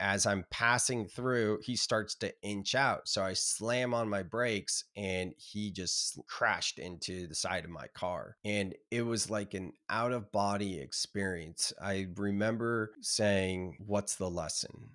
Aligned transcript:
as 0.00 0.26
I'm 0.26 0.44
passing 0.50 1.06
through, 1.06 1.60
he 1.62 1.76
starts 1.76 2.14
to 2.16 2.32
inch 2.42 2.74
out. 2.74 3.08
So 3.08 3.22
I 3.22 3.32
slam 3.32 3.94
on 3.94 4.08
my 4.08 4.22
brakes 4.22 4.84
and 4.96 5.32
he 5.36 5.70
just 5.70 6.18
crashed 6.26 6.78
into 6.78 7.26
the 7.26 7.34
side 7.34 7.64
of 7.64 7.70
my 7.70 7.86
car. 7.94 8.36
And 8.44 8.74
it 8.90 9.02
was 9.02 9.30
like 9.30 9.54
an 9.54 9.72
out 9.88 10.12
of 10.12 10.32
body 10.32 10.78
experience. 10.80 11.72
I 11.82 12.08
remember 12.16 12.92
saying, 13.00 13.76
What's 13.78 14.16
the 14.16 14.30
lesson? 14.30 14.90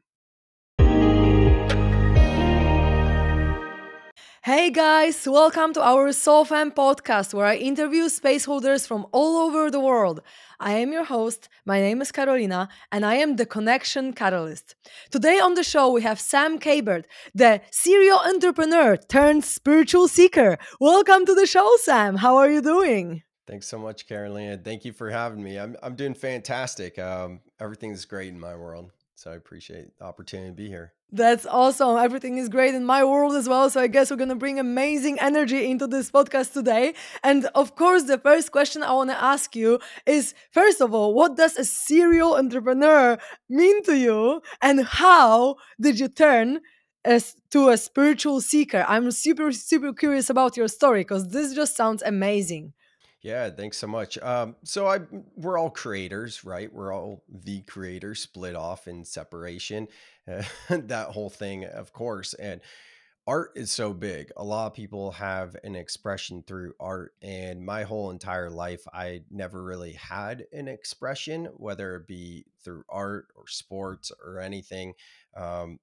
Hey 4.45 4.71
guys, 4.71 5.25
welcome 5.25 5.71
to 5.71 5.81
our 5.81 6.09
SoulFam 6.09 6.75
podcast 6.75 7.33
where 7.33 7.45
I 7.45 7.55
interview 7.55 8.09
space 8.09 8.43
holders 8.43 8.85
from 8.85 9.07
all 9.13 9.37
over 9.37 9.71
the 9.71 9.79
world. 9.79 10.21
I 10.59 10.73
am 10.73 10.91
your 10.91 11.05
host, 11.05 11.47
my 11.65 11.79
name 11.79 12.01
is 12.01 12.11
Karolina, 12.11 12.67
and 12.91 13.05
I 13.05 13.15
am 13.15 13.37
the 13.37 13.45
Connection 13.45 14.11
Catalyst. 14.11 14.75
Today 15.09 15.39
on 15.39 15.53
the 15.53 15.63
show 15.63 15.89
we 15.89 16.01
have 16.01 16.19
Sam 16.19 16.59
Kabert, 16.59 17.05
the 17.33 17.61
serial 17.71 18.19
entrepreneur 18.19 18.97
turned 18.97 19.45
spiritual 19.45 20.09
seeker. 20.09 20.57
Welcome 20.77 21.25
to 21.25 21.33
the 21.33 21.47
show, 21.47 21.77
Sam. 21.77 22.17
How 22.17 22.35
are 22.35 22.51
you 22.51 22.61
doing? 22.61 23.23
Thanks 23.47 23.69
so 23.69 23.77
much, 23.77 24.09
Karolina. 24.09 24.61
Thank 24.61 24.83
you 24.83 24.91
for 24.91 25.09
having 25.09 25.41
me. 25.41 25.57
I'm, 25.57 25.77
I'm 25.81 25.95
doing 25.95 26.15
fantastic. 26.15 26.99
Um, 26.99 27.39
everything's 27.61 28.03
great 28.03 28.27
in 28.27 28.41
my 28.41 28.57
world. 28.57 28.91
So 29.23 29.31
I 29.31 29.35
appreciate 29.35 29.97
the 29.97 30.03
opportunity 30.03 30.49
to 30.49 30.53
be 30.53 30.67
here. 30.67 30.91
That's 31.09 31.45
awesome. 31.45 31.95
Everything 31.95 32.37
is 32.37 32.49
great 32.49 32.75
in 32.75 32.83
my 32.83 33.05
world 33.05 33.35
as 33.35 33.47
well. 33.47 33.69
So 33.69 33.79
I 33.79 33.87
guess 33.87 34.11
we're 34.11 34.17
going 34.17 34.27
to 34.27 34.35
bring 34.35 34.59
amazing 34.59 35.17
energy 35.21 35.71
into 35.71 35.87
this 35.87 36.11
podcast 36.11 36.51
today. 36.51 36.93
And 37.23 37.45
of 37.55 37.73
course, 37.77 38.03
the 38.03 38.17
first 38.17 38.51
question 38.51 38.83
I 38.83 38.91
want 38.91 39.11
to 39.11 39.23
ask 39.23 39.55
you 39.55 39.79
is 40.05 40.33
first 40.51 40.81
of 40.81 40.93
all, 40.93 41.13
what 41.13 41.37
does 41.37 41.55
a 41.55 41.63
serial 41.63 42.35
entrepreneur 42.35 43.17
mean 43.49 43.81
to 43.83 43.97
you? 43.97 44.41
And 44.61 44.83
how 44.83 45.55
did 45.79 46.01
you 46.01 46.09
turn 46.09 46.59
as 47.05 47.37
to 47.51 47.69
a 47.69 47.77
spiritual 47.77 48.41
seeker? 48.41 48.83
I'm 48.89 49.09
super, 49.11 49.53
super 49.53 49.93
curious 49.93 50.29
about 50.29 50.57
your 50.57 50.67
story 50.67 50.99
because 50.99 51.29
this 51.29 51.55
just 51.55 51.77
sounds 51.77 52.03
amazing. 52.03 52.73
Yeah, 53.23 53.49
thanks 53.51 53.77
so 53.77 53.87
much. 53.87 54.17
Um, 54.19 54.57
so 54.65 54.87
I 54.87 54.99
we're 55.35 55.57
all 55.57 55.69
creators, 55.69 56.43
right? 56.43 56.71
We're 56.73 56.93
all 56.93 57.23
the 57.29 57.61
creators 57.61 58.19
split 58.21 58.55
off 58.55 58.87
in 58.87 59.05
separation. 59.05 59.87
Uh, 60.29 60.43
that 60.69 61.09
whole 61.09 61.29
thing, 61.29 61.63
of 61.65 61.93
course. 61.93 62.33
And 62.33 62.59
art 63.27 63.51
is 63.55 63.71
so 63.71 63.93
big. 63.93 64.31
A 64.37 64.43
lot 64.43 64.67
of 64.67 64.73
people 64.73 65.11
have 65.11 65.55
an 65.63 65.75
expression 65.75 66.43
through 66.47 66.73
art, 66.79 67.13
and 67.21 67.65
my 67.65 67.83
whole 67.83 68.11
entire 68.11 68.49
life, 68.49 68.83
I 68.93 69.23
never 69.31 69.63
really 69.63 69.93
had 69.93 70.45
an 70.53 70.67
expression, 70.67 71.45
whether 71.57 71.95
it 71.97 72.07
be 72.07 72.45
through 72.63 72.83
art 72.89 73.27
or 73.35 73.47
sports 73.47 74.11
or 74.25 74.39
anything. 74.39 74.93
Um, 75.35 75.79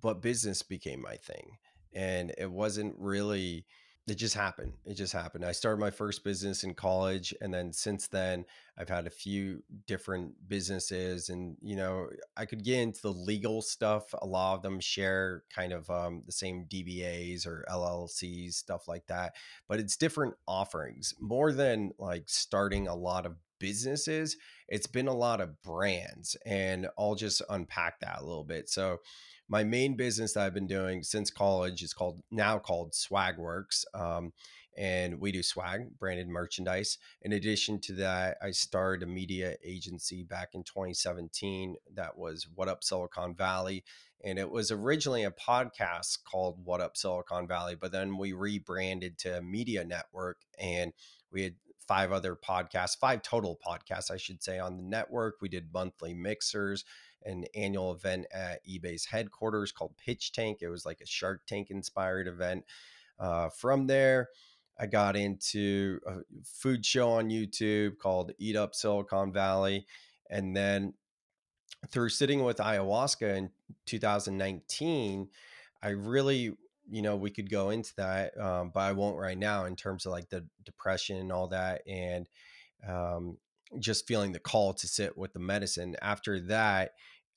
but 0.00 0.22
business 0.22 0.62
became 0.62 1.02
my 1.02 1.16
thing, 1.16 1.58
and 1.92 2.32
it 2.38 2.50
wasn't 2.50 2.94
really 2.98 3.66
it 4.06 4.16
just 4.16 4.34
happened. 4.34 4.74
It 4.84 4.94
just 4.94 5.14
happened. 5.14 5.46
I 5.46 5.52
started 5.52 5.80
my 5.80 5.90
first 5.90 6.24
business 6.24 6.62
in 6.62 6.74
college 6.74 7.34
and 7.40 7.52
then 7.52 7.72
since 7.72 8.06
then 8.06 8.44
I've 8.76 8.88
had 8.88 9.06
a 9.06 9.10
few 9.10 9.62
different 9.86 10.32
businesses 10.46 11.30
and 11.30 11.56
you 11.62 11.76
know, 11.76 12.08
I 12.36 12.44
could 12.44 12.62
get 12.62 12.80
into 12.80 13.00
the 13.00 13.12
legal 13.12 13.62
stuff. 13.62 14.14
A 14.20 14.26
lot 14.26 14.56
of 14.56 14.62
them 14.62 14.78
share 14.78 15.44
kind 15.54 15.72
of 15.72 15.88
um, 15.88 16.22
the 16.26 16.32
same 16.32 16.66
DBAs 16.70 17.46
or 17.46 17.64
LLCs, 17.70 18.54
stuff 18.54 18.88
like 18.88 19.06
that, 19.06 19.36
but 19.68 19.80
it's 19.80 19.96
different 19.96 20.34
offerings. 20.46 21.14
More 21.18 21.52
than 21.52 21.92
like 21.98 22.24
starting 22.26 22.88
a 22.88 22.94
lot 22.94 23.24
of 23.24 23.36
businesses, 23.58 24.36
it's 24.68 24.86
been 24.86 25.08
a 25.08 25.14
lot 25.14 25.40
of 25.40 25.62
brands 25.62 26.36
and 26.44 26.88
I'll 26.98 27.14
just 27.14 27.40
unpack 27.48 28.00
that 28.00 28.18
a 28.20 28.24
little 28.24 28.44
bit. 28.44 28.68
So 28.68 28.98
my 29.48 29.64
main 29.64 29.96
business 29.96 30.32
that 30.34 30.44
I've 30.44 30.54
been 30.54 30.66
doing 30.66 31.02
since 31.02 31.30
college 31.30 31.82
is 31.82 31.92
called 31.92 32.22
now 32.30 32.58
called 32.58 32.92
Swagworks. 32.92 33.84
Um, 33.94 34.32
and 34.76 35.20
we 35.20 35.30
do 35.30 35.42
swag 35.42 35.98
branded 35.98 36.28
merchandise. 36.28 36.98
In 37.22 37.32
addition 37.32 37.80
to 37.82 37.92
that, 37.94 38.38
I 38.42 38.50
started 38.50 39.04
a 39.04 39.10
media 39.10 39.54
agency 39.64 40.24
back 40.24 40.50
in 40.54 40.64
2017 40.64 41.76
that 41.94 42.18
was 42.18 42.48
What 42.54 42.68
Up 42.68 42.82
Silicon 42.82 43.34
Valley. 43.34 43.84
And 44.24 44.38
it 44.38 44.50
was 44.50 44.70
originally 44.70 45.24
a 45.24 45.30
podcast 45.30 46.18
called 46.24 46.58
What 46.64 46.80
Up 46.80 46.96
Silicon 46.96 47.46
Valley, 47.46 47.76
but 47.76 47.92
then 47.92 48.16
we 48.16 48.32
rebranded 48.32 49.18
to 49.18 49.42
Media 49.42 49.84
Network 49.84 50.38
and 50.58 50.92
we 51.30 51.42
had 51.42 51.54
five 51.86 52.10
other 52.10 52.34
podcasts, 52.34 52.98
five 52.98 53.22
total 53.22 53.58
podcasts, 53.64 54.10
I 54.10 54.16
should 54.16 54.42
say, 54.42 54.58
on 54.58 54.76
the 54.76 54.82
network. 54.82 55.36
We 55.40 55.48
did 55.48 55.72
monthly 55.72 56.14
mixers 56.14 56.84
an 57.24 57.44
annual 57.54 57.92
event 57.92 58.26
at 58.32 58.66
eBay's 58.66 59.04
headquarters 59.04 59.72
called 59.72 59.96
Pitch 59.96 60.32
Tank. 60.32 60.58
It 60.60 60.68
was 60.68 60.84
like 60.84 61.00
a 61.00 61.06
Shark 61.06 61.42
Tank 61.46 61.70
inspired 61.70 62.28
event. 62.28 62.64
Uh, 63.18 63.48
from 63.48 63.86
there, 63.86 64.28
I 64.78 64.86
got 64.86 65.16
into 65.16 66.00
a 66.06 66.16
food 66.44 66.84
show 66.84 67.10
on 67.10 67.30
YouTube 67.30 67.98
called 67.98 68.32
Eat 68.38 68.56
Up 68.56 68.74
Silicon 68.74 69.32
Valley. 69.32 69.86
And 70.30 70.56
then 70.56 70.94
through 71.90 72.08
sitting 72.08 72.42
with 72.42 72.58
ayahuasca 72.58 73.36
in 73.36 73.50
2019, 73.86 75.28
I 75.82 75.88
really, 75.90 76.52
you 76.90 77.02
know, 77.02 77.16
we 77.16 77.30
could 77.30 77.50
go 77.50 77.70
into 77.70 77.94
that, 77.96 78.38
um, 78.40 78.70
but 78.74 78.80
I 78.80 78.92
won't 78.92 79.18
right 79.18 79.38
now 79.38 79.66
in 79.66 79.76
terms 79.76 80.06
of 80.06 80.12
like 80.12 80.28
the 80.28 80.44
depression 80.64 81.18
and 81.18 81.30
all 81.30 81.48
that. 81.48 81.82
And 81.86 82.28
um, 82.86 83.38
just 83.78 84.06
feeling 84.06 84.32
the 84.32 84.38
call 84.38 84.74
to 84.74 84.88
sit 84.88 85.16
with 85.16 85.32
the 85.32 85.38
medicine. 85.38 85.96
After 86.02 86.40
that, 86.40 86.92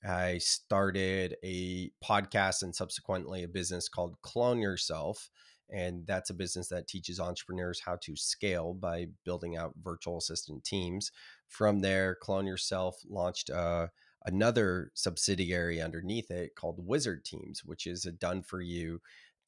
I 0.06 0.38
started 0.38 1.36
a 1.42 1.90
podcast 2.04 2.62
and 2.62 2.74
subsequently 2.74 3.42
a 3.42 3.48
business 3.48 3.88
called 3.88 4.20
Clone 4.22 4.60
Yourself. 4.60 5.30
And 5.70 6.06
that's 6.06 6.30
a 6.30 6.34
business 6.34 6.68
that 6.68 6.88
teaches 6.88 7.20
entrepreneurs 7.20 7.80
how 7.84 7.96
to 8.02 8.16
scale 8.16 8.72
by 8.72 9.08
building 9.24 9.56
out 9.56 9.74
virtual 9.82 10.18
assistant 10.18 10.64
teams. 10.64 11.12
From 11.46 11.80
there, 11.80 12.14
Clone 12.14 12.46
Yourself 12.46 12.96
launched 13.08 13.50
uh, 13.50 13.88
another 14.24 14.90
subsidiary 14.94 15.80
underneath 15.80 16.30
it 16.30 16.54
called 16.54 16.86
Wizard 16.86 17.24
Teams, 17.24 17.64
which 17.64 17.86
is 17.86 18.06
a 18.06 18.12
done 18.12 18.42
for 18.42 18.60
you 18.60 19.00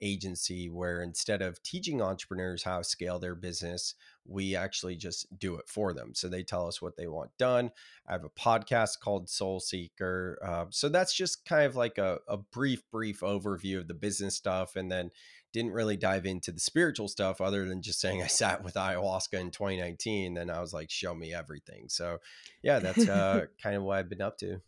agency 0.02 0.68
where 0.68 1.02
instead 1.02 1.42
of 1.42 1.62
teaching 1.62 2.00
entrepreneurs 2.00 2.62
how 2.62 2.78
to 2.78 2.84
scale 2.84 3.18
their 3.18 3.34
business, 3.34 3.94
we 4.26 4.54
actually 4.54 4.96
just 4.96 5.26
do 5.38 5.56
it 5.56 5.68
for 5.68 5.92
them. 5.92 6.14
So 6.14 6.28
they 6.28 6.42
tell 6.42 6.66
us 6.66 6.80
what 6.80 6.96
they 6.96 7.06
want 7.06 7.30
done. 7.38 7.70
I 8.08 8.12
have 8.12 8.24
a 8.24 8.30
podcast 8.30 9.00
called 9.00 9.28
Soul 9.28 9.60
Seeker. 9.60 10.38
Uh, 10.44 10.66
so 10.70 10.88
that's 10.88 11.14
just 11.14 11.44
kind 11.44 11.64
of 11.64 11.76
like 11.76 11.98
a, 11.98 12.18
a 12.28 12.36
brief, 12.36 12.82
brief 12.90 13.20
overview 13.20 13.78
of 13.78 13.88
the 13.88 13.94
business 13.94 14.36
stuff. 14.36 14.76
And 14.76 14.90
then 14.90 15.10
didn't 15.52 15.72
really 15.72 15.96
dive 15.96 16.26
into 16.26 16.52
the 16.52 16.60
spiritual 16.60 17.08
stuff 17.08 17.40
other 17.40 17.66
than 17.66 17.82
just 17.82 18.00
saying 18.00 18.22
I 18.22 18.28
sat 18.28 18.62
with 18.62 18.74
ayahuasca 18.74 19.38
in 19.40 19.50
2019. 19.50 20.34
Then 20.34 20.50
I 20.50 20.60
was 20.60 20.72
like, 20.72 20.90
show 20.90 21.14
me 21.14 21.34
everything. 21.34 21.88
So 21.88 22.18
yeah, 22.62 22.78
that's 22.78 23.08
uh, 23.08 23.46
kind 23.62 23.76
of 23.76 23.82
what 23.82 23.98
I've 23.98 24.08
been 24.08 24.22
up 24.22 24.38
to. 24.38 24.60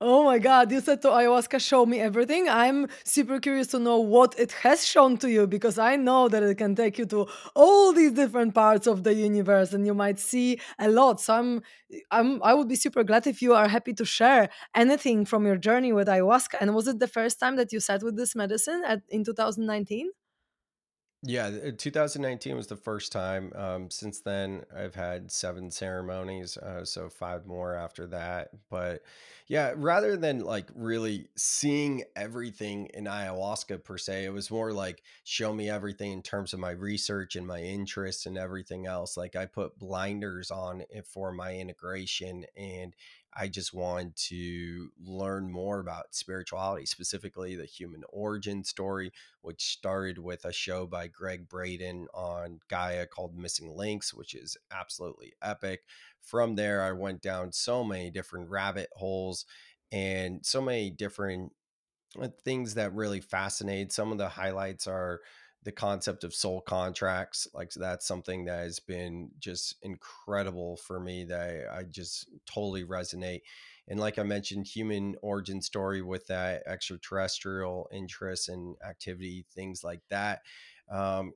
Oh 0.00 0.24
my 0.24 0.38
God, 0.38 0.70
you 0.72 0.80
said 0.80 1.00
to 1.02 1.08
ayahuasca, 1.08 1.60
show 1.60 1.86
me 1.86 2.00
everything. 2.00 2.48
I'm 2.48 2.88
super 3.04 3.38
curious 3.38 3.68
to 3.68 3.78
know 3.78 3.98
what 4.00 4.34
it 4.38 4.50
has 4.64 4.84
shown 4.84 5.16
to 5.18 5.30
you 5.30 5.46
because 5.46 5.78
I 5.78 5.96
know 5.96 6.28
that 6.28 6.42
it 6.42 6.58
can 6.58 6.74
take 6.74 6.98
you 6.98 7.06
to 7.06 7.26
all 7.54 7.92
these 7.92 8.12
different 8.12 8.54
parts 8.54 8.86
of 8.88 9.04
the 9.04 9.14
universe 9.14 9.72
and 9.72 9.86
you 9.86 9.94
might 9.94 10.18
see 10.18 10.60
a 10.78 10.88
lot. 10.88 11.20
So 11.20 11.34
I'm, 11.34 11.62
I'm, 12.10 12.42
I 12.42 12.54
would 12.54 12.68
be 12.68 12.76
super 12.76 13.04
glad 13.04 13.26
if 13.26 13.40
you 13.40 13.54
are 13.54 13.68
happy 13.68 13.94
to 13.94 14.04
share 14.04 14.50
anything 14.74 15.24
from 15.24 15.46
your 15.46 15.56
journey 15.56 15.92
with 15.92 16.08
ayahuasca. 16.08 16.56
And 16.60 16.74
was 16.74 16.88
it 16.88 16.98
the 16.98 17.08
first 17.08 17.38
time 17.38 17.56
that 17.56 17.72
you 17.72 17.78
sat 17.80 18.02
with 18.02 18.16
this 18.16 18.34
medicine 18.34 18.82
at, 18.86 19.02
in 19.08 19.24
2019? 19.24 20.10
Yeah, 21.26 21.46
uh, 21.46 21.70
2019 21.78 22.54
was 22.54 22.66
the 22.66 22.76
first 22.76 23.10
time. 23.10 23.50
Um, 23.54 23.90
since 23.90 24.20
then, 24.20 24.64
I've 24.76 24.94
had 24.94 25.32
seven 25.32 25.70
ceremonies, 25.70 26.58
uh, 26.58 26.84
so 26.84 27.08
five 27.08 27.46
more 27.46 27.74
after 27.74 28.06
that. 28.08 28.50
But 28.68 29.02
yeah, 29.46 29.72
rather 29.74 30.18
than 30.18 30.40
like 30.40 30.68
really 30.74 31.28
seeing 31.34 32.04
everything 32.14 32.90
in 32.92 33.04
ayahuasca 33.04 33.84
per 33.84 33.96
se, 33.96 34.26
it 34.26 34.34
was 34.34 34.50
more 34.50 34.72
like 34.74 35.02
show 35.22 35.54
me 35.54 35.70
everything 35.70 36.12
in 36.12 36.20
terms 36.20 36.52
of 36.52 36.60
my 36.60 36.72
research 36.72 37.36
and 37.36 37.46
my 37.46 37.62
interests 37.62 38.26
and 38.26 38.36
everything 38.36 38.84
else. 38.86 39.16
Like 39.16 39.34
I 39.34 39.46
put 39.46 39.78
blinders 39.78 40.50
on 40.50 40.82
it 40.90 41.06
for 41.06 41.32
my 41.32 41.54
integration 41.54 42.44
and 42.54 42.94
I 43.36 43.48
just 43.48 43.74
wanted 43.74 44.16
to 44.28 44.90
learn 45.04 45.50
more 45.50 45.80
about 45.80 46.14
spirituality, 46.14 46.86
specifically 46.86 47.56
the 47.56 47.64
human 47.64 48.02
origin 48.08 48.62
story, 48.64 49.12
which 49.42 49.72
started 49.72 50.18
with 50.18 50.44
a 50.44 50.52
show 50.52 50.86
by 50.86 51.08
Gregg 51.08 51.48
Braden 51.48 52.06
on 52.14 52.60
Gaia 52.68 53.06
called 53.06 53.36
Missing 53.36 53.74
Links, 53.74 54.14
which 54.14 54.34
is 54.34 54.56
absolutely 54.70 55.34
epic. 55.42 55.82
From 56.20 56.54
there, 56.54 56.82
I 56.82 56.92
went 56.92 57.22
down 57.22 57.52
so 57.52 57.82
many 57.82 58.10
different 58.10 58.50
rabbit 58.50 58.88
holes 58.94 59.46
and 59.90 60.44
so 60.44 60.60
many 60.60 60.90
different 60.90 61.52
uh, 62.20 62.28
things 62.44 62.74
that 62.74 62.94
really 62.94 63.20
fascinate. 63.20 63.92
Some 63.92 64.12
of 64.12 64.18
the 64.18 64.28
highlights 64.28 64.86
are 64.86 65.20
the 65.64 65.72
concept 65.72 66.24
of 66.24 66.34
soul 66.34 66.60
contracts 66.60 67.48
like 67.54 67.70
that's 67.70 68.06
something 68.06 68.44
that 68.44 68.60
has 68.60 68.80
been 68.80 69.30
just 69.38 69.76
incredible 69.82 70.76
for 70.76 71.00
me 71.00 71.24
that 71.24 71.40
I, 71.40 71.78
I 71.78 71.82
just 71.84 72.28
totally 72.46 72.84
resonate 72.84 73.40
and 73.88 74.00
like 74.00 74.18
I 74.18 74.22
mentioned, 74.22 74.66
human 74.66 75.16
origin 75.22 75.60
story 75.60 76.00
with 76.00 76.26
that 76.28 76.62
extraterrestrial 76.66 77.88
interest 77.92 78.48
and 78.48 78.76
activity, 78.86 79.44
things 79.54 79.84
like 79.84 80.00
that. 80.08 80.40
Um, 80.90 81.32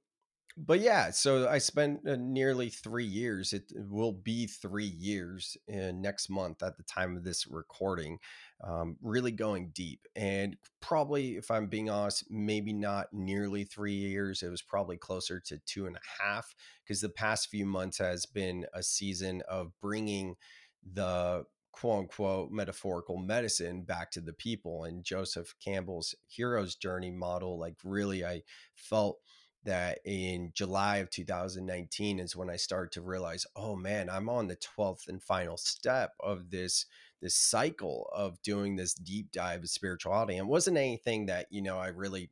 but 0.66 0.80
yeah, 0.80 1.10
so 1.10 1.48
I 1.48 1.58
spent 1.58 2.06
uh, 2.06 2.16
nearly 2.18 2.68
three 2.68 3.04
years. 3.04 3.52
It 3.52 3.70
will 3.76 4.12
be 4.12 4.46
three 4.46 4.86
years 4.86 5.56
uh, 5.72 5.92
next 5.92 6.28
month 6.28 6.62
at 6.62 6.76
the 6.76 6.82
time 6.82 7.16
of 7.16 7.22
this 7.22 7.46
recording, 7.46 8.18
um, 8.64 8.96
really 9.00 9.30
going 9.30 9.70
deep. 9.72 10.06
And 10.16 10.56
probably, 10.80 11.36
if 11.36 11.50
I'm 11.50 11.68
being 11.68 11.88
honest, 11.88 12.24
maybe 12.28 12.72
not 12.72 13.06
nearly 13.12 13.64
three 13.64 13.94
years. 13.94 14.42
It 14.42 14.50
was 14.50 14.62
probably 14.62 14.96
closer 14.96 15.38
to 15.46 15.58
two 15.64 15.86
and 15.86 15.96
a 15.96 16.22
half 16.22 16.52
because 16.82 17.00
the 17.00 17.08
past 17.08 17.50
few 17.50 17.64
months 17.64 17.98
has 17.98 18.26
been 18.26 18.66
a 18.74 18.82
season 18.82 19.42
of 19.48 19.70
bringing 19.80 20.34
the 20.92 21.44
quote 21.70 22.00
unquote 22.00 22.50
metaphorical 22.50 23.16
medicine 23.16 23.82
back 23.82 24.10
to 24.10 24.20
the 24.20 24.32
people. 24.32 24.84
And 24.84 25.04
Joseph 25.04 25.54
Campbell's 25.64 26.16
hero's 26.26 26.74
journey 26.74 27.12
model, 27.12 27.60
like, 27.60 27.76
really, 27.84 28.24
I 28.24 28.42
felt 28.74 29.18
that 29.64 29.98
in 30.04 30.52
July 30.54 30.98
of 30.98 31.10
2019 31.10 32.18
is 32.20 32.36
when 32.36 32.50
I 32.50 32.56
started 32.56 32.92
to 32.92 33.02
realize, 33.02 33.46
oh 33.56 33.76
man, 33.76 34.08
I'm 34.08 34.28
on 34.28 34.46
the 34.46 34.56
12th 34.56 35.08
and 35.08 35.22
final 35.22 35.56
step 35.56 36.12
of 36.20 36.50
this 36.50 36.86
this 37.20 37.34
cycle 37.34 38.08
of 38.14 38.40
doing 38.42 38.76
this 38.76 38.94
deep 38.94 39.32
dive 39.32 39.62
of 39.62 39.68
spirituality. 39.68 40.34
And 40.34 40.46
it 40.46 40.50
wasn't 40.50 40.76
anything 40.76 41.26
that, 41.26 41.46
you 41.50 41.62
know, 41.62 41.76
I 41.76 41.88
really 41.88 42.30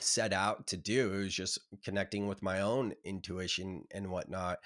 set 0.00 0.32
out 0.32 0.66
to 0.68 0.76
do. 0.76 1.12
It 1.12 1.18
was 1.18 1.34
just 1.34 1.58
connecting 1.84 2.26
with 2.26 2.42
my 2.42 2.60
own 2.60 2.94
intuition 3.04 3.84
and 3.92 4.10
whatnot. 4.10 4.58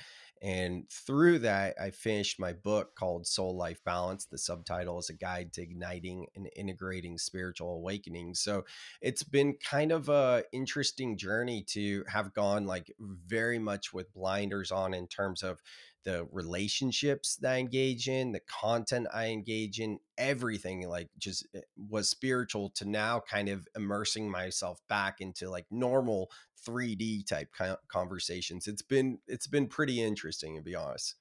And 0.43 0.89
through 0.91 1.41
that, 1.41 1.75
I 1.81 1.91
finished 1.91 2.39
my 2.39 2.53
book 2.53 2.95
called 2.95 3.27
Soul 3.27 3.57
Life 3.57 3.83
Balance. 3.85 4.27
The 4.27 4.39
subtitle 4.39 4.99
is 4.99 5.11
A 5.11 5.15
Guide 5.15 5.53
to 5.55 5.63
Igniting 5.63 6.27
and 6.37 6.49
Integrating 6.55 7.19
Spiritual 7.19 7.75
Awakening. 7.75 8.35
So 8.35 8.65
it's 9.01 9.23
been 9.23 9.55
kind 9.55 9.93
of 9.93 10.09
a 10.09 10.45
interesting 10.53 11.17
journey 11.17 11.63
to 11.71 12.05
have 12.09 12.35
gone 12.35 12.67
like 12.67 12.93
very 13.01 13.59
much 13.59 13.93
with 13.93 14.13
blinders 14.15 14.71
on 14.71 14.95
in 14.95 15.07
terms 15.07 15.43
of 15.43 15.61
the 16.05 16.27
relationships 16.33 17.37
that 17.37 17.55
I 17.55 17.59
engage 17.59 18.09
in, 18.09 18.33
the 18.33 18.41
content 18.41 19.09
I 19.13 19.27
engage 19.27 19.81
in, 19.81 19.99
everything 20.17 20.89
like 20.89 21.09
just 21.19 21.47
eh, 21.55 21.61
was 21.89 22.09
spiritual 22.09 22.71
to 22.77 22.89
now 22.89 23.21
kind 23.21 23.49
of 23.49 23.67
immersing 23.77 24.31
myself 24.31 24.81
back 24.89 25.21
into 25.21 25.51
like 25.51 25.67
normal 25.71 26.31
3D 26.67 27.27
type 27.27 27.49
conversations. 27.89 28.67
It's 28.67 28.83
been 28.83 29.19
it's 29.27 29.47
been 29.47 29.69
pretty 29.69 30.03
interesting 30.03 30.57
to 30.57 30.63
be 30.63 30.75
honest. 30.75 31.17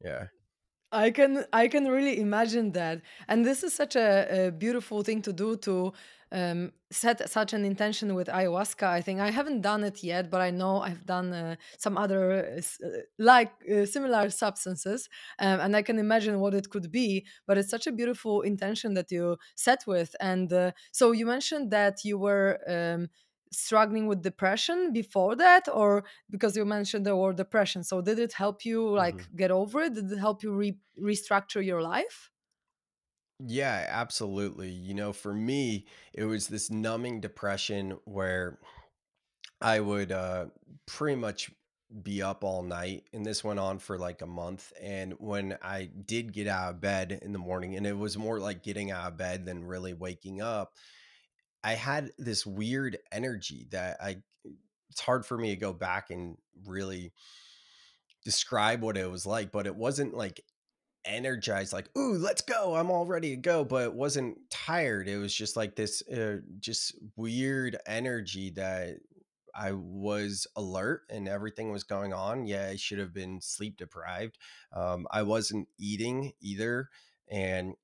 Yeah. 0.00 0.26
I 0.92 1.10
can 1.10 1.44
I 1.52 1.68
can 1.68 1.88
really 1.88 2.20
imagine 2.20 2.72
that, 2.72 3.00
and 3.26 3.44
this 3.46 3.64
is 3.64 3.74
such 3.74 3.96
a, 3.96 4.48
a 4.48 4.52
beautiful 4.52 5.02
thing 5.02 5.22
to 5.22 5.32
do 5.32 5.56
to 5.56 5.92
um, 6.30 6.72
set 6.90 7.30
such 7.30 7.54
an 7.54 7.64
intention 7.64 8.14
with 8.14 8.28
ayahuasca. 8.28 8.86
I 8.86 9.00
think 9.00 9.18
I 9.18 9.30
haven't 9.30 9.62
done 9.62 9.84
it 9.84 10.02
yet, 10.02 10.30
but 10.30 10.42
I 10.42 10.50
know 10.50 10.82
I've 10.82 11.06
done 11.06 11.32
uh, 11.32 11.56
some 11.78 11.96
other 11.96 12.58
uh, 12.58 12.86
uh 12.86 12.90
like 13.18 13.52
uh, 13.70 13.86
similar 13.86 14.28
substances, 14.28 15.08
um, 15.38 15.60
and 15.60 15.74
I 15.74 15.80
can 15.82 15.98
imagine 15.98 16.40
what 16.40 16.52
it 16.54 16.68
could 16.68 16.92
be. 16.92 17.24
But 17.46 17.56
it's 17.56 17.70
such 17.70 17.86
a 17.86 17.92
beautiful 17.92 18.42
intention 18.42 18.92
that 18.94 19.10
you 19.10 19.38
set 19.56 19.84
with, 19.86 20.14
and 20.20 20.52
uh, 20.52 20.72
so 20.92 21.12
you 21.12 21.24
mentioned 21.26 21.70
that 21.70 22.04
you 22.04 22.18
were. 22.18 22.60
Um, 22.68 23.08
struggling 23.52 24.06
with 24.06 24.22
depression 24.22 24.92
before 24.92 25.36
that 25.36 25.68
or 25.72 26.04
because 26.30 26.56
you 26.56 26.64
mentioned 26.64 27.06
the 27.06 27.16
word 27.16 27.36
depression 27.36 27.84
so 27.84 28.00
did 28.00 28.18
it 28.18 28.32
help 28.32 28.64
you 28.64 28.88
like 28.90 29.18
hmm 29.18 29.32
get 29.36 29.50
over 29.50 29.82
it 29.82 29.94
did 29.94 30.10
it 30.10 30.18
help 30.18 30.42
you 30.42 30.52
re- 30.54 30.78
restructure 31.00 31.64
your 31.64 31.82
life 31.82 32.30
Yeah, 33.44 33.86
absolutely. 33.88 34.70
You 34.70 34.94
know, 34.94 35.12
for 35.12 35.34
me, 35.34 35.86
it 36.12 36.24
was 36.24 36.48
this 36.48 36.70
numbing 36.70 37.20
depression 37.20 37.98
where 38.04 38.58
I 39.60 39.80
would 39.80 40.10
uh, 40.12 40.46
pretty 40.86 41.16
much 41.16 41.52
be 42.02 42.22
up 42.22 42.42
all 42.42 42.62
night, 42.62 43.08
and 43.12 43.24
this 43.24 43.44
went 43.44 43.60
on 43.60 43.78
for 43.78 43.98
like 43.98 44.22
a 44.22 44.26
month. 44.26 44.72
And 44.80 45.12
when 45.14 45.58
I 45.62 45.86
did 45.86 46.32
get 46.32 46.46
out 46.46 46.70
of 46.74 46.80
bed 46.80 47.12
in 47.22 47.32
the 47.32 47.38
morning, 47.38 47.76
and 47.76 47.86
it 47.86 47.92
was 47.96 48.16
more 48.16 48.40
like 48.40 48.62
getting 48.62 48.90
out 48.90 49.12
of 49.12 49.16
bed 49.18 49.44
than 49.44 49.64
really 49.64 49.92
waking 49.92 50.40
up, 50.40 50.74
I 51.64 51.74
had 51.74 52.10
this 52.18 52.44
weird 52.46 52.98
energy 53.10 53.66
that 53.70 53.98
I 54.02 54.18
it's 54.90 55.00
hard 55.00 55.24
for 55.24 55.38
me 55.38 55.50
to 55.50 55.56
go 55.56 55.72
back 55.72 56.10
and 56.10 56.36
really 56.66 57.12
describe 58.24 58.82
what 58.82 58.96
it 58.96 59.10
was 59.10 59.24
like, 59.24 59.50
but 59.50 59.66
it 59.66 59.74
wasn't 59.74 60.14
like 60.14 60.44
energized 61.04 61.72
like 61.72 61.88
ooh 61.96 62.14
let's 62.14 62.42
go 62.42 62.76
i'm 62.76 62.90
all 62.90 63.06
ready 63.06 63.30
to 63.30 63.36
go 63.36 63.64
but 63.64 63.82
it 63.84 63.94
wasn't 63.94 64.38
tired 64.50 65.08
it 65.08 65.18
was 65.18 65.34
just 65.34 65.56
like 65.56 65.74
this 65.74 66.02
uh, 66.08 66.36
just 66.60 66.96
weird 67.16 67.76
energy 67.86 68.50
that 68.50 68.98
i 69.54 69.72
was 69.72 70.46
alert 70.56 71.02
and 71.10 71.28
everything 71.28 71.72
was 71.72 71.82
going 71.82 72.12
on 72.12 72.46
yeah 72.46 72.68
i 72.70 72.76
should 72.76 72.98
have 72.98 73.12
been 73.12 73.40
sleep 73.40 73.76
deprived 73.76 74.38
um, 74.72 75.06
i 75.10 75.22
wasn't 75.22 75.66
eating 75.78 76.32
either 76.40 76.88
and 77.28 77.74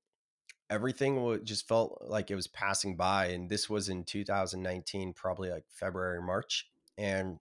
everything 0.69 1.39
just 1.43 1.67
felt 1.67 2.01
like 2.07 2.29
it 2.29 2.35
was 2.35 2.47
passing 2.47 2.95
by 2.95 3.27
and 3.27 3.49
this 3.49 3.69
was 3.69 3.89
in 3.89 4.03
2019 4.03 5.13
probably 5.13 5.49
like 5.49 5.65
february 5.69 6.21
march 6.21 6.69
and 6.97 7.39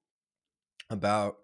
about 0.90 1.38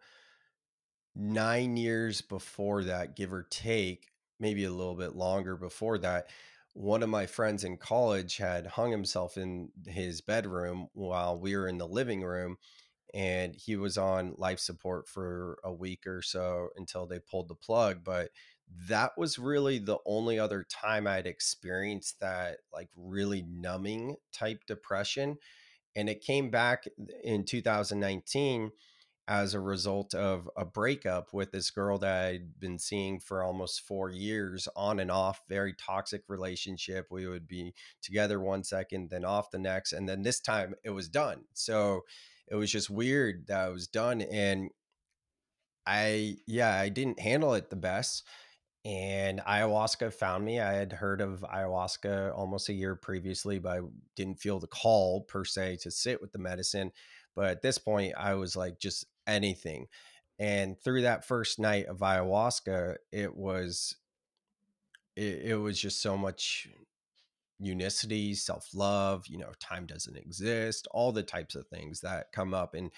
nine 1.14 1.76
years 1.76 2.20
before 2.20 2.84
that 2.84 3.16
give 3.16 3.32
or 3.32 3.46
take 3.50 4.10
maybe 4.40 4.64
a 4.64 4.70
little 4.70 4.94
bit 4.94 5.14
longer 5.14 5.56
before 5.56 5.98
that 5.98 6.28
one 6.72 7.04
of 7.04 7.08
my 7.08 7.24
friends 7.24 7.62
in 7.62 7.76
college 7.76 8.36
had 8.36 8.66
hung 8.66 8.90
himself 8.90 9.36
in 9.36 9.70
his 9.86 10.20
bedroom 10.20 10.88
while 10.92 11.38
we 11.38 11.56
were 11.56 11.68
in 11.68 11.78
the 11.78 11.86
living 11.86 12.22
room 12.22 12.56
and 13.14 13.54
he 13.54 13.76
was 13.76 13.96
on 13.96 14.34
life 14.36 14.58
support 14.58 15.08
for 15.08 15.58
a 15.64 15.72
week 15.72 16.06
or 16.06 16.20
so 16.20 16.68
until 16.76 17.06
they 17.06 17.18
pulled 17.18 17.48
the 17.48 17.54
plug 17.54 18.00
but 18.04 18.30
that 18.88 19.12
was 19.16 19.38
really 19.38 19.78
the 19.78 19.98
only 20.04 20.38
other 20.38 20.66
time 20.68 21.06
i'd 21.06 21.26
experienced 21.26 22.20
that 22.20 22.58
like 22.72 22.88
really 22.96 23.42
numbing 23.48 24.16
type 24.32 24.60
depression 24.66 25.36
and 25.96 26.08
it 26.08 26.20
came 26.20 26.50
back 26.50 26.84
in 27.22 27.44
2019 27.44 28.72
as 29.26 29.54
a 29.54 29.60
result 29.60 30.12
of 30.14 30.50
a 30.56 30.64
breakup 30.64 31.32
with 31.32 31.50
this 31.50 31.70
girl 31.70 31.98
that 31.98 32.26
I'd 32.26 32.60
been 32.60 32.78
seeing 32.78 33.20
for 33.20 33.42
almost 33.42 33.80
four 33.80 34.10
years, 34.10 34.68
on 34.76 35.00
and 35.00 35.10
off, 35.10 35.40
very 35.48 35.72
toxic 35.72 36.24
relationship. 36.28 37.06
We 37.10 37.26
would 37.26 37.48
be 37.48 37.74
together 38.02 38.38
one 38.38 38.64
second, 38.64 39.08
then 39.08 39.24
off 39.24 39.50
the 39.50 39.58
next. 39.58 39.92
And 39.94 40.06
then 40.06 40.22
this 40.22 40.40
time 40.40 40.74
it 40.84 40.90
was 40.90 41.08
done. 41.08 41.44
So 41.54 42.02
it 42.48 42.54
was 42.54 42.70
just 42.70 42.90
weird 42.90 43.46
that 43.48 43.68
it 43.68 43.72
was 43.72 43.88
done. 43.88 44.22
And 44.22 44.70
I, 45.86 46.36
yeah, 46.46 46.74
I 46.74 46.88
didn't 46.88 47.20
handle 47.20 47.54
it 47.54 47.70
the 47.70 47.76
best 47.76 48.24
and 48.84 49.40
ayahuasca 49.40 50.12
found 50.12 50.44
me. 50.44 50.60
I 50.60 50.74
had 50.74 50.92
heard 50.92 51.20
of 51.20 51.40
ayahuasca 51.40 52.36
almost 52.36 52.68
a 52.68 52.74
year 52.74 52.94
previously, 52.94 53.58
but 53.58 53.78
I 53.78 53.80
didn't 54.14 54.40
feel 54.40 54.60
the 54.60 54.66
call 54.66 55.22
per 55.22 55.44
se 55.44 55.78
to 55.82 55.90
sit 55.90 56.20
with 56.20 56.32
the 56.32 56.38
medicine. 56.38 56.92
But 57.34 57.46
at 57.46 57.62
this 57.62 57.78
point, 57.78 58.14
I 58.16 58.34
was 58.34 58.56
like, 58.56 58.78
just 58.78 59.06
anything. 59.26 59.86
And 60.38 60.78
through 60.78 61.02
that 61.02 61.24
first 61.24 61.58
night 61.58 61.86
of 61.86 61.98
ayahuasca, 61.98 62.96
it 63.10 63.34
was 63.34 63.96
it, 65.16 65.42
it 65.44 65.56
was 65.56 65.80
just 65.80 66.02
so 66.02 66.16
much 66.16 66.68
unicity, 67.58 68.34
self 68.34 68.68
love. 68.74 69.26
You 69.26 69.38
know, 69.38 69.52
time 69.60 69.86
doesn't 69.86 70.16
exist, 70.16 70.88
all 70.90 71.12
the 71.12 71.22
types 71.22 71.54
of 71.54 71.66
things 71.68 72.00
that 72.00 72.32
come 72.32 72.54
up, 72.54 72.74
and 72.74 72.90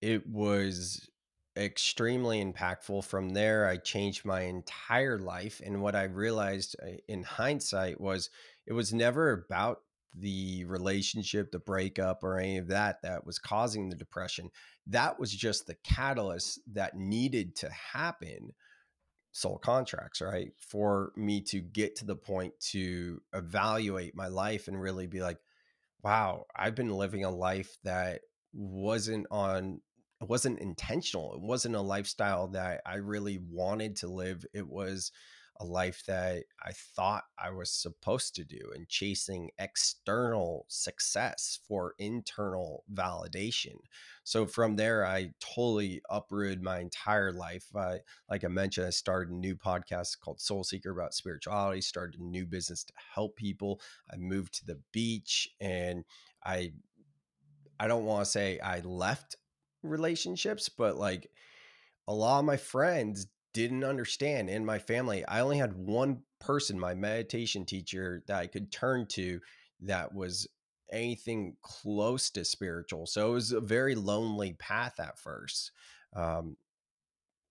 it 0.00 0.26
was 0.26 1.08
extremely 1.56 2.42
impactful. 2.42 3.04
From 3.04 3.30
there, 3.30 3.66
I 3.66 3.76
changed 3.76 4.24
my 4.24 4.42
entire 4.42 5.18
life. 5.18 5.60
And 5.64 5.82
what 5.82 5.94
I 5.94 6.04
realized 6.04 6.76
uh, 6.82 6.92
in 7.08 7.22
hindsight 7.22 8.00
was 8.00 8.30
it 8.66 8.72
was 8.72 8.92
never 8.92 9.32
about 9.32 9.82
the 10.14 10.64
relationship, 10.64 11.52
the 11.52 11.58
breakup, 11.58 12.24
or 12.24 12.38
any 12.38 12.58
of 12.58 12.68
that 12.68 13.02
that 13.02 13.24
was 13.24 13.38
causing 13.38 13.88
the 13.88 13.96
depression. 13.96 14.50
That 14.86 15.20
was 15.20 15.32
just 15.32 15.66
the 15.66 15.76
catalyst 15.84 16.60
that 16.72 16.96
needed 16.96 17.56
to 17.56 17.70
happen 17.70 18.52
soul 19.32 19.58
contracts, 19.58 20.20
right? 20.20 20.52
For 20.58 21.12
me 21.16 21.40
to 21.42 21.60
get 21.60 21.96
to 21.96 22.04
the 22.04 22.16
point 22.16 22.54
to 22.70 23.20
evaluate 23.32 24.14
my 24.14 24.28
life 24.28 24.68
and 24.68 24.80
really 24.80 25.06
be 25.06 25.20
like, 25.20 25.38
wow, 26.02 26.46
I've 26.56 26.74
been 26.74 26.90
living 26.90 27.24
a 27.24 27.30
life 27.30 27.76
that 27.84 28.22
wasn't 28.52 29.26
on 29.30 29.80
it 30.20 30.28
wasn't 30.28 30.58
intentional. 30.58 31.32
It 31.34 31.40
wasn't 31.40 31.76
a 31.76 31.80
lifestyle 31.80 32.48
that 32.48 32.82
I 32.84 32.96
really 32.96 33.38
wanted 33.38 33.96
to 33.96 34.08
live. 34.08 34.44
It 34.52 34.68
was 34.68 35.12
a 35.60 35.64
life 35.64 36.02
that 36.06 36.44
I 36.64 36.72
thought 36.72 37.24
I 37.38 37.50
was 37.50 37.70
supposed 37.70 38.34
to 38.36 38.44
do 38.44 38.72
and 38.74 38.88
chasing 38.88 39.50
external 39.58 40.64
success 40.68 41.58
for 41.68 41.94
internal 41.98 42.84
validation. 42.92 43.76
So 44.24 44.46
from 44.46 44.76
there, 44.76 45.04
I 45.04 45.32
totally 45.38 46.00
uprooted 46.08 46.62
my 46.62 46.80
entire 46.80 47.30
life. 47.30 47.66
I, 47.76 47.98
like 48.30 48.42
I 48.42 48.48
mentioned, 48.48 48.86
I 48.86 48.90
started 48.90 49.30
a 49.30 49.36
new 49.36 49.54
podcast 49.54 50.18
called 50.20 50.40
Soul 50.40 50.64
Seeker 50.64 50.92
about 50.92 51.12
spirituality, 51.12 51.82
started 51.82 52.18
a 52.18 52.24
new 52.24 52.46
business 52.46 52.82
to 52.84 52.94
help 53.14 53.36
people. 53.36 53.82
I 54.10 54.16
moved 54.16 54.54
to 54.54 54.66
the 54.66 54.80
beach 54.92 55.46
and 55.60 56.04
I 56.42 56.72
I 57.78 57.88
don't 57.88 58.04
want 58.04 58.24
to 58.26 58.30
say 58.30 58.60
I 58.60 58.80
left 58.80 59.36
relationships, 59.82 60.68
but 60.68 60.96
like 60.96 61.30
a 62.06 62.14
lot 62.14 62.40
of 62.40 62.44
my 62.44 62.58
friends 62.58 63.26
didn't 63.52 63.84
understand 63.84 64.48
in 64.48 64.64
my 64.64 64.78
family. 64.78 65.24
I 65.26 65.40
only 65.40 65.58
had 65.58 65.76
one 65.76 66.22
person, 66.40 66.78
my 66.78 66.94
meditation 66.94 67.64
teacher, 67.64 68.22
that 68.26 68.38
I 68.38 68.46
could 68.46 68.70
turn 68.72 69.06
to 69.08 69.40
that 69.82 70.14
was 70.14 70.46
anything 70.92 71.56
close 71.62 72.30
to 72.30 72.44
spiritual. 72.44 73.06
So 73.06 73.30
it 73.30 73.34
was 73.34 73.52
a 73.52 73.60
very 73.60 73.94
lonely 73.94 74.54
path 74.54 75.00
at 75.00 75.18
first. 75.18 75.72
Um, 76.14 76.56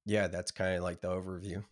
yeah, 0.05 0.27
that's 0.27 0.51
kind 0.51 0.75
of 0.75 0.83
like 0.83 1.01
the 1.01 1.09
overview. 1.09 1.63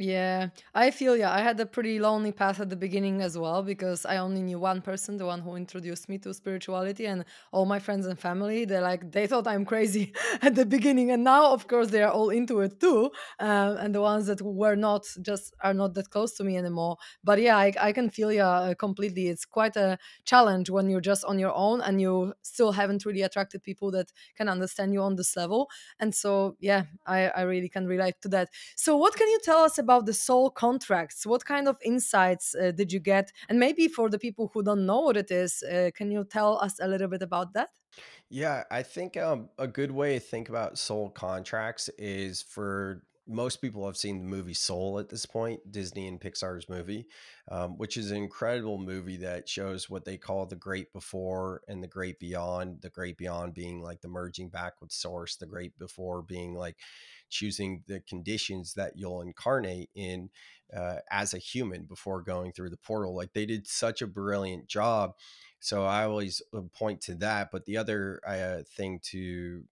Yeah, 0.00 0.50
I 0.76 0.92
feel 0.92 1.16
yeah. 1.16 1.32
I 1.32 1.40
had 1.40 1.58
a 1.58 1.66
pretty 1.66 1.98
lonely 1.98 2.30
path 2.30 2.60
at 2.60 2.70
the 2.70 2.76
beginning 2.76 3.20
as 3.20 3.36
well 3.36 3.64
because 3.64 4.06
I 4.06 4.18
only 4.18 4.40
knew 4.42 4.60
one 4.60 4.80
person, 4.80 5.16
the 5.16 5.26
one 5.26 5.40
who 5.40 5.56
introduced 5.56 6.08
me 6.08 6.18
to 6.18 6.32
spirituality, 6.32 7.06
and 7.06 7.24
all 7.50 7.66
my 7.66 7.80
friends 7.80 8.06
and 8.06 8.16
family. 8.16 8.64
They 8.64 8.78
like 8.78 9.10
they 9.10 9.26
thought 9.26 9.48
I'm 9.48 9.64
crazy 9.64 10.12
at 10.42 10.54
the 10.54 10.64
beginning, 10.64 11.10
and 11.10 11.24
now 11.24 11.52
of 11.52 11.66
course 11.66 11.88
they 11.88 12.00
are 12.04 12.12
all 12.12 12.30
into 12.30 12.60
it 12.60 12.78
too. 12.78 13.10
Um, 13.40 13.76
and 13.78 13.92
the 13.92 14.00
ones 14.00 14.26
that 14.26 14.40
were 14.40 14.76
not 14.76 15.04
just 15.20 15.52
are 15.62 15.74
not 15.74 15.94
that 15.94 16.10
close 16.10 16.32
to 16.34 16.44
me 16.44 16.56
anymore. 16.56 16.96
But 17.24 17.40
yeah, 17.42 17.56
I, 17.56 17.72
I 17.80 17.90
can 17.92 18.08
feel 18.08 18.30
yeah 18.30 18.48
uh, 18.48 18.74
completely. 18.74 19.26
It's 19.26 19.44
quite 19.46 19.74
a 19.74 19.98
challenge 20.24 20.70
when 20.70 20.88
you're 20.88 21.00
just 21.00 21.24
on 21.24 21.40
your 21.40 21.52
own 21.56 21.80
and 21.80 22.00
you 22.00 22.34
still 22.42 22.70
haven't 22.70 23.04
really 23.04 23.22
attracted 23.22 23.64
people 23.64 23.90
that 23.90 24.12
can 24.36 24.48
understand 24.48 24.92
you 24.92 25.02
on 25.02 25.16
this 25.16 25.36
level. 25.36 25.68
And 25.98 26.14
so 26.14 26.56
yeah, 26.60 26.84
I 27.04 27.30
I 27.30 27.40
really 27.42 27.68
can 27.68 27.86
relate 27.88 28.14
to 28.22 28.28
that. 28.28 28.50
So 28.76 28.96
what 28.96 29.16
can 29.16 29.28
you 29.28 29.40
tell 29.42 29.58
us 29.58 29.78
about 29.78 29.87
about 29.88 30.04
the 30.04 30.12
soul 30.12 30.50
contracts. 30.50 31.24
What 31.24 31.44
kind 31.46 31.66
of 31.66 31.78
insights 31.82 32.54
uh, 32.54 32.72
did 32.72 32.92
you 32.92 33.00
get? 33.00 33.32
And 33.48 33.58
maybe 33.58 33.88
for 33.88 34.10
the 34.10 34.18
people 34.18 34.50
who 34.52 34.62
don't 34.62 34.84
know 34.84 35.00
what 35.00 35.16
it 35.16 35.30
is, 35.30 35.62
uh, 35.62 35.90
can 35.94 36.10
you 36.10 36.24
tell 36.24 36.58
us 36.58 36.78
a 36.78 36.86
little 36.86 37.08
bit 37.08 37.22
about 37.22 37.54
that? 37.54 37.70
Yeah, 38.28 38.64
I 38.70 38.82
think 38.82 39.16
um, 39.16 39.48
a 39.58 39.66
good 39.66 39.90
way 39.90 40.14
to 40.14 40.20
think 40.20 40.50
about 40.50 40.78
soul 40.78 41.08
contracts 41.08 41.88
is 41.96 42.42
for 42.42 43.02
most 43.28 43.60
people 43.60 43.84
have 43.86 43.96
seen 43.96 44.18
the 44.18 44.24
movie 44.24 44.54
Soul 44.54 44.98
at 44.98 45.10
this 45.10 45.26
point, 45.26 45.60
Disney 45.70 46.08
and 46.08 46.18
Pixar's 46.18 46.68
movie, 46.68 47.06
um, 47.50 47.76
which 47.76 47.98
is 47.98 48.10
an 48.10 48.16
incredible 48.16 48.78
movie 48.78 49.18
that 49.18 49.48
shows 49.48 49.90
what 49.90 50.06
they 50.06 50.16
call 50.16 50.46
the 50.46 50.56
great 50.56 50.92
before 50.94 51.60
and 51.68 51.82
the 51.82 51.88
great 51.88 52.18
beyond. 52.18 52.80
The 52.80 52.88
great 52.88 53.18
beyond 53.18 53.52
being 53.52 53.82
like 53.82 54.00
the 54.00 54.08
merging 54.08 54.48
back 54.48 54.80
with 54.80 54.92
source, 54.92 55.36
the 55.36 55.46
great 55.46 55.78
before 55.78 56.22
being 56.22 56.54
like 56.54 56.76
choosing 57.28 57.84
the 57.86 58.00
conditions 58.00 58.74
that 58.74 58.92
you'll 58.96 59.20
incarnate 59.22 59.90
in 59.94 60.30
uh, 60.76 60.96
as 61.10 61.34
a 61.34 61.38
human 61.38 61.84
before 61.84 62.22
going 62.22 62.52
through 62.52 62.70
the 62.70 62.76
portal. 62.76 63.14
Like 63.14 63.32
they 63.32 63.46
did 63.46 63.66
such 63.66 64.02
a 64.02 64.06
brilliant 64.06 64.66
job 64.66 65.14
so 65.60 65.84
I 65.84 66.04
always 66.04 66.42
uh, 66.54 66.62
point 66.72 67.00
to 67.02 67.14
that. 67.16 67.50
But 67.50 67.64
the 67.64 67.76
other 67.76 68.20
uh, 68.26 68.62
thing 68.76 69.00
to 69.04 69.64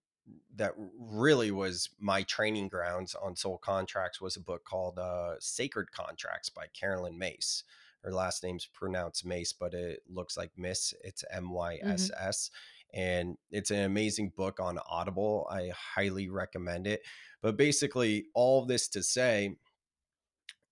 that 0.55 0.73
really 0.99 1.51
was 1.51 1.89
my 1.99 2.23
training 2.23 2.67
grounds 2.67 3.15
on 3.15 3.35
soul 3.35 3.57
contracts 3.57 4.19
was 4.19 4.35
a 4.35 4.41
book 4.41 4.65
called 4.65 4.99
uh, 4.99 5.35
Sacred 5.39 5.91
Contracts 5.91 6.49
by 6.49 6.65
Caroline 6.73 7.17
Myss. 7.17 7.63
Her 8.03 8.11
last 8.11 8.43
name's 8.43 8.65
pronounced 8.65 9.25
Mace, 9.25 9.53
but 9.53 9.73
it 9.73 10.03
looks 10.09 10.37
like 10.37 10.51
Miss. 10.57 10.93
It's 11.03 11.23
M 11.31 11.51
Y 11.51 11.79
S 11.85 12.09
hmm 12.09 12.27
S. 12.27 12.51
And 12.93 13.37
it's 13.51 13.71
an 13.71 13.83
amazing 13.83 14.33
book 14.35 14.59
on 14.59 14.79
Audible. 14.89 15.47
I 15.51 15.71
highly 15.95 16.29
recommend 16.29 16.87
it. 16.87 17.01
But 17.41 17.57
basically, 17.57 18.25
all 18.33 18.65
this 18.65 18.87
to 18.89 19.03
say, 19.03 19.57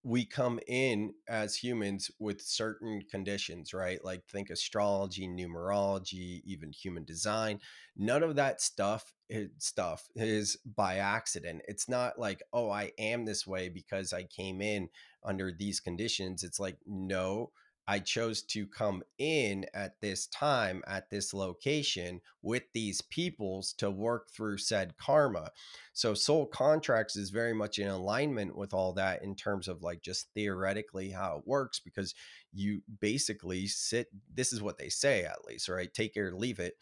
we 0.06 0.24
come 0.24 0.60
in 0.68 1.12
as 1.28 1.56
humans 1.56 2.12
with 2.20 2.40
certain 2.40 3.02
conditions, 3.10 3.74
right? 3.74 4.06
Like 4.06 4.24
think 4.28 4.52
astrology, 4.52 5.28
numerology, 5.28 6.42
even 6.46 6.72
human 6.72 7.04
design. 7.06 7.60
None 7.98 8.22
of 8.22 8.36
that 8.36 8.62
stuff 8.62 9.16
is, 9.30 9.50
stuff 9.58 10.08
is 10.16 10.58
by 10.64 10.98
accident. 10.98 11.64
It's 11.68 11.90
not 11.90 12.20
like, 12.20 12.44
oh, 12.54 12.70
I 12.70 12.92
am 13.00 13.26
this 13.26 13.48
way 13.48 13.68
because 13.68 14.14
I 14.14 14.24
came 14.26 14.62
in 14.62 14.90
under 15.24 15.52
these 15.52 15.80
conditions. 15.80 16.44
It's 16.44 16.60
like, 16.60 16.78
no, 16.86 17.50
I 17.88 18.00
chose 18.00 18.42
to 18.44 18.66
come 18.66 19.04
in 19.18 19.66
at 19.74 20.02
this 20.02 20.28
time, 20.28 20.84
at 20.88 21.10
this 21.10 21.34
location 21.34 22.22
with 22.42 22.64
these 22.74 23.02
peoples 23.02 23.74
to 23.74 23.92
work 23.92 24.30
through 24.30 24.58
said 24.58 24.98
karma. 24.98 25.52
So, 25.94 26.14
soul 26.14 26.48
contracts 26.48 27.16
is 27.16 27.30
very 27.30 27.54
much 27.54 27.78
in 27.78 27.88
alignment 27.88 28.58
with 28.58 28.74
all 28.74 28.94
that 28.94 29.24
in 29.24 29.36
terms 29.36 29.68
of 29.68 29.84
like 29.84 30.02
just 30.02 30.30
theoretically 30.34 31.12
how 31.12 31.38
it 31.38 31.48
works, 31.48 31.80
because 31.80 32.16
you 32.54 32.82
basically 33.02 33.68
sit, 33.68 34.08
this 34.34 34.52
is 34.52 34.62
what 34.62 34.78
they 34.78 34.90
say 34.90 35.24
at 35.24 35.46
least, 35.46 35.70
right? 35.70 35.94
Take 35.94 36.16
it 36.16 36.22
or 36.22 36.36
leave 36.36 36.60
it. 36.60 36.76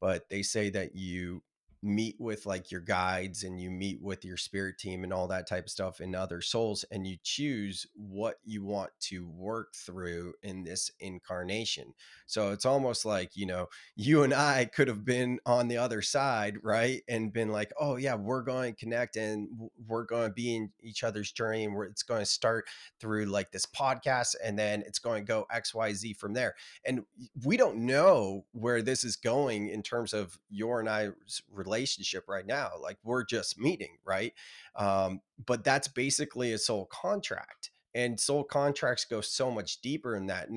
But 0.00 0.28
they 0.28 0.42
say 0.42 0.70
that 0.70 0.94
you 0.94 1.42
meet 1.82 2.16
with 2.18 2.46
like 2.46 2.70
your 2.70 2.80
guides 2.80 3.44
and 3.44 3.60
you 3.60 3.70
meet 3.70 4.00
with 4.02 4.24
your 4.24 4.36
spirit 4.36 4.78
team 4.78 5.04
and 5.04 5.12
all 5.12 5.28
that 5.28 5.46
type 5.46 5.64
of 5.64 5.70
stuff 5.70 6.00
in 6.00 6.14
other 6.14 6.40
souls 6.40 6.84
and 6.90 7.06
you 7.06 7.16
choose 7.22 7.86
what 7.94 8.36
you 8.44 8.64
want 8.64 8.90
to 9.00 9.26
work 9.28 9.74
through 9.74 10.32
in 10.42 10.64
this 10.64 10.90
incarnation. 11.00 11.94
So 12.26 12.52
it's 12.52 12.66
almost 12.66 13.04
like 13.04 13.36
you 13.36 13.46
know 13.46 13.68
you 13.96 14.22
and 14.22 14.34
i 14.34 14.64
could 14.64 14.88
have 14.88 15.04
been 15.04 15.38
on 15.46 15.68
the 15.68 15.76
other 15.76 16.02
side 16.02 16.56
right 16.62 17.02
and 17.08 17.32
been 17.32 17.50
like 17.50 17.72
oh 17.80 17.96
yeah 17.96 18.14
we're 18.14 18.42
going 18.42 18.74
to 18.74 18.80
connect 18.80 19.16
and 19.16 19.48
we're 19.86 20.04
going 20.04 20.28
to 20.28 20.34
be 20.34 20.56
in 20.56 20.70
each 20.82 21.04
other's 21.04 21.32
journey 21.32 21.64
and 21.64 21.76
it's 21.84 22.02
going 22.02 22.20
to 22.20 22.26
start 22.26 22.66
through 23.00 23.26
like 23.26 23.50
this 23.50 23.66
podcast 23.66 24.34
and 24.42 24.58
then 24.58 24.82
it's 24.82 24.98
going 24.98 25.24
to 25.24 25.26
go 25.26 25.46
xyz 25.54 26.16
from 26.16 26.34
there. 26.34 26.54
And 26.84 27.04
we 27.44 27.56
don't 27.56 27.78
know 27.78 28.44
where 28.52 28.82
this 28.82 29.04
is 29.04 29.16
going 29.16 29.68
in 29.68 29.82
terms 29.82 30.12
of 30.12 30.38
your 30.50 30.80
and 30.80 30.88
I's 30.88 31.42
relationship 31.68 32.24
right 32.28 32.46
now. 32.46 32.70
Like 32.80 32.98
we're 33.04 33.24
just 33.24 33.58
meeting, 33.58 33.98
right? 34.04 34.32
Um, 34.76 35.20
but 35.44 35.64
that's 35.64 35.88
basically 35.88 36.52
a 36.52 36.58
soul 36.58 36.86
contract. 36.86 37.70
And 37.94 38.18
soul 38.18 38.44
contracts 38.44 39.04
go 39.04 39.20
so 39.20 39.50
much 39.50 39.80
deeper 39.80 40.16
in 40.16 40.26
that. 40.26 40.48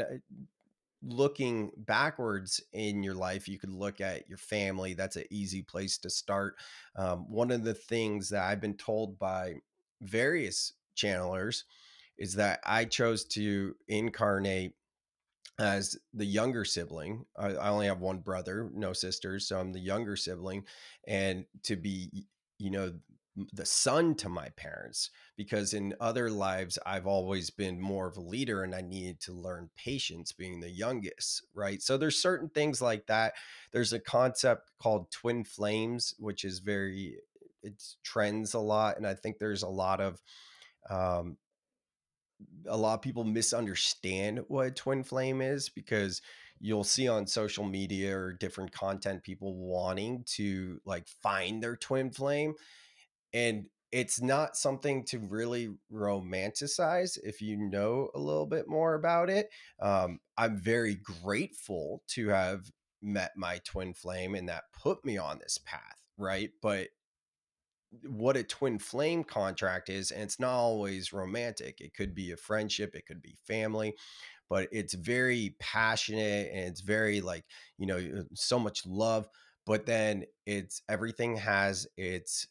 Looking 1.03 1.71
backwards 1.75 2.61
in 2.73 3.03
your 3.03 3.15
life, 3.15 3.47
you 3.47 3.57
could 3.57 3.71
look 3.71 3.99
at 3.99 4.29
your 4.29 4.37
family. 4.37 4.93
That's 4.93 5.15
an 5.15 5.25
easy 5.31 5.63
place 5.63 5.97
to 5.99 6.09
start. 6.09 6.55
Um, 6.95 7.25
one 7.29 7.51
of 7.51 7.63
the 7.63 7.73
things 7.73 8.29
that 8.29 8.43
I've 8.43 8.61
been 8.61 8.77
told 8.77 9.17
by 9.17 9.55
various 10.01 10.73
channelers 10.95 11.63
is 12.17 12.35
that 12.35 12.59
I 12.63 12.85
chose 12.85 13.25
to 13.25 13.75
incarnate 13.87 14.73
as 15.61 15.97
the 16.13 16.25
younger 16.25 16.65
sibling. 16.65 17.25
I, 17.37 17.49
I 17.49 17.69
only 17.69 17.87
have 17.87 17.99
one 18.01 18.19
brother, 18.19 18.69
no 18.73 18.93
sisters, 18.93 19.47
so 19.47 19.59
I'm 19.59 19.73
the 19.73 19.79
younger 19.79 20.15
sibling, 20.15 20.65
and 21.07 21.45
to 21.63 21.75
be, 21.75 22.27
you 22.59 22.69
know, 22.71 22.93
the 23.53 23.65
son 23.65 24.13
to 24.13 24.27
my 24.27 24.49
parents 24.57 25.09
because 25.37 25.73
in 25.73 25.93
other 26.01 26.29
lives 26.29 26.77
I've 26.85 27.07
always 27.07 27.49
been 27.49 27.79
more 27.79 28.07
of 28.07 28.17
a 28.17 28.21
leader 28.21 28.63
and 28.63 28.75
I 28.75 28.81
needed 28.81 29.21
to 29.21 29.31
learn 29.31 29.69
patience 29.77 30.33
being 30.33 30.59
the 30.59 30.69
youngest, 30.69 31.45
right? 31.53 31.81
So 31.81 31.97
there's 31.97 32.21
certain 32.21 32.49
things 32.49 32.81
like 32.81 33.07
that. 33.07 33.33
There's 33.71 33.93
a 33.93 33.99
concept 33.99 34.71
called 34.81 35.11
twin 35.11 35.45
flames 35.45 36.13
which 36.19 36.43
is 36.43 36.59
very 36.59 37.19
it 37.63 37.81
trends 38.03 38.53
a 38.53 38.59
lot 38.59 38.97
and 38.97 39.07
I 39.07 39.13
think 39.13 39.37
there's 39.37 39.63
a 39.63 39.69
lot 39.69 40.01
of 40.01 40.21
um 40.89 41.37
a 42.67 42.77
lot 42.77 42.95
of 42.95 43.01
people 43.01 43.23
misunderstand 43.23 44.43
what 44.47 44.67
a 44.67 44.71
twin 44.71 45.03
flame 45.03 45.41
is 45.41 45.69
because 45.69 46.21
you'll 46.59 46.83
see 46.83 47.07
on 47.07 47.25
social 47.25 47.65
media 47.65 48.15
or 48.15 48.33
different 48.33 48.71
content 48.71 49.23
people 49.23 49.55
wanting 49.55 50.23
to 50.25 50.79
like 50.85 51.07
find 51.07 51.61
their 51.61 51.75
twin 51.75 52.11
flame 52.11 52.53
and 53.33 53.65
it's 53.91 54.21
not 54.21 54.55
something 54.55 55.03
to 55.03 55.19
really 55.19 55.69
romanticize 55.91 57.17
if 57.23 57.41
you 57.41 57.57
know 57.57 58.09
a 58.15 58.19
little 58.19 58.45
bit 58.45 58.67
more 58.67 58.93
about 58.93 59.29
it 59.29 59.49
um, 59.81 60.19
i'm 60.37 60.57
very 60.57 60.95
grateful 61.23 62.03
to 62.07 62.29
have 62.29 62.71
met 63.01 63.31
my 63.35 63.59
twin 63.65 63.93
flame 63.93 64.35
and 64.35 64.47
that 64.47 64.65
put 64.79 65.03
me 65.03 65.17
on 65.17 65.39
this 65.39 65.57
path 65.65 66.01
right? 66.21 66.51
But 66.61 66.87
what 68.07 68.37
a 68.37 68.43
twin 68.43 68.79
flame 68.79 69.23
contract 69.23 69.89
is 69.89 70.11
and 70.11 70.23
it's 70.23 70.39
not 70.39 70.53
always 70.53 71.11
romantic 71.11 71.81
it 71.81 71.93
could 71.93 72.15
be 72.15 72.31
a 72.31 72.37
friendship 72.37 72.95
it 72.95 73.05
could 73.05 73.21
be 73.21 73.35
family 73.45 73.93
but 74.49 74.67
it's 74.71 74.93
very 74.93 75.55
passionate 75.59 76.49
and 76.53 76.67
it's 76.67 76.81
very 76.81 77.21
like 77.21 77.43
you 77.77 77.85
know 77.85 78.23
so 78.33 78.57
much 78.57 78.85
love 78.85 79.27
but 79.65 79.85
then 79.85 80.23
it's 80.45 80.81
everything 80.89 81.35
has 81.35 81.85
its 81.97 82.47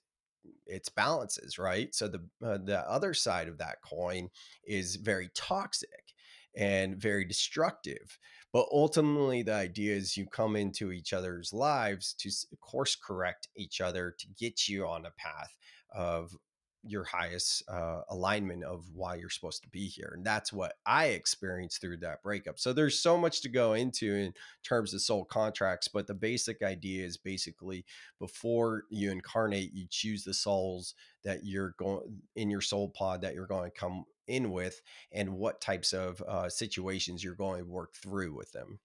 it's 0.66 0.88
balances, 0.88 1.58
right? 1.58 1.94
So 1.94 2.08
the 2.08 2.20
uh, 2.44 2.58
the 2.64 2.88
other 2.88 3.14
side 3.14 3.48
of 3.48 3.58
that 3.58 3.76
coin 3.82 4.28
is 4.64 4.96
very 4.96 5.30
toxic 5.34 6.14
and 6.56 6.96
very 6.96 7.24
destructive. 7.24 8.18
But 8.52 8.66
ultimately, 8.72 9.42
the 9.42 9.54
idea 9.54 9.94
is 9.94 10.16
you 10.16 10.26
come 10.26 10.56
into 10.56 10.90
each 10.90 11.12
other's 11.12 11.52
lives 11.52 12.14
to 12.14 12.30
course 12.60 12.96
correct 12.96 13.48
each 13.56 13.80
other 13.80 14.14
to 14.18 14.26
get 14.38 14.68
you 14.68 14.86
on 14.86 15.06
a 15.06 15.12
path 15.12 15.56
of 15.94 16.34
your 16.82 17.04
highest 17.04 17.62
uh, 17.68 18.00
alignment 18.08 18.64
of 18.64 18.84
why 18.94 19.14
you're 19.14 19.28
supposed 19.28 19.62
to 19.62 19.68
be 19.68 19.86
here. 19.86 20.12
And 20.14 20.24
that's 20.24 20.52
what 20.52 20.74
I 20.86 21.06
experienced 21.06 21.80
through 21.80 21.98
that 21.98 22.22
breakup. 22.22 22.58
So 22.58 22.72
there's 22.72 22.98
so 22.98 23.18
much 23.18 23.42
to 23.42 23.48
go 23.48 23.74
into 23.74 24.14
in 24.14 24.32
terms 24.64 24.94
of 24.94 25.02
soul 25.02 25.24
contracts, 25.24 25.88
but 25.88 26.06
the 26.06 26.14
basic 26.14 26.62
idea 26.62 27.04
is 27.04 27.16
basically 27.16 27.84
before 28.18 28.84
you 28.88 29.10
incarnate, 29.10 29.74
you 29.74 29.86
choose 29.90 30.24
the 30.24 30.34
souls 30.34 30.94
that 31.22 31.44
you're 31.44 31.74
going 31.78 32.22
in 32.34 32.50
your 32.50 32.62
soul 32.62 32.88
pod 32.88 33.20
that 33.22 33.34
you're 33.34 33.46
going 33.46 33.70
to 33.70 33.78
come 33.78 34.04
in 34.30 34.50
with 34.50 34.80
and 35.12 35.36
what 35.36 35.60
types 35.60 35.92
of 35.92 36.22
uh, 36.22 36.48
situations 36.48 37.22
you're 37.22 37.34
going 37.34 37.60
to 37.60 37.70
work 37.70 37.94
through 37.94 38.34
with 38.34 38.52
them. 38.52 38.78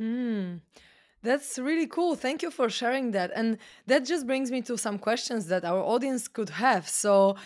Mm. 0.00 0.60
That's 1.22 1.58
really 1.58 1.86
cool. 1.86 2.16
Thank 2.16 2.42
you 2.42 2.50
for 2.50 2.68
sharing 2.68 3.12
that. 3.12 3.30
And 3.34 3.58
that 3.86 4.04
just 4.04 4.26
brings 4.26 4.50
me 4.50 4.60
to 4.62 4.76
some 4.76 4.98
questions 4.98 5.46
that 5.46 5.64
our 5.64 5.82
audience 5.82 6.28
could 6.28 6.50
have. 6.50 6.86
So, 6.88 7.36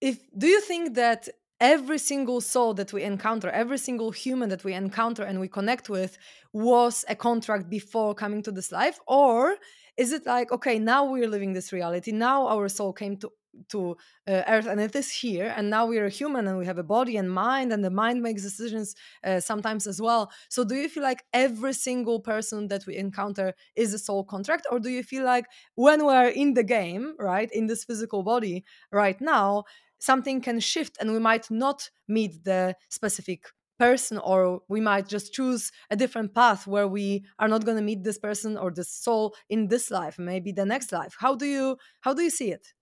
if 0.00 0.16
do 0.36 0.46
you 0.46 0.60
think 0.60 0.94
that 0.94 1.28
every 1.60 1.98
single 1.98 2.40
soul 2.40 2.74
that 2.74 2.92
we 2.92 3.02
encounter, 3.02 3.50
every 3.50 3.78
single 3.78 4.12
human 4.12 4.48
that 4.50 4.62
we 4.62 4.72
encounter 4.72 5.24
and 5.24 5.40
we 5.40 5.48
connect 5.48 5.88
with 5.88 6.16
was 6.52 7.04
a 7.08 7.16
contract 7.16 7.68
before 7.68 8.14
coming 8.14 8.42
to 8.44 8.52
this 8.52 8.70
life 8.70 9.00
or 9.08 9.56
is 9.96 10.12
it 10.12 10.24
like 10.24 10.52
okay, 10.52 10.78
now 10.78 11.04
we're 11.04 11.28
living 11.28 11.52
this 11.52 11.72
reality. 11.72 12.12
Now 12.12 12.46
our 12.46 12.68
soul 12.68 12.92
came 12.92 13.16
to 13.16 13.32
to 13.68 13.96
uh, 14.26 14.42
earth 14.48 14.66
and 14.66 14.80
it 14.80 14.94
is 14.94 15.10
here 15.10 15.52
and 15.56 15.70
now 15.70 15.86
we 15.86 15.98
are 15.98 16.08
human 16.08 16.46
and 16.46 16.58
we 16.58 16.66
have 16.66 16.78
a 16.78 16.82
body 16.82 17.16
and 17.16 17.30
mind 17.30 17.72
and 17.72 17.84
the 17.84 17.90
mind 17.90 18.22
makes 18.22 18.42
decisions 18.42 18.94
uh, 19.24 19.40
sometimes 19.40 19.86
as 19.86 20.00
well. 20.00 20.30
So 20.48 20.64
do 20.64 20.74
you 20.74 20.88
feel 20.88 21.02
like 21.02 21.24
every 21.32 21.72
single 21.72 22.20
person 22.20 22.68
that 22.68 22.86
we 22.86 22.96
encounter 22.96 23.54
is 23.76 23.92
a 23.94 23.98
soul 23.98 24.24
contract 24.24 24.66
or 24.70 24.78
do 24.80 24.90
you 24.90 25.02
feel 25.02 25.24
like 25.24 25.46
when 25.74 26.04
we're 26.04 26.28
in 26.28 26.54
the 26.54 26.64
game 26.64 27.14
right 27.18 27.50
in 27.52 27.66
this 27.66 27.84
physical 27.84 28.22
body 28.22 28.64
right 28.92 29.20
now 29.20 29.64
something 29.98 30.40
can 30.40 30.60
shift 30.60 30.96
and 31.00 31.12
we 31.12 31.18
might 31.18 31.50
not 31.50 31.90
meet 32.06 32.44
the 32.44 32.76
specific 32.88 33.46
person 33.78 34.18
or 34.18 34.60
we 34.68 34.80
might 34.80 35.06
just 35.06 35.32
choose 35.32 35.70
a 35.90 35.96
different 35.96 36.34
path 36.34 36.66
where 36.66 36.88
we 36.88 37.24
are 37.38 37.48
not 37.48 37.64
going 37.64 37.76
to 37.76 37.82
meet 37.82 38.02
this 38.02 38.18
person 38.18 38.56
or 38.56 38.70
this 38.70 38.88
soul 38.90 39.34
in 39.48 39.68
this 39.68 39.90
life 39.90 40.18
maybe 40.18 40.50
the 40.52 40.64
next 40.66 40.92
life? 40.92 41.14
How 41.18 41.34
do 41.34 41.46
you 41.46 41.78
how 42.00 42.12
do 42.14 42.22
you 42.22 42.30
see 42.30 42.50
it 42.50 42.74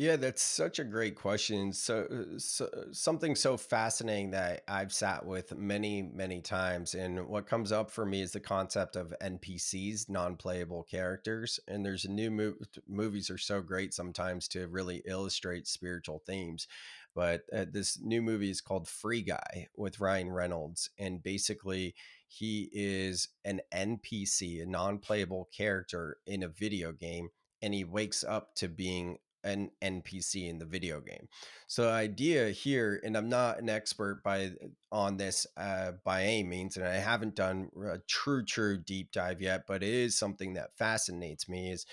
Yeah, 0.00 0.14
that's 0.14 0.42
such 0.42 0.78
a 0.78 0.84
great 0.84 1.16
question. 1.16 1.72
So, 1.72 2.06
uh, 2.08 2.38
so 2.38 2.68
something 2.92 3.34
so 3.34 3.56
fascinating 3.56 4.30
that 4.30 4.62
I've 4.68 4.92
sat 4.92 5.26
with 5.26 5.56
many, 5.56 6.02
many 6.02 6.40
times, 6.40 6.94
and 6.94 7.26
what 7.26 7.48
comes 7.48 7.72
up 7.72 7.90
for 7.90 8.06
me 8.06 8.22
is 8.22 8.30
the 8.30 8.38
concept 8.38 8.94
of 8.94 9.12
NPCs, 9.20 10.08
non-playable 10.08 10.84
characters. 10.84 11.58
And 11.66 11.84
there's 11.84 12.04
a 12.04 12.12
new 12.12 12.30
mov 12.30 12.54
movies 12.86 13.28
are 13.28 13.38
so 13.38 13.60
great 13.60 13.92
sometimes 13.92 14.46
to 14.48 14.68
really 14.68 15.02
illustrate 15.04 15.66
spiritual 15.66 16.22
themes. 16.24 16.68
But 17.12 17.42
uh, 17.52 17.64
this 17.68 17.98
new 18.00 18.22
movie 18.22 18.50
is 18.50 18.60
called 18.60 18.86
Free 18.86 19.22
Guy 19.22 19.66
with 19.76 19.98
Ryan 19.98 20.30
Reynolds, 20.30 20.90
and 20.96 21.20
basically 21.20 21.96
he 22.28 22.70
is 22.72 23.28
an 23.44 23.60
NPC, 23.72 24.62
a 24.62 24.66
non-playable 24.66 25.48
character 25.52 26.18
in 26.24 26.44
a 26.44 26.48
video 26.48 26.92
game 26.92 27.30
and 27.60 27.74
he 27.74 27.82
wakes 27.82 28.22
up 28.22 28.54
to 28.54 28.68
being 28.68 29.18
an 29.44 29.70
NPC 29.82 30.48
in 30.48 30.58
the 30.58 30.64
video 30.64 31.00
game. 31.00 31.28
So 31.66 31.82
the 31.82 31.90
idea 31.90 32.50
here, 32.50 33.00
and 33.04 33.16
I'm 33.16 33.28
not 33.28 33.58
an 33.60 33.68
expert 33.68 34.22
by 34.22 34.52
on 34.90 35.16
this 35.16 35.46
uh, 35.56 35.92
by 36.04 36.24
any 36.24 36.44
means, 36.44 36.76
and 36.76 36.86
I 36.86 36.94
haven't 36.94 37.34
done 37.34 37.70
a 37.84 37.98
true 38.06 38.44
true 38.44 38.78
deep 38.78 39.12
dive 39.12 39.40
yet, 39.40 39.64
but 39.66 39.82
it 39.82 39.88
is 39.88 40.18
something 40.18 40.54
that 40.54 40.76
fascinates 40.76 41.48
me. 41.48 41.72
Is 41.72 41.86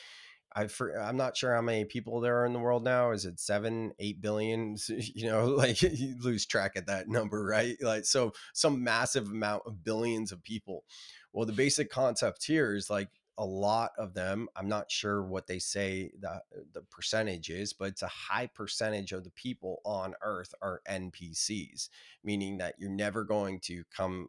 I 0.55 0.67
I'm 1.01 1.17
not 1.17 1.35
sure 1.35 1.53
how 1.53 1.61
many 1.61 1.83
people 1.83 2.21
there 2.21 2.41
are 2.41 2.45
in 2.45 2.53
the 2.53 2.59
world 2.59 2.83
now. 2.83 3.11
Is 3.11 3.25
it 3.25 3.39
seven, 3.39 3.91
eight 3.99 4.21
billion? 4.21 4.77
You 4.89 5.27
know, 5.27 5.47
like 5.47 5.81
you 5.81 6.15
lose 6.19 6.45
track 6.45 6.75
of 6.77 6.85
that 6.85 7.09
number, 7.09 7.43
right? 7.43 7.75
Like 7.81 8.05
so, 8.05 8.31
some 8.53 8.83
massive 8.83 9.27
amount 9.27 9.63
of 9.65 9.83
billions 9.83 10.31
of 10.31 10.43
people. 10.43 10.83
Well, 11.33 11.45
the 11.45 11.53
basic 11.53 11.89
concept 11.89 12.45
here 12.45 12.73
is 12.73 12.89
like 12.89 13.09
a 13.37 13.45
lot 13.45 13.91
of 13.97 14.13
them 14.13 14.47
i'm 14.55 14.69
not 14.69 14.89
sure 14.89 15.23
what 15.23 15.47
they 15.47 15.59
say 15.59 16.11
the 16.19 16.41
the 16.73 16.81
percentage 16.83 17.49
is 17.49 17.73
but 17.73 17.89
it's 17.89 18.01
a 18.01 18.07
high 18.07 18.47
percentage 18.47 19.11
of 19.11 19.23
the 19.23 19.31
people 19.31 19.81
on 19.85 20.13
earth 20.21 20.53
are 20.61 20.81
npcs 20.89 21.89
meaning 22.23 22.57
that 22.57 22.75
you're 22.77 22.89
never 22.89 23.23
going 23.23 23.59
to 23.59 23.83
come 23.95 24.27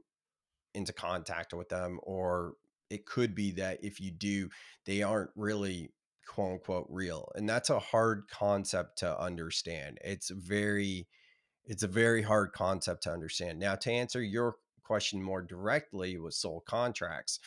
into 0.75 0.93
contact 0.93 1.55
with 1.55 1.69
them 1.69 1.99
or 2.03 2.55
it 2.91 3.07
could 3.07 3.35
be 3.35 3.51
that 3.53 3.79
if 3.83 4.01
you 4.01 4.11
do 4.11 4.49
they 4.85 5.03
aren't 5.03 5.31
really 5.37 5.91
quote 6.27 6.53
unquote 6.53 6.87
real 6.91 7.31
and 7.35 7.49
that's 7.49 7.71
a 7.71 7.79
hard 7.79 8.25
concept 8.29 8.99
to 8.99 9.21
understand. 9.21 9.99
It's 10.05 10.31
very 10.31 11.07
it's 11.65 11.83
a 11.83 11.89
very 11.89 12.23
hard 12.23 12.53
concept 12.53 13.05
to 13.05 13.13
understand. 13.13 13.59
Now 13.59 13.75
to 13.77 13.91
answer 13.91 14.23
your 14.23 14.57
question 14.83 15.23
more 15.23 15.43
directly 15.43 16.19
with 16.19 16.35
soul 16.35 16.63
contracts 16.67 17.41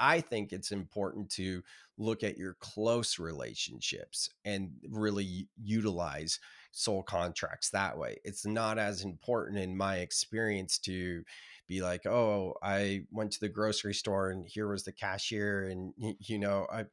I 0.00 0.20
think 0.22 0.52
it's 0.52 0.72
important 0.72 1.30
to 1.32 1.62
look 1.98 2.24
at 2.24 2.38
your 2.38 2.54
close 2.54 3.18
relationships 3.18 4.30
and 4.44 4.72
really 4.88 5.48
utilize 5.62 6.40
soul 6.72 7.02
contracts 7.02 7.70
that 7.70 7.98
way. 7.98 8.16
It's 8.24 8.46
not 8.46 8.78
as 8.78 9.04
important 9.04 9.58
in 9.58 9.76
my 9.76 9.98
experience 9.98 10.78
to 10.80 11.24
be 11.68 11.82
like, 11.82 12.06
"Oh, 12.06 12.54
I 12.62 13.06
went 13.12 13.32
to 13.32 13.40
the 13.40 13.48
grocery 13.50 13.94
store 13.94 14.30
and 14.30 14.46
here 14.48 14.68
was 14.68 14.84
the 14.84 14.92
cashier 14.92 15.64
and 15.68 15.94
you 15.98 16.38
know, 16.38 16.66
I 16.72 16.86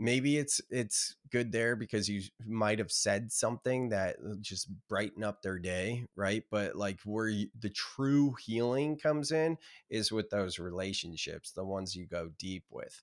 maybe 0.00 0.38
it's 0.38 0.60
it's 0.70 1.14
good 1.30 1.52
there 1.52 1.76
because 1.76 2.08
you 2.08 2.22
might 2.46 2.78
have 2.78 2.90
said 2.90 3.30
something 3.30 3.90
that 3.90 4.16
just 4.40 4.68
brighten 4.88 5.22
up 5.22 5.42
their 5.42 5.58
day 5.58 6.06
right? 6.16 6.42
But 6.50 6.74
like 6.74 7.00
where 7.04 7.28
you, 7.28 7.48
the 7.60 7.68
true 7.70 8.34
healing 8.44 8.96
comes 8.96 9.30
in 9.30 9.58
is 9.90 10.10
with 10.10 10.30
those 10.30 10.58
relationships 10.58 11.52
the 11.52 11.64
ones 11.64 11.94
you 11.94 12.06
go 12.06 12.30
deep 12.38 12.64
with. 12.70 13.02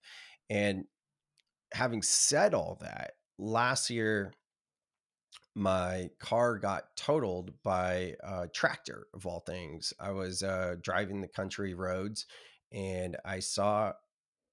And 0.50 0.86
having 1.72 2.02
said 2.02 2.54
all 2.54 2.78
that 2.82 3.12
last 3.38 3.90
year 3.90 4.34
my 5.56 6.10
car 6.20 6.58
got 6.58 6.96
totaled 6.96 7.52
by 7.64 8.16
a 8.24 8.48
tractor 8.48 9.08
of 9.14 9.26
all 9.26 9.40
things. 9.40 9.92
I 10.00 10.12
was 10.12 10.44
uh, 10.44 10.76
driving 10.82 11.22
the 11.22 11.28
country 11.28 11.74
roads 11.74 12.26
and 12.74 13.16
i 13.24 13.40
saw 13.40 13.94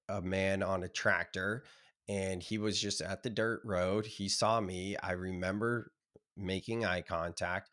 a 0.07 0.21
man 0.21 0.63
on 0.63 0.83
a 0.83 0.87
tractor 0.87 1.63
and 2.07 2.41
he 2.41 2.57
was 2.57 2.79
just 2.79 3.01
at 3.01 3.23
the 3.23 3.29
dirt 3.29 3.61
road. 3.63 4.05
He 4.05 4.29
saw 4.29 4.61
me. 4.61 4.95
I 5.01 5.13
remember 5.13 5.91
making 6.37 6.85
eye 6.85 7.01
contact. 7.01 7.69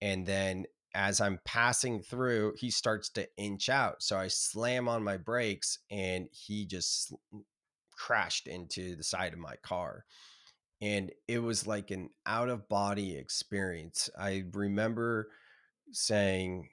And 0.00 0.26
then 0.26 0.66
as 0.94 1.20
I'm 1.20 1.38
passing 1.44 2.02
through, 2.02 2.54
he 2.56 2.70
starts 2.70 3.10
to 3.10 3.28
inch 3.36 3.68
out. 3.68 4.02
So 4.02 4.18
I 4.18 4.28
slam 4.28 4.88
on 4.88 5.04
my 5.04 5.16
brakes 5.16 5.78
and 5.90 6.28
he 6.32 6.66
just 6.66 7.12
mm, 7.32 7.42
crashed 7.96 8.46
into 8.46 8.96
the 8.96 9.04
side 9.04 9.32
of 9.32 9.38
my 9.38 9.56
car. 9.62 10.04
And 10.82 11.12
it 11.28 11.40
was 11.40 11.66
like 11.66 11.90
an 11.90 12.08
out 12.26 12.48
of 12.48 12.68
body 12.68 13.16
experience. 13.16 14.08
I 14.18 14.44
remember 14.52 15.28
saying, 15.92 16.70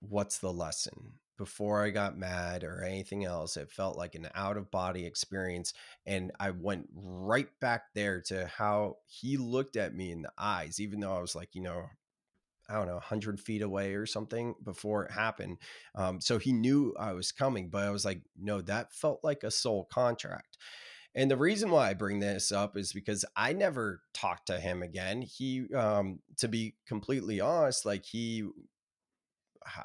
what's 0.00 0.38
the 0.38 0.52
lesson? 0.52 1.14
Before 1.40 1.82
I 1.82 1.88
got 1.88 2.18
mad 2.18 2.64
or 2.64 2.84
anything 2.84 3.24
else, 3.24 3.56
it 3.56 3.72
felt 3.72 3.96
like 3.96 4.14
an 4.14 4.28
out 4.34 4.58
of 4.58 4.70
body 4.70 5.06
experience. 5.06 5.72
And 6.04 6.32
I 6.38 6.50
went 6.50 6.86
right 6.92 7.48
back 7.62 7.84
there 7.94 8.20
to 8.26 8.46
how 8.46 8.98
he 9.06 9.38
looked 9.38 9.76
at 9.76 9.94
me 9.94 10.12
in 10.12 10.20
the 10.20 10.32
eyes, 10.36 10.80
even 10.80 11.00
though 11.00 11.16
I 11.16 11.20
was 11.22 11.34
like, 11.34 11.54
you 11.54 11.62
know, 11.62 11.86
I 12.68 12.74
don't 12.74 12.88
know, 12.88 12.92
100 12.96 13.40
feet 13.40 13.62
away 13.62 13.94
or 13.94 14.04
something 14.04 14.54
before 14.62 15.06
it 15.06 15.12
happened. 15.12 15.56
Um, 15.94 16.20
so 16.20 16.36
he 16.36 16.52
knew 16.52 16.94
I 17.00 17.14
was 17.14 17.32
coming, 17.32 17.70
but 17.70 17.84
I 17.84 17.90
was 17.90 18.04
like, 18.04 18.20
no, 18.38 18.60
that 18.60 18.92
felt 18.92 19.20
like 19.24 19.42
a 19.42 19.50
soul 19.50 19.88
contract. 19.90 20.58
And 21.14 21.30
the 21.30 21.38
reason 21.38 21.70
why 21.70 21.88
I 21.88 21.94
bring 21.94 22.20
this 22.20 22.52
up 22.52 22.76
is 22.76 22.92
because 22.92 23.24
I 23.34 23.54
never 23.54 24.02
talked 24.12 24.46
to 24.48 24.60
him 24.60 24.82
again. 24.82 25.22
He, 25.22 25.72
um, 25.74 26.20
to 26.36 26.48
be 26.48 26.76
completely 26.86 27.40
honest, 27.40 27.86
like 27.86 28.04
he 28.04 28.48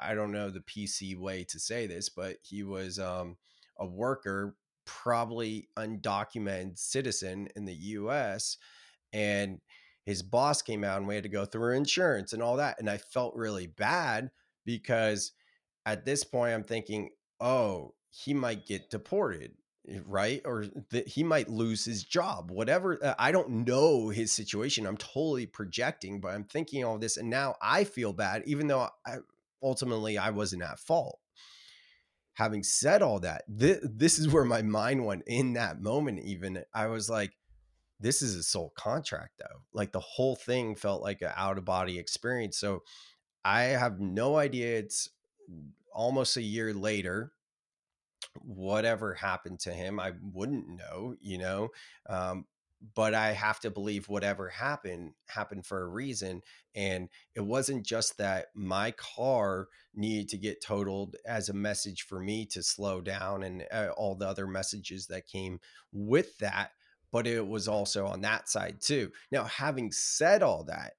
I 0.01 0.13
don't 0.15 0.31
know 0.31 0.49
the 0.49 0.61
PC 0.61 1.17
way 1.17 1.43
to 1.45 1.59
say 1.59 1.87
this, 1.87 2.09
but 2.09 2.37
he 2.41 2.63
was 2.63 2.99
um, 2.99 3.37
a 3.77 3.85
worker, 3.85 4.55
probably 4.85 5.67
undocumented 5.77 6.77
citizen 6.77 7.47
in 7.55 7.65
the 7.65 7.73
US. 7.73 8.57
And 9.13 9.59
his 10.05 10.21
boss 10.21 10.61
came 10.61 10.83
out 10.83 10.97
and 10.99 11.07
we 11.07 11.15
had 11.15 11.23
to 11.23 11.29
go 11.29 11.45
through 11.45 11.75
insurance 11.75 12.33
and 12.33 12.43
all 12.43 12.57
that. 12.57 12.79
And 12.79 12.89
I 12.89 12.97
felt 12.97 13.35
really 13.35 13.67
bad 13.67 14.31
because 14.65 15.31
at 15.85 16.05
this 16.05 16.23
point 16.23 16.53
I'm 16.53 16.63
thinking, 16.63 17.09
oh, 17.39 17.93
he 18.11 18.33
might 18.33 18.65
get 18.65 18.89
deported. 18.89 19.53
eh, 19.87 19.99
right? 20.05 20.41
Or 20.45 20.65
that 20.91 21.07
he 21.07 21.23
might 21.23 21.49
lose 21.49 21.85
his 21.85 22.03
job, 22.03 22.51
whatever. 22.51 22.97
uh, 23.03 23.15
I 23.19 23.31
don't 23.31 23.49
know 23.65 24.09
his 24.09 24.31
situation. 24.31 24.85
I'm 24.85 24.97
totally 24.97 25.45
projecting, 25.45 26.19
but 26.21 26.33
I'm 26.33 26.43
thinking 26.45 26.83
all 26.83 26.97
this, 26.97 27.17
and 27.17 27.29
now 27.29 27.55
I 27.61 27.83
feel 27.83 28.13
bad, 28.13 28.43
even 28.45 28.67
though 28.67 28.89
I, 29.05 29.17
ultimately 29.65 30.17
I 30.17 30.29
wasn't 30.29 30.63
at 30.63 30.79
fault. 30.79 31.19
Having 32.35 32.63
said 32.63 33.01
all 33.01 33.19
that, 33.21 33.43
this, 33.47 33.79
this 33.83 34.19
is 34.19 34.27
where 34.27 34.45
my 34.45 34.61
mind 34.61 35.05
went 35.05 35.23
in 35.25 35.53
that 35.53 35.81
moment. 35.81 36.19
Even 36.23 36.63
I 36.73 36.87
was 36.87 37.09
like, 37.09 37.31
this 37.99 38.21
is 38.21 38.35
a 38.35 38.43
soul 38.43 38.73
contract, 38.77 39.33
though. 39.39 39.61
Like 39.73 39.91
the 39.91 40.01
whole 40.01 40.35
thing 40.35 40.75
felt 40.75 41.01
like 41.01 41.21
an 41.21 41.31
out 41.35 41.57
of 41.57 41.65
body 41.65 41.97
experience. 41.97 42.57
So 42.57 42.83
I 43.45 43.63
have 43.63 43.99
no 43.99 44.37
idea. 44.37 44.77
It's 44.77 45.09
almost 45.93 46.37
a 46.37 46.41
year 46.41 46.73
later 46.73 47.31
whatever 48.41 49.13
happened 49.13 49.59
to 49.59 49.71
him 49.71 49.99
i 49.99 50.11
wouldn't 50.33 50.67
know 50.67 51.15
you 51.21 51.37
know 51.37 51.69
um, 52.09 52.45
but 52.93 53.13
i 53.13 53.31
have 53.31 53.59
to 53.59 53.71
believe 53.71 54.09
whatever 54.09 54.49
happened 54.49 55.13
happened 55.27 55.65
for 55.65 55.81
a 55.81 55.87
reason 55.87 56.41
and 56.75 57.09
it 57.35 57.41
wasn't 57.41 57.85
just 57.85 58.17
that 58.17 58.47
my 58.53 58.91
car 58.91 59.67
needed 59.95 60.27
to 60.27 60.37
get 60.37 60.61
totaled 60.61 61.15
as 61.25 61.49
a 61.49 61.53
message 61.53 62.03
for 62.03 62.19
me 62.19 62.45
to 62.45 62.61
slow 62.61 63.01
down 63.01 63.43
and 63.43 63.65
uh, 63.71 63.87
all 63.95 64.15
the 64.15 64.27
other 64.27 64.45
messages 64.45 65.07
that 65.07 65.27
came 65.27 65.59
with 65.91 66.37
that 66.39 66.71
but 67.11 67.25
it 67.25 67.47
was 67.47 67.67
also 67.67 68.05
on 68.05 68.21
that 68.21 68.49
side 68.49 68.77
too 68.81 69.11
now 69.31 69.45
having 69.45 69.91
said 69.91 70.43
all 70.43 70.63
that 70.63 70.93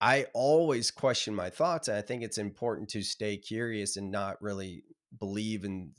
I 0.00 0.26
always 0.32 0.90
question 0.90 1.34
my 1.34 1.50
thoughts. 1.50 1.88
And 1.88 1.98
I 1.98 2.00
think 2.00 2.22
it's 2.22 2.38
important 2.38 2.88
to 2.90 3.02
stay 3.02 3.36
curious 3.36 3.96
and 3.96 4.10
not 4.10 4.40
really 4.40 4.84
believe 5.18 5.64
and 5.64 5.90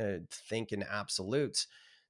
uh, 0.00 0.24
think 0.30 0.72
in 0.72 0.82
absolutes. 0.82 1.66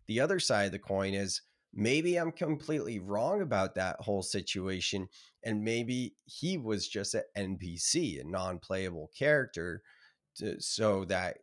The 0.06 0.20
other 0.20 0.38
side 0.38 0.66
of 0.66 0.72
the 0.72 0.78
coin 0.78 1.14
is 1.14 1.42
maybe 1.72 2.16
I'm 2.16 2.32
completely 2.32 2.98
wrong 2.98 3.42
about 3.42 3.74
that 3.76 4.00
whole 4.00 4.22
situation. 4.22 5.08
And 5.42 5.62
maybe 5.64 6.16
he 6.24 6.58
was 6.58 6.88
just 6.88 7.14
an 7.14 7.24
NPC, 7.34 8.18
a 8.20 8.24
non 8.24 8.58
playable 8.58 9.10
character, 9.16 9.82
to, 10.36 10.60
so 10.60 11.04
that 11.06 11.38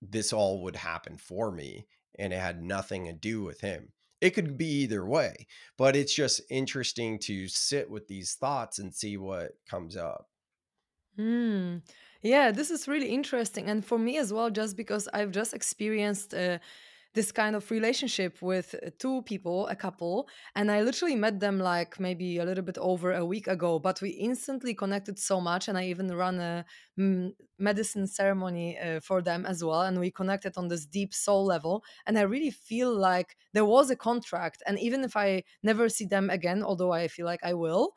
this 0.00 0.32
all 0.32 0.62
would 0.62 0.76
happen 0.76 1.16
for 1.16 1.50
me. 1.52 1.86
And 2.18 2.32
it 2.32 2.40
had 2.40 2.62
nothing 2.62 3.06
to 3.06 3.12
do 3.12 3.42
with 3.42 3.60
him 3.60 3.92
it 4.20 4.30
could 4.34 4.56
be 4.56 4.66
either 4.82 5.04
way 5.04 5.48
but 5.76 5.96
it's 5.96 6.14
just 6.14 6.42
interesting 6.50 7.18
to 7.18 7.48
sit 7.48 7.90
with 7.90 8.06
these 8.06 8.34
thoughts 8.34 8.78
and 8.78 8.94
see 8.94 9.16
what 9.16 9.52
comes 9.66 9.96
up 9.96 10.28
Hmm. 11.16 11.78
Yeah, 12.22 12.52
this 12.52 12.70
is 12.70 12.88
really 12.88 13.08
interesting. 13.10 13.68
And 13.68 13.84
for 13.84 13.98
me 13.98 14.16
as 14.18 14.32
well, 14.32 14.50
just 14.50 14.76
because 14.76 15.08
I've 15.08 15.30
just 15.30 15.52
experienced 15.52 16.32
uh, 16.34 16.58
this 17.14 17.30
kind 17.30 17.54
of 17.54 17.70
relationship 17.70 18.40
with 18.40 18.74
two 18.98 19.22
people, 19.22 19.66
a 19.68 19.76
couple, 19.76 20.28
and 20.54 20.70
I 20.70 20.82
literally 20.82 21.14
met 21.14 21.40
them 21.40 21.58
like 21.58 22.00
maybe 22.00 22.38
a 22.38 22.44
little 22.44 22.64
bit 22.64 22.78
over 22.78 23.12
a 23.12 23.24
week 23.24 23.48
ago, 23.48 23.78
but 23.78 24.00
we 24.00 24.10
instantly 24.10 24.74
connected 24.74 25.18
so 25.18 25.40
much. 25.40 25.68
And 25.68 25.76
I 25.76 25.84
even 25.84 26.14
ran 26.16 26.40
a 26.40 26.64
mm, 26.98 27.32
medicine 27.58 28.06
ceremony 28.06 28.78
uh, 28.78 29.00
for 29.00 29.20
them 29.20 29.44
as 29.44 29.62
well. 29.62 29.82
And 29.82 30.00
we 30.00 30.10
connected 30.10 30.56
on 30.56 30.68
this 30.68 30.86
deep 30.86 31.12
soul 31.12 31.44
level. 31.44 31.84
And 32.06 32.18
I 32.18 32.22
really 32.22 32.50
feel 32.50 32.94
like 32.96 33.36
there 33.52 33.66
was 33.66 33.90
a 33.90 33.96
contract. 33.96 34.62
And 34.66 34.78
even 34.78 35.04
if 35.04 35.16
I 35.16 35.44
never 35.62 35.88
see 35.88 36.06
them 36.06 36.30
again, 36.30 36.62
although 36.62 36.92
I 36.92 37.08
feel 37.08 37.26
like 37.26 37.44
I 37.44 37.54
will, 37.54 37.92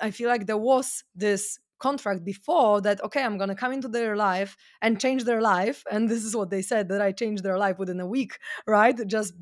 I 0.00 0.10
feel 0.10 0.28
like 0.28 0.46
there 0.46 0.58
was 0.58 1.04
this 1.14 1.58
contract 1.80 2.24
before 2.24 2.80
that 2.80 3.02
okay 3.02 3.22
i'm 3.22 3.38
going 3.38 3.48
to 3.48 3.54
come 3.54 3.72
into 3.72 3.88
their 3.88 4.16
life 4.16 4.56
and 4.82 5.00
change 5.00 5.24
their 5.24 5.40
life 5.40 5.84
and 5.90 6.08
this 6.08 6.24
is 6.24 6.36
what 6.36 6.50
they 6.50 6.62
said 6.62 6.88
that 6.88 7.02
i 7.02 7.10
changed 7.10 7.42
their 7.42 7.58
life 7.58 7.78
within 7.78 8.00
a 8.00 8.06
week 8.06 8.38
right 8.66 8.98
just 9.06 9.34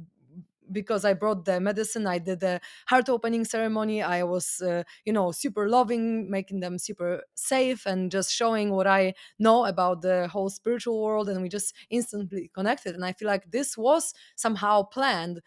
because 0.72 1.04
I 1.04 1.14
brought 1.14 1.44
the 1.44 1.60
medicine, 1.60 2.06
I 2.06 2.18
did 2.18 2.40
the 2.40 2.60
heart 2.86 3.08
opening 3.08 3.44
ceremony. 3.44 4.02
I 4.02 4.22
was, 4.22 4.60
uh, 4.60 4.82
you 5.04 5.12
know, 5.12 5.32
super 5.32 5.68
loving, 5.68 6.30
making 6.30 6.60
them 6.60 6.78
super 6.78 7.22
safe, 7.34 7.86
and 7.86 8.10
just 8.10 8.32
showing 8.32 8.70
what 8.70 8.86
I 8.86 9.14
know 9.38 9.64
about 9.64 10.02
the 10.02 10.28
whole 10.28 10.50
spiritual 10.50 11.02
world. 11.02 11.28
And 11.28 11.42
we 11.42 11.48
just 11.48 11.74
instantly 11.90 12.50
connected. 12.54 12.94
And 12.94 13.04
I 13.04 13.12
feel 13.12 13.28
like 13.28 13.50
this 13.50 13.76
was 13.76 14.14
somehow 14.36 14.82
planned 14.82 15.40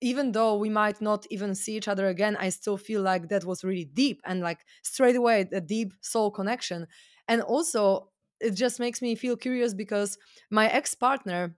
even 0.00 0.32
though 0.32 0.56
we 0.56 0.68
might 0.68 1.00
not 1.00 1.26
even 1.30 1.54
see 1.54 1.76
each 1.76 1.88
other 1.88 2.08
again, 2.08 2.36
I 2.38 2.50
still 2.50 2.76
feel 2.76 3.02
like 3.02 3.28
that 3.28 3.44
was 3.44 3.64
really 3.64 3.84
deep 3.84 4.20
and 4.24 4.40
like 4.40 4.60
straight 4.82 5.16
away 5.16 5.48
a 5.52 5.60
deep 5.60 5.92
soul 6.00 6.30
connection. 6.30 6.86
And 7.26 7.42
also, 7.42 8.10
it 8.40 8.52
just 8.52 8.78
makes 8.78 9.02
me 9.02 9.16
feel 9.16 9.36
curious 9.36 9.74
because 9.74 10.16
my 10.50 10.68
ex 10.68 10.94
partner, 10.94 11.56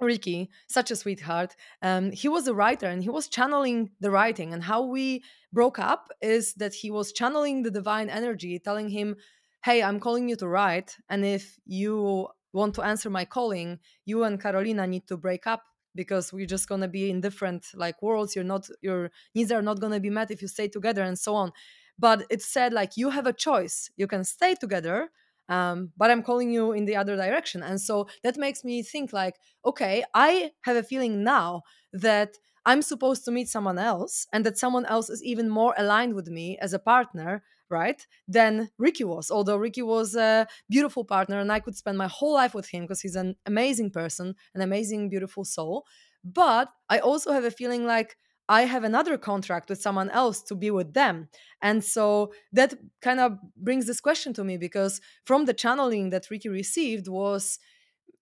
Ricky, 0.00 0.50
such 0.68 0.90
a 0.90 0.96
sweetheart, 0.96 1.56
um, 1.82 2.12
he 2.12 2.28
was 2.28 2.46
a 2.46 2.54
writer 2.54 2.86
and 2.86 3.02
he 3.02 3.08
was 3.08 3.28
channeling 3.28 3.90
the 4.00 4.10
writing. 4.10 4.52
And 4.52 4.62
how 4.62 4.82
we 4.84 5.24
broke 5.52 5.78
up 5.78 6.08
is 6.20 6.54
that 6.54 6.74
he 6.74 6.90
was 6.90 7.12
channeling 7.12 7.62
the 7.62 7.70
divine 7.70 8.10
energy, 8.10 8.58
telling 8.58 8.90
him, 8.90 9.16
Hey, 9.64 9.82
I'm 9.82 9.98
calling 9.98 10.28
you 10.28 10.36
to 10.36 10.46
write. 10.46 10.96
And 11.08 11.24
if 11.24 11.58
you 11.64 12.28
want 12.52 12.74
to 12.74 12.82
answer 12.82 13.10
my 13.10 13.24
calling, 13.24 13.78
you 14.04 14.24
and 14.24 14.40
Karolina 14.40 14.88
need 14.88 15.08
to 15.08 15.16
break 15.16 15.46
up 15.46 15.62
because 16.02 16.32
we're 16.32 16.54
just 16.56 16.68
going 16.68 16.80
to 16.80 16.88
be 16.88 17.10
in 17.10 17.20
different 17.20 17.66
like 17.74 18.00
worlds. 18.00 18.34
You're 18.34 18.52
not 18.54 18.64
your 18.80 19.10
needs 19.34 19.52
are 19.52 19.66
not 19.70 19.80
going 19.80 19.92
to 19.92 20.00
be 20.00 20.14
met 20.18 20.30
if 20.30 20.40
you 20.40 20.48
stay 20.48 20.68
together 20.68 21.02
and 21.02 21.18
so 21.18 21.34
on. 21.34 21.52
But 21.98 22.18
it 22.30 22.40
said 22.40 22.72
like 22.72 22.92
you 22.96 23.10
have 23.10 23.26
a 23.26 23.38
choice. 23.46 23.90
You 23.96 24.06
can 24.06 24.24
stay 24.24 24.54
together 24.54 25.10
um, 25.48 25.92
but 25.96 26.10
i'm 26.10 26.22
calling 26.22 26.50
you 26.52 26.72
in 26.72 26.84
the 26.84 26.96
other 26.96 27.16
direction. 27.16 27.62
And 27.62 27.80
so 27.80 28.06
that 28.22 28.36
makes 28.36 28.64
me 28.64 28.82
think 28.82 29.12
like 29.12 29.36
okay 29.64 30.04
i 30.14 30.52
have 30.62 30.76
a 30.76 30.82
feeling 30.82 31.24
now 31.24 31.62
that 31.92 32.30
i'm 32.68 32.82
supposed 32.82 33.24
to 33.24 33.30
meet 33.30 33.48
someone 33.48 33.78
else 33.78 34.26
and 34.32 34.44
that 34.44 34.58
someone 34.58 34.86
else 34.86 35.08
is 35.08 35.22
even 35.24 35.48
more 35.48 35.74
aligned 35.78 36.14
with 36.14 36.28
me 36.28 36.46
as 36.60 36.72
a 36.72 36.84
partner 36.92 37.42
right 37.70 38.06
than 38.36 38.70
ricky 38.78 39.04
was 39.04 39.30
although 39.30 39.56
ricky 39.56 39.82
was 39.82 40.14
a 40.14 40.46
beautiful 40.68 41.04
partner 41.04 41.38
and 41.40 41.50
i 41.50 41.60
could 41.64 41.76
spend 41.76 41.96
my 41.98 42.08
whole 42.16 42.34
life 42.34 42.54
with 42.54 42.68
him 42.68 42.82
because 42.84 43.00
he's 43.00 43.16
an 43.16 43.34
amazing 43.46 43.90
person 43.90 44.34
an 44.54 44.62
amazing 44.62 45.08
beautiful 45.08 45.44
soul 45.44 45.84
but 46.24 46.68
i 46.88 46.98
also 46.98 47.32
have 47.32 47.44
a 47.44 47.58
feeling 47.60 47.84
like 47.86 48.16
I 48.48 48.62
have 48.62 48.84
another 48.84 49.18
contract 49.18 49.68
with 49.68 49.82
someone 49.82 50.08
else 50.08 50.42
to 50.44 50.54
be 50.54 50.70
with 50.70 50.94
them. 50.94 51.28
And 51.60 51.84
so 51.84 52.32
that 52.52 52.72
kind 53.02 53.20
of 53.20 53.38
brings 53.56 53.86
this 53.86 54.00
question 54.00 54.32
to 54.34 54.44
me 54.44 54.56
because 54.56 55.02
from 55.24 55.44
the 55.44 55.52
channeling 55.52 56.10
that 56.10 56.30
Ricky 56.30 56.48
received 56.48 57.08
was 57.08 57.58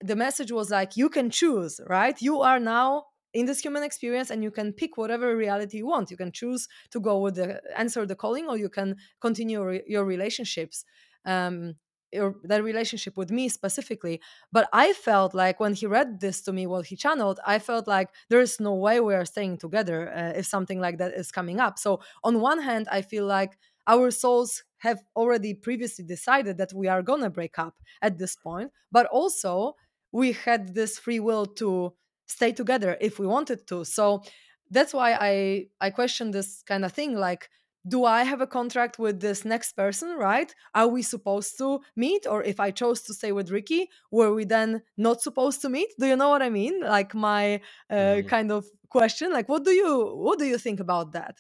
the 0.00 0.16
message 0.16 0.50
was 0.50 0.70
like 0.70 0.96
you 0.96 1.08
can 1.08 1.30
choose, 1.30 1.80
right? 1.86 2.20
You 2.20 2.40
are 2.40 2.58
now 2.58 3.04
in 3.36 3.44
this 3.44 3.60
human 3.60 3.82
experience 3.82 4.30
and 4.30 4.42
you 4.42 4.50
can 4.50 4.72
pick 4.72 4.96
whatever 4.96 5.36
reality 5.36 5.76
you 5.76 5.86
want. 5.86 6.10
You 6.10 6.16
can 6.16 6.32
choose 6.32 6.68
to 6.90 6.98
go 6.98 7.18
with 7.18 7.34
the 7.34 7.60
answer 7.76 8.06
the 8.06 8.16
calling 8.16 8.48
or 8.48 8.56
you 8.56 8.70
can 8.70 8.96
continue 9.20 9.62
re- 9.62 9.82
your 9.86 10.04
relationships. 10.04 10.84
Um, 11.24 11.74
your, 12.12 12.36
that 12.44 12.62
relationship 12.62 13.16
with 13.16 13.32
me 13.32 13.48
specifically 13.48 14.20
but 14.52 14.68
i 14.72 14.92
felt 14.92 15.34
like 15.34 15.58
when 15.58 15.74
he 15.74 15.86
read 15.86 16.20
this 16.20 16.40
to 16.40 16.52
me 16.52 16.64
while 16.64 16.80
he 16.80 16.94
channeled 16.94 17.40
i 17.44 17.58
felt 17.58 17.88
like 17.88 18.08
there 18.30 18.40
is 18.40 18.60
no 18.60 18.72
way 18.74 19.00
we 19.00 19.12
are 19.12 19.24
staying 19.24 19.58
together 19.58 20.08
uh, 20.14 20.38
if 20.38 20.46
something 20.46 20.80
like 20.80 20.98
that 20.98 21.12
is 21.14 21.32
coming 21.32 21.58
up 21.58 21.80
so 21.80 22.00
on 22.22 22.40
one 22.40 22.60
hand 22.62 22.86
i 22.92 23.02
feel 23.02 23.26
like 23.26 23.58
our 23.88 24.12
souls 24.12 24.62
have 24.78 25.02
already 25.16 25.52
previously 25.52 26.04
decided 26.04 26.56
that 26.58 26.72
we 26.72 26.86
are 26.86 27.02
gonna 27.02 27.28
break 27.28 27.58
up 27.58 27.74
at 28.00 28.18
this 28.18 28.36
point 28.36 28.70
but 28.92 29.06
also 29.06 29.74
we 30.12 30.30
had 30.30 30.74
this 30.74 30.98
free 30.98 31.20
will 31.20 31.44
to 31.44 31.92
stay 32.26 32.52
together 32.52 32.96
if 33.00 33.18
we 33.18 33.26
wanted 33.26 33.66
to 33.66 33.84
so 33.84 34.22
that's 34.70 34.92
why 34.92 35.12
i 35.20 35.66
i 35.80 35.90
question 35.90 36.30
this 36.30 36.62
kind 36.62 36.84
of 36.84 36.92
thing 36.92 37.14
like 37.16 37.48
do 37.88 38.04
I 38.04 38.24
have 38.24 38.40
a 38.40 38.48
contract 38.48 38.98
with 38.98 39.20
this 39.20 39.44
next 39.44 39.74
person, 39.74 40.16
right? 40.18 40.52
Are 40.74 40.88
we 40.88 41.02
supposed 41.02 41.56
to 41.58 41.80
meet? 41.94 42.26
Or 42.26 42.42
if 42.42 42.58
I 42.58 42.72
chose 42.72 43.02
to 43.02 43.14
stay 43.14 43.30
with 43.30 43.50
Ricky, 43.50 43.88
were 44.10 44.34
we 44.34 44.44
then 44.44 44.82
not 44.96 45.22
supposed 45.22 45.62
to 45.62 45.68
meet? 45.68 45.90
Do 45.96 46.06
you 46.06 46.16
know 46.16 46.28
what 46.28 46.42
I 46.42 46.50
mean? 46.50 46.80
Like 46.80 47.14
my 47.14 47.60
uh, 47.88 48.22
Mhm. 48.22 48.26
kind 48.26 48.50
of 48.50 48.66
question. 48.88 49.32
Like, 49.32 49.48
what 49.48 49.64
do 49.64 49.70
you 49.70 50.16
what 50.16 50.40
do 50.40 50.46
you 50.46 50.58
think 50.58 50.80
about 50.80 51.12
that? 51.12 51.36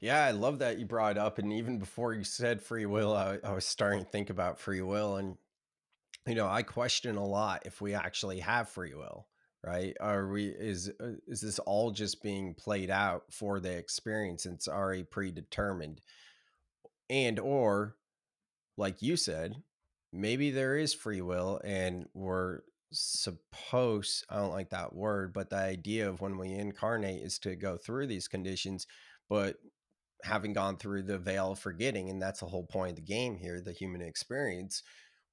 yeah 0.00 0.24
i 0.24 0.30
love 0.30 0.58
that 0.58 0.78
you 0.78 0.86
brought 0.86 1.12
it 1.12 1.18
up 1.18 1.38
and 1.38 1.52
even 1.52 1.78
before 1.78 2.12
you 2.14 2.24
said 2.24 2.62
free 2.62 2.86
will 2.86 3.14
I, 3.14 3.38
I 3.42 3.52
was 3.52 3.64
starting 3.64 4.04
to 4.04 4.10
think 4.10 4.30
about 4.30 4.58
free 4.58 4.82
will 4.82 5.16
and 5.16 5.36
you 6.26 6.36
know 6.36 6.48
i 6.48 6.64
question 6.64 7.16
a 7.16 7.26
lot 7.26 7.64
if 7.66 7.82
we 7.82 7.94
actually 7.94 8.40
have 8.40 8.70
free 8.70 8.94
will 8.94 9.28
right 9.64 9.94
are 10.00 10.28
we 10.28 10.46
is 10.46 10.90
uh, 11.00 11.12
is 11.26 11.40
this 11.40 11.58
all 11.60 11.90
just 11.90 12.22
being 12.22 12.54
played 12.54 12.90
out 12.90 13.24
for 13.30 13.60
the 13.60 13.70
experience 13.70 14.46
and 14.46 14.54
it's 14.54 14.68
already 14.68 15.02
predetermined 15.02 16.00
and 17.10 17.38
or 17.38 17.96
like 18.80 19.02
you 19.02 19.16
said, 19.16 19.56
maybe 20.10 20.50
there 20.50 20.76
is 20.76 20.94
free 20.94 21.20
will 21.20 21.60
and 21.62 22.06
we're 22.14 22.60
supposed, 22.92 24.24
I 24.30 24.36
don't 24.36 24.52
like 24.52 24.70
that 24.70 24.94
word, 24.94 25.34
but 25.34 25.50
the 25.50 25.56
idea 25.56 26.08
of 26.08 26.20
when 26.20 26.38
we 26.38 26.52
incarnate 26.52 27.22
is 27.22 27.38
to 27.40 27.54
go 27.56 27.76
through 27.76 28.06
these 28.06 28.26
conditions, 28.26 28.86
but 29.28 29.56
having 30.24 30.54
gone 30.54 30.78
through 30.78 31.02
the 31.02 31.18
veil 31.18 31.52
of 31.52 31.58
forgetting, 31.58 32.08
and 32.08 32.22
that's 32.22 32.40
the 32.40 32.46
whole 32.46 32.64
point 32.64 32.90
of 32.90 32.96
the 32.96 33.02
game 33.02 33.36
here, 33.36 33.60
the 33.60 33.72
human 33.72 34.00
experience, 34.00 34.82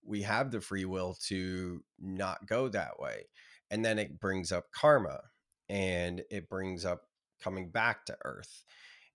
we 0.05 0.21
have 0.23 0.51
the 0.51 0.61
free 0.61 0.85
will 0.85 1.15
to 1.27 1.81
not 1.99 2.45
go 2.45 2.67
that 2.69 2.99
way. 2.99 3.27
And 3.71 3.83
then 3.83 3.99
it 3.99 4.19
brings 4.19 4.51
up 4.51 4.65
karma. 4.71 5.21
and 5.69 6.23
it 6.31 6.49
brings 6.49 6.85
up 6.85 7.03
coming 7.41 7.69
back 7.69 8.05
to 8.05 8.17
Earth. 8.25 8.63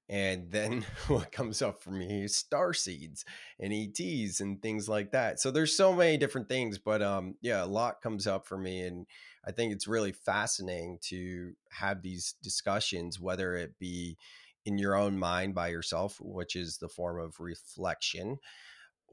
And 0.09 0.51
then 0.51 0.85
what 1.09 1.33
comes 1.33 1.63
up 1.63 1.83
for 1.83 1.91
me 1.91 2.25
is 2.25 2.37
star 2.37 2.75
seeds 2.75 3.25
and 3.59 3.73
ETs 3.73 4.41
and 4.41 4.61
things 4.61 4.89
like 4.89 5.13
that. 5.13 5.41
So 5.41 5.51
there's 5.51 5.77
so 5.77 5.93
many 5.95 6.17
different 6.19 6.49
things, 6.49 6.79
but 6.79 7.03
um 7.03 7.37
yeah, 7.41 7.65
a 7.65 7.67
lot 7.67 8.03
comes 8.03 8.27
up 8.27 8.47
for 8.47 8.59
me 8.59 8.83
and 8.83 9.07
I 9.47 9.53
think 9.53 9.73
it's 9.73 9.89
really 9.89 10.13
fascinating 10.13 10.99
to 11.05 11.53
have 11.71 12.03
these 12.03 12.35
discussions 12.43 13.19
whether 13.21 13.55
it 13.57 13.79
be 13.79 14.19
in 14.65 14.79
your 14.79 14.95
own 14.95 15.19
mind 15.19 15.55
by 15.55 15.69
yourself, 15.69 16.19
which 16.21 16.55
is 16.57 16.79
the 16.79 16.89
form 16.89 17.19
of 17.19 17.41
reflection, 17.41 18.39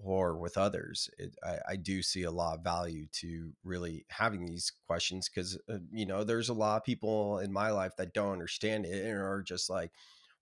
or 0.01 0.38
with 0.38 0.57
others. 0.57 1.09
It, 1.17 1.35
I, 1.43 1.59
I 1.69 1.75
do 1.75 2.01
see 2.01 2.23
a 2.23 2.31
lot 2.31 2.57
of 2.57 2.63
value 2.63 3.07
to 3.13 3.53
really 3.63 4.05
having 4.09 4.45
these 4.45 4.71
questions 4.88 5.29
because, 5.29 5.59
uh, 5.69 5.79
you 5.91 6.05
know, 6.05 6.23
there's 6.23 6.49
a 6.49 6.53
lot 6.53 6.77
of 6.77 6.83
people 6.83 7.39
in 7.39 7.51
my 7.51 7.71
life 7.71 7.95
that 7.97 8.13
don't 8.13 8.31
understand 8.33 8.85
it 8.85 9.05
and 9.05 9.17
are 9.19 9.41
just 9.41 9.69
like, 9.69 9.91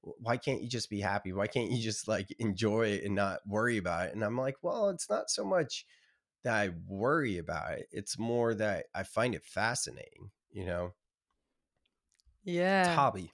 why 0.02 0.38
can't 0.38 0.62
you 0.62 0.70
just 0.70 0.90
be 0.90 1.02
happy? 1.02 1.34
Why 1.34 1.48
can't 1.48 1.72
you 1.72 1.82
just 1.82 2.08
like 2.08 2.32
enjoy 2.40 2.88
it 2.90 3.04
and 3.04 3.16
not 3.16 3.46
worry 3.48 3.78
about 3.78 4.08
it? 4.08 4.14
And 4.14 4.24
I'm 4.24 4.38
like, 4.38 4.58
well, 4.62 4.90
it's 4.90 5.10
not 5.10 5.30
so 5.30 5.44
much 5.44 5.86
that 6.44 6.56
I 6.56 6.70
worry 6.88 7.38
about 7.38 7.74
it. 7.80 7.88
It's 7.92 8.18
more 8.20 8.54
that 8.56 8.88
I 8.96 9.04
find 9.04 9.36
it 9.36 9.46
fascinating, 9.46 10.32
you 10.52 10.66
know? 10.66 10.96
It's 12.80 12.88
a 12.88 12.92
Yeah. 12.92 13.02
hobby. 13.02 13.34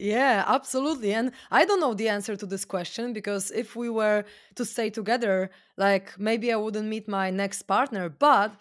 Yeah, 0.00 0.44
absolutely. 0.46 1.12
And 1.12 1.32
I 1.50 1.64
don't 1.64 1.80
know 1.80 1.92
the 1.94 2.08
answer 2.08 2.36
to 2.36 2.46
this 2.46 2.64
question 2.64 3.12
because 3.12 3.50
if 3.50 3.74
we 3.74 3.90
were 3.90 4.24
to 4.54 4.64
stay 4.64 4.90
together, 4.90 5.50
like 5.76 6.16
maybe 6.18 6.52
I 6.52 6.56
wouldn't 6.56 6.86
meet 6.88 7.08
my 7.08 7.30
next 7.30 7.62
partner, 7.62 8.08
but 8.08 8.54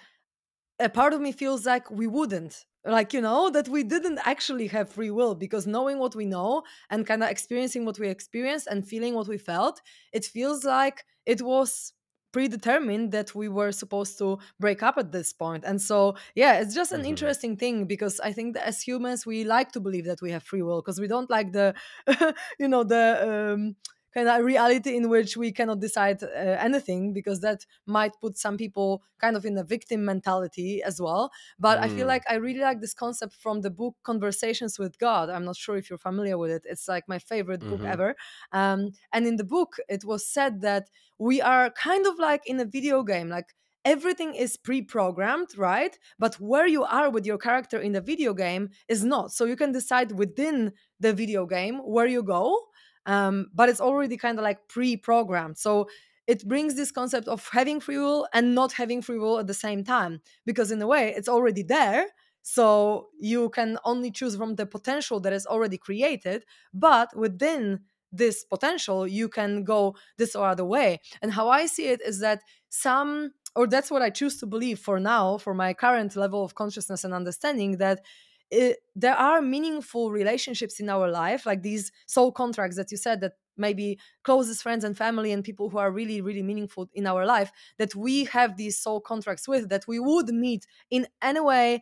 a 0.80 0.90
part 0.90 1.14
of 1.14 1.22
me 1.22 1.32
feels 1.32 1.66
like 1.66 1.92
we 1.92 2.08
wouldn't 2.08 2.66
like 2.86 3.14
you 3.14 3.22
know 3.22 3.50
that 3.50 3.70
we 3.70 3.84
didn't 3.84 4.20
actually 4.26 4.68
have 4.68 4.90
free 4.90 5.12
will 5.12 5.36
because 5.36 5.68
knowing 5.68 6.00
what 6.00 6.16
we 6.16 6.26
know 6.26 6.64
and 6.90 7.08
kind 7.08 7.24
of 7.24 7.30
experiencing 7.30 7.86
what 7.86 8.00
we 8.00 8.10
experienced 8.10 8.68
and 8.68 8.88
feeling 8.88 9.14
what 9.16 9.28
we 9.28 9.38
felt 9.38 9.82
it 10.14 10.26
feels 10.26 10.64
like 10.66 11.04
it 11.26 11.42
was 11.42 11.94
predetermined 12.32 13.12
that 13.12 13.34
we 13.34 13.48
were 13.50 13.72
supposed 13.72 14.18
to 14.20 14.38
break 14.60 14.84
up 14.84 14.98
at 14.98 15.12
this 15.12 15.34
point. 15.34 15.64
And 15.66 15.82
so 15.82 16.16
yeah 16.36 16.60
it's 16.60 16.76
just 16.76 16.92
an 16.92 17.06
hmm 17.06 17.06
interesting 17.06 17.56
thing 17.58 17.86
because 17.86 18.20
i 18.22 18.32
think 18.32 18.54
that 18.56 18.66
as 18.68 18.82
humans 18.82 19.26
we 19.26 19.44
like 19.44 19.72
to 19.72 19.80
believe 19.80 20.06
that 20.06 20.22
we 20.22 20.32
have 20.32 20.44
free 20.44 20.62
will 20.62 20.82
because 20.82 21.00
we 21.00 21.08
don't 21.08 21.30
like 21.30 21.52
the 21.54 21.74
you 22.60 22.68
know 22.68 22.84
the 22.84 23.54
um, 23.56 23.76
kind 24.14 24.28
of 24.30 24.44
reality 24.44 24.96
in 24.96 25.10
which 25.10 25.38
we 25.38 25.52
cannot 25.52 25.80
decide 25.80 26.24
uh, 26.24 26.28
anything 26.28 27.14
because 27.14 27.42
that 27.42 27.66
might 27.86 28.14
put 28.20 28.38
some 28.38 28.58
people 28.58 29.04
kind 29.20 29.36
of 29.36 29.46
in 29.46 29.58
a 29.58 29.64
victim 29.64 30.06
mentality 30.06 30.82
as 30.84 31.00
well. 31.02 31.32
But 31.60 31.80
i 31.84 31.88
feel 31.90 32.08
Mm. 32.08 32.08
like 32.08 32.24
i 32.30 32.36
really 32.36 32.60
like 32.60 32.82
this 32.82 32.94
concept 32.94 33.34
from 33.34 33.62
the 33.62 33.70
book 33.70 33.96
conversations 34.04 34.80
with 34.80 34.98
god. 35.00 35.30
I'm 35.30 35.46
not 35.46 35.56
sure 35.58 35.78
if 35.78 35.90
you're 35.90 35.98
familiar 36.00 36.38
with 36.38 36.52
it. 36.52 36.64
It's 36.66 36.88
like 36.88 37.08
my 37.08 37.20
favorite 37.20 37.68
book 37.68 37.84
hmm 37.84 37.86
ever. 37.86 38.16
Um, 38.52 38.92
and 39.12 39.28
in 39.28 39.36
the 39.38 39.44
book 39.44 39.78
it 39.90 40.04
was 40.06 40.26
said 40.28 40.62
that 40.62 40.90
we 41.18 41.42
are 41.42 41.70
kind 41.72 42.06
of 42.06 42.18
like 42.20 42.48
in 42.48 42.60
a 42.60 42.66
video 42.66 43.04
game 43.04 43.30
like 43.30 43.56
everything 43.86 44.36
is 44.36 44.58
pre-programmed 44.58 45.58
right? 45.58 45.98
But 46.20 46.36
where 46.40 46.68
you 46.68 46.84
are 46.84 47.10
with 47.10 47.26
your 47.26 47.38
character 47.38 47.80
in 47.80 47.94
the 47.94 48.02
video 48.02 48.34
game 48.34 48.70
is 48.90 49.04
not. 49.06 49.32
So 49.32 49.46
you 49.46 49.56
can 49.56 49.72
decide 49.72 50.12
within 50.14 50.74
the 51.00 51.14
video 51.14 51.46
game 51.46 51.78
where 51.80 52.08
you 52.08 52.22
go 52.24 52.68
um, 53.08 53.48
but 53.54 53.70
it's 53.70 53.82
already 53.82 54.18
kind 54.18 54.38
of 54.38 54.44
like 54.44 54.68
pre-programmed. 54.68 55.58
So 55.58 55.88
it 56.28 56.46
brings 56.46 56.76
this 56.76 56.92
concept 56.92 57.28
of 57.28 57.48
having 57.52 57.80
free 57.80 57.98
will 57.98 58.28
and 58.34 58.54
not 58.54 58.74
having 58.74 59.02
free 59.02 59.18
will 59.18 59.40
at 59.40 59.48
the 59.48 59.54
same 59.54 59.84
time 59.84 60.22
because 60.46 60.72
in 60.72 60.82
a 60.82 60.88
way 60.88 61.14
it's 61.16 61.30
already 61.30 61.64
there 61.64 62.06
so 62.44 63.08
you 63.20 63.50
can 63.50 63.78
only 63.86 64.12
choose 64.12 64.36
from 64.36 64.56
the 64.56 64.66
potential 64.66 65.20
that 65.22 65.34
is 65.34 65.46
already 65.46 65.78
created 65.78 66.46
but 66.74 67.16
within 67.16 67.80
this 68.12 68.44
potential 68.44 69.08
you 69.08 69.28
can 69.30 69.64
go 69.64 69.96
this 70.18 70.36
or 70.36 70.48
other 70.48 70.66
way. 70.66 71.00
And 71.22 71.32
how 71.34 71.50
i 71.50 71.66
see 71.66 71.88
it 71.88 72.02
is 72.02 72.20
that 72.20 72.42
some 72.70 73.32
or 73.56 73.68
that's 73.68 73.90
what 73.90 74.02
i 74.02 74.10
choose 74.10 74.38
to 74.40 74.46
believe 74.46 74.80
for 74.80 75.00
now 75.00 75.38
for 75.38 75.54
my 75.54 75.74
current 75.74 76.16
level 76.16 76.44
of 76.44 76.56
consciousness 76.56 77.04
and 77.04 77.14
understanding 77.14 77.78
that 77.78 78.02
it, 78.50 78.78
there 78.96 79.16
are 79.16 79.42
meaningful 79.42 80.12
relationships 80.12 80.80
in 80.80 80.90
our 80.90 81.10
life 81.10 81.46
like 81.46 81.62
these 81.62 81.92
soul 82.06 82.32
contracts 82.32 82.78
that 82.78 82.92
you 82.92 82.98
said 82.98 83.22
that 83.22 83.34
maybe 83.58 84.00
closest 84.24 84.64
friends 84.64 84.84
and 84.84 84.98
family 84.98 85.32
and 85.32 85.44
people 85.44 85.70
who 85.70 85.78
are 85.78 85.92
really 85.92 86.22
really 86.22 86.44
meaningful 86.44 86.88
in 86.94 87.06
our 87.08 87.26
life 87.26 87.52
that 87.78 87.96
we 87.96 88.26
have 88.26 88.56
these 88.56 88.80
soul 88.80 89.02
contracts 89.02 89.48
with 89.48 89.70
that 89.70 89.86
we 89.88 90.00
would 90.00 90.30
meet 90.30 90.66
in 90.90 91.08
any 91.22 91.40
way 91.40 91.82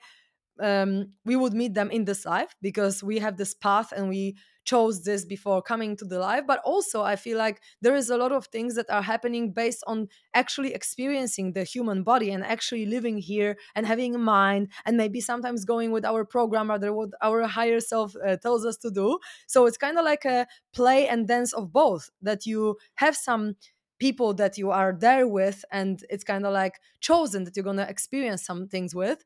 um, 0.60 1.12
we 1.26 1.36
would 1.36 1.54
meet 1.54 1.74
them 1.74 1.92
in 1.92 2.06
this 2.06 2.26
life 2.26 2.56
because 2.62 3.04
we 3.04 3.20
have 3.20 3.38
this 3.38 3.54
path 3.54 3.92
and 3.92 4.08
we 4.10 4.38
chose 4.66 5.04
this 5.04 5.26
before 5.26 5.62
coming 5.62 5.96
to 5.96 6.06
the 6.06 6.20
life 6.20 6.44
but 6.48 6.60
also 6.66 7.04
i 7.04 7.16
feel 7.16 7.38
like 7.38 7.62
there 7.82 7.96
is 7.96 8.10
a 8.10 8.18
lot 8.18 8.32
of 8.32 8.48
things 8.48 8.76
that 8.76 8.90
are 8.90 9.02
happening 9.02 9.52
based 9.52 9.84
on 9.88 10.08
actually 10.34 10.74
experiencing 10.74 11.54
the 11.54 11.64
human 11.64 12.04
body 12.04 12.32
and 12.32 12.44
actually 12.44 12.86
living 12.86 13.18
here 13.18 13.58
and 13.76 13.86
having 13.86 14.16
a 14.16 14.18
mind 14.18 14.70
and 14.86 14.98
maybe 14.98 15.22
sometimes 15.22 15.66
going 15.66 15.92
with 15.92 16.06
our 16.06 16.26
programmer 16.26 16.78
that 16.78 16.94
what 16.94 17.10
our 17.22 17.48
higher 17.48 17.80
self 17.80 18.16
uh, 18.26 18.38
tells 18.38 18.66
us 18.66 18.78
to 18.78 18.92
do. 18.92 19.20
So 19.48 19.66
it's 19.66 19.78
kind 19.78 19.98
of 19.98 20.06
like 20.06 20.26
a 20.26 20.48
play 20.74 21.08
and 21.08 21.28
dance 21.28 21.54
of 21.54 21.72
both 21.72 22.10
that 22.22 22.46
you 22.46 22.78
have 22.96 23.16
some 23.16 23.56
people 24.00 24.34
that 24.34 24.58
you 24.58 24.72
are 24.72 24.94
there 24.94 25.28
with 25.28 25.64
and 25.72 26.04
it's 26.10 26.24
kind 26.24 26.46
of 26.46 26.54
like 26.54 26.76
chosen 27.00 27.46
that 27.46 27.56
you're 27.56 27.64
going 27.64 27.78
to 27.78 27.90
experience 27.90 28.46
some 28.46 28.68
things 28.68 28.94
with 28.94 29.24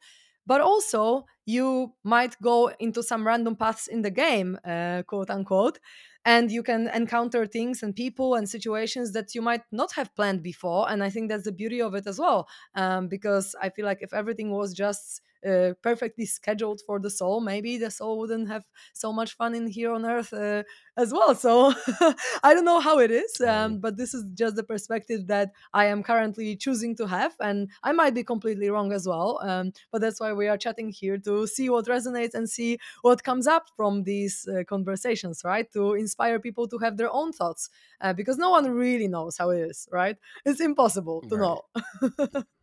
but 0.49 0.62
also 0.62 1.25
you 1.45 1.93
might 2.03 2.35
go 2.41 2.71
into 2.79 3.01
some 3.03 3.25
random 3.25 3.55
paths 3.55 3.88
in 3.88 4.01
the 4.01 4.12
game 4.12 4.57
uh, 4.65 5.03
quote 5.12 5.29
unquote 5.29 5.79
and 6.25 6.51
you 6.51 6.63
can 6.63 6.88
encounter 6.89 7.45
things 7.45 7.81
and 7.83 7.95
people 7.95 8.35
and 8.35 8.49
situations 8.49 9.13
that 9.13 9.33
you 9.35 9.41
might 9.41 9.62
not 9.71 9.91
have 9.93 10.13
planned 10.15 10.43
before 10.43 10.89
and 10.91 11.03
i 11.03 11.09
think 11.09 11.29
that's 11.29 11.45
the 11.45 11.51
beauty 11.62 11.81
of 11.81 11.95
it 11.95 12.05
as 12.07 12.19
well 12.19 12.47
um, 12.75 13.07
because 13.07 13.55
i 13.62 13.69
feel 13.69 13.85
like 13.85 14.01
if 14.01 14.13
everything 14.13 14.51
was 14.51 14.73
just 14.73 15.21
uh, 15.45 15.73
perfectly 15.82 16.25
scheduled 16.25 16.82
for 16.86 16.99
the 16.99 17.10
soul 17.10 17.39
maybe 17.41 17.78
the 17.78 17.91
soul 17.91 18.19
wouldn't 18.19 18.47
have 18.47 18.63
so 18.93 19.12
much 19.13 19.36
fun 19.36 19.56
in 19.56 19.67
here 19.67 19.91
on 19.91 20.06
earth 20.06 20.34
uh, 20.34 20.63
as 20.97 21.12
well 21.13 21.34
so 21.36 21.73
i 22.43 22.54
don't 22.54 22.65
know 22.65 22.80
how 22.80 22.99
it 22.99 23.12
is 23.12 23.39
um, 23.41 23.80
but 23.80 23.97
this 23.97 24.13
is 24.13 24.23
just 24.34 24.56
the 24.56 24.63
perspective 24.63 25.28
that 25.28 25.52
I 25.73 25.86
am 25.86 26.04
currently 26.04 26.56
choosing 26.56 26.95
to 26.97 27.08
have. 27.08 27.36
And 27.39 27.69
I 27.84 27.91
might 27.91 28.13
be 28.13 28.23
completely 28.23 28.69
wrong 28.69 28.91
as 28.91 29.08
well. 29.08 29.39
Um, 29.43 29.71
but 29.91 30.02
that's 30.02 30.19
why 30.19 30.34
we 30.34 30.47
are 30.47 30.58
chatting 30.58 30.89
here 30.89 31.17
to 31.19 31.47
see 31.47 31.69
what 31.69 31.86
resonates 31.86 32.34
and 32.34 32.49
see 32.49 32.80
what 33.02 33.23
comes 33.23 33.47
up 33.47 33.67
from 33.75 34.04
these 34.04 34.47
uh, 34.47 34.63
conversations, 34.63 35.41
right? 35.43 35.71
To 35.73 35.93
inspire 35.93 36.39
people 36.39 36.67
to 36.69 36.78
have 36.80 36.97
their 36.97 37.12
own 37.12 37.32
thoughts 37.32 37.69
uh, 38.02 38.13
because 38.13 38.38
no 38.38 38.49
one 38.49 38.69
really 38.71 39.08
knows 39.08 39.38
how 39.38 39.49
it 39.52 39.60
is, 39.62 39.88
right? 39.91 40.17
It's 40.45 40.60
impossible 40.62 41.23
to 41.30 41.38
Right. 41.38 41.38
know, 41.38 41.62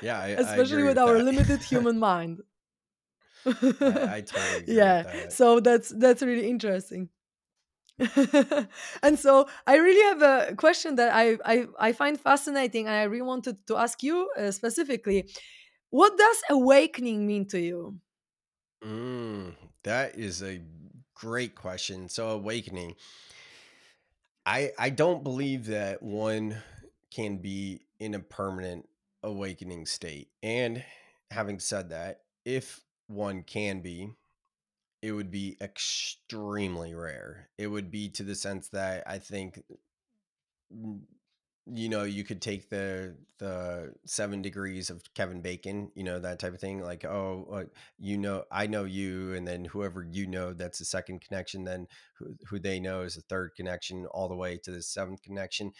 Yeah, 0.00 0.18
I, 0.18 0.28
I 0.54 0.56
especially 0.56 0.58
agree 0.58 0.84
with 0.84 0.98
with 0.98 0.98
our 0.98 1.18
limited 1.20 1.64
human 1.64 1.98
mind. 1.98 2.42
I, 3.84 4.16
I 4.16 4.20
totally 4.22 4.64
yeah 4.66 5.04
that. 5.04 5.28
so 5.28 5.60
that's 5.60 5.90
that's 5.90 6.22
really 6.22 6.48
interesting 6.48 7.10
and 9.02 9.18
so 9.18 9.48
I 9.66 9.76
really 9.76 10.02
have 10.02 10.22
a 10.22 10.56
question 10.56 10.96
that 10.96 11.14
I, 11.14 11.38
I 11.44 11.66
I 11.78 11.92
find 11.92 12.20
fascinating, 12.20 12.86
and 12.86 12.96
I 12.96 13.04
really 13.04 13.22
wanted 13.22 13.66
to 13.68 13.76
ask 13.76 14.02
you 14.02 14.30
uh, 14.36 14.50
specifically. 14.50 15.30
What 15.90 16.18
does 16.18 16.42
awakening 16.50 17.26
mean 17.26 17.46
to 17.48 17.60
you? 17.60 18.00
Mm, 18.82 19.56
that 19.82 20.16
is 20.16 20.42
a 20.42 20.62
great 21.14 21.54
question. 21.54 22.08
So 22.08 22.30
awakening. 22.30 22.96
I 24.46 24.72
I 24.78 24.90
don't 24.90 25.22
believe 25.22 25.66
that 25.66 26.02
one 26.02 26.62
can 27.10 27.38
be 27.38 27.86
in 27.98 28.14
a 28.14 28.20
permanent 28.20 28.88
awakening 29.24 29.86
state. 29.86 30.28
And 30.42 30.84
having 31.32 31.58
said 31.60 31.90
that, 31.90 32.22
if 32.44 32.82
one 33.08 33.42
can 33.42 33.80
be, 33.80 34.10
it 35.02 35.12
would 35.12 35.30
be 35.30 35.56
extremely 35.60 36.94
rare. 36.94 37.50
It 37.58 37.68
would 37.68 37.90
be 37.90 38.08
to 38.10 38.22
the 38.24 38.34
sense 38.36 38.68
that 38.70 39.04
I 39.06 39.18
think 39.18 39.62
mm, 40.74 41.00
you 41.72 41.88
know, 41.88 42.04
you 42.04 42.24
could 42.24 42.42
take 42.42 42.68
the 42.70 43.16
the 43.38 43.94
7 44.06 44.42
degrees 44.42 44.90
of 44.90 45.02
Kevin 45.14 45.40
Bacon, 45.42 45.90
you 45.94 46.04
know, 46.04 46.18
that 46.20 46.38
type 46.38 46.54
of 46.54 46.60
thing, 46.60 46.80
like, 46.80 47.04
"Oh, 47.06 47.66
you 47.98 48.18
know 48.18 48.44
I 48.50 48.66
know 48.66 48.84
you," 48.84 49.34
and 49.34 49.48
then 49.48 49.64
whoever 49.66 50.02
you 50.04 50.26
know, 50.26 50.52
that's 50.54 50.78
the 50.80 50.84
2nd 50.86 51.20
connection, 51.22 51.64
then 51.64 51.86
who 52.18 52.36
who 52.48 52.58
they 52.60 52.80
know 52.80 53.02
is 53.02 53.16
the 53.16 53.22
3rd 53.22 53.54
connection, 53.56 54.06
all 54.06 54.28
the 54.28 54.36
way 54.36 54.58
to 54.58 54.70
the 54.72 54.82
7th 54.82 55.22
connection, 55.22 55.72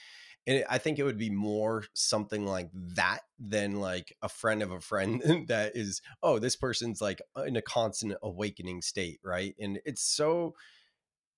and 0.47 0.65
I 0.69 0.79
think 0.79 0.99
it 0.99 1.05
would 1.05 1.19
be 1.19 1.31
more 1.31 1.85
something 1.95 2.47
like 2.47 2.71
that 2.75 3.21
than, 3.39 3.81
like, 3.81 4.17
a 4.23 4.29
friend 4.29 4.63
of 4.63 4.71
a 4.73 4.81
friend 4.81 5.23
that 5.49 5.77
is, 5.77 6.03
"Oh, 6.23 6.39
this 6.39 6.57
person's, 6.57 7.01
like, 7.01 7.23
uh, 7.37 7.43
in 7.45 7.57
a 7.57 7.63
constant 7.63 8.17
awakening 8.23 8.83
state," 8.83 9.21
right? 9.25 9.55
And 9.59 9.81
it's 9.85 10.03
so 10.03 10.55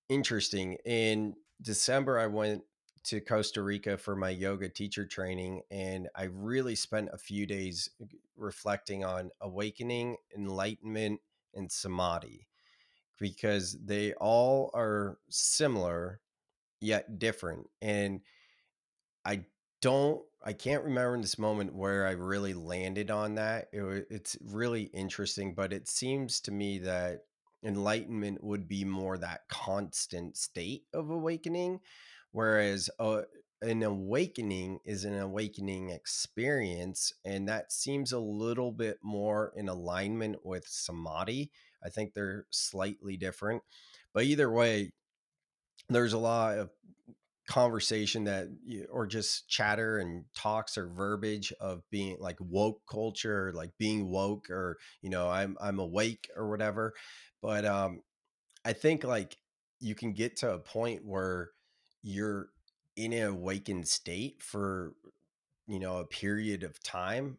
interesting. 0.09 0.77
In 0.85 1.35
December, 1.61 2.19
I 2.19 2.27
went 2.27 2.63
to 3.05 3.21
Costa 3.21 3.61
Rica 3.63 3.97
for 3.97 4.15
my 4.15 4.29
yoga 4.29 4.69
teacher 4.69 5.05
training, 5.05 5.61
and 5.71 6.09
I 6.15 6.23
really 6.25 6.75
spent 6.75 7.09
a 7.13 7.17
few 7.17 7.45
days. 7.45 7.89
Uh, 8.01 8.05
reflecting 8.39 9.03
on 9.03 9.31
awakening, 9.41 10.15
enlightenment, 10.35 11.21
and 11.55 11.71
samadhi 11.71 12.47
because 13.19 13.77
they 13.83 14.13
all 14.15 14.71
are 14.73 15.19
similar 15.29 16.21
yet 16.81 17.19
different. 17.19 17.69
And 17.81 18.21
I 19.27 19.45
don't 19.81 20.23
I 20.43 20.53
can't 20.53 20.83
remember 20.85 21.15
in 21.15 21.21
this 21.21 21.39
moment 21.39 21.75
where 21.75 22.07
I 22.07 22.11
really 22.11 22.53
landed 22.53 23.11
on 23.11 23.35
that. 23.35 23.67
It 23.73 24.07
it's 24.09 24.37
really 24.41 24.83
interesting, 24.83 25.53
but 25.53 25.73
it 25.73 25.89
seems 25.89 26.39
to 26.41 26.51
me 26.51 26.79
that 26.79 27.25
enlightenment 27.63 28.43
would 28.43 28.67
be 28.67 28.85
more 28.85 29.17
that 29.17 29.41
constant 29.49 30.37
state 30.37 30.83
of 30.93 31.09
awakening, 31.09 31.81
whereas, 32.31 32.89
uh, 32.99 33.23
an 33.63 33.81
awakening 33.83 34.79
is 34.85 35.03
an 35.05 35.17
awakening 35.17 35.89
experience, 35.89 37.11
and 37.25 37.49
that 37.49 37.71
seems 37.71 38.11
a 38.11 38.19
little 38.19 38.71
bit 38.71 38.99
more 39.03 39.51
in 39.55 39.67
alignment 39.67 40.45
with 40.45 40.67
samadhi. 40.67 41.51
I 41.83 41.89
think 41.89 42.13
they're 42.13 42.45
slightly 42.51 43.17
different, 43.17 43.63
but 44.13 44.25
either 44.25 44.51
way, 44.51 44.91
there's 45.89 46.13
a 46.13 46.17
lot 46.17 46.57
of 46.57 46.69
conversation 47.47 48.25
that 48.25 48.47
or 48.91 49.07
just 49.07 49.47
chatter 49.47 49.99
and 49.99 50.25
talks 50.35 50.77
or 50.77 50.87
verbiage 50.89 51.53
of 51.61 51.81
being 51.89 52.17
like 52.19 52.35
woke 52.41 52.81
culture 52.89 53.53
like 53.55 53.71
being 53.77 54.09
woke 54.09 54.49
or 54.49 54.77
you 55.01 55.09
know 55.09 55.29
i'm 55.29 55.55
i'm 55.61 55.79
awake 55.79 56.29
or 56.35 56.49
whatever 56.49 56.93
but 57.41 57.65
um 57.65 58.01
i 58.65 58.73
think 58.73 59.05
like 59.05 59.37
you 59.79 59.95
can 59.95 60.11
get 60.11 60.35
to 60.35 60.53
a 60.53 60.59
point 60.59 61.05
where 61.05 61.51
you're 62.03 62.49
in 62.97 63.13
an 63.13 63.27
awakened 63.27 63.87
state 63.87 64.41
for 64.41 64.93
you 65.67 65.79
know 65.79 65.97
a 65.99 66.05
period 66.05 66.63
of 66.63 66.81
time 66.83 67.37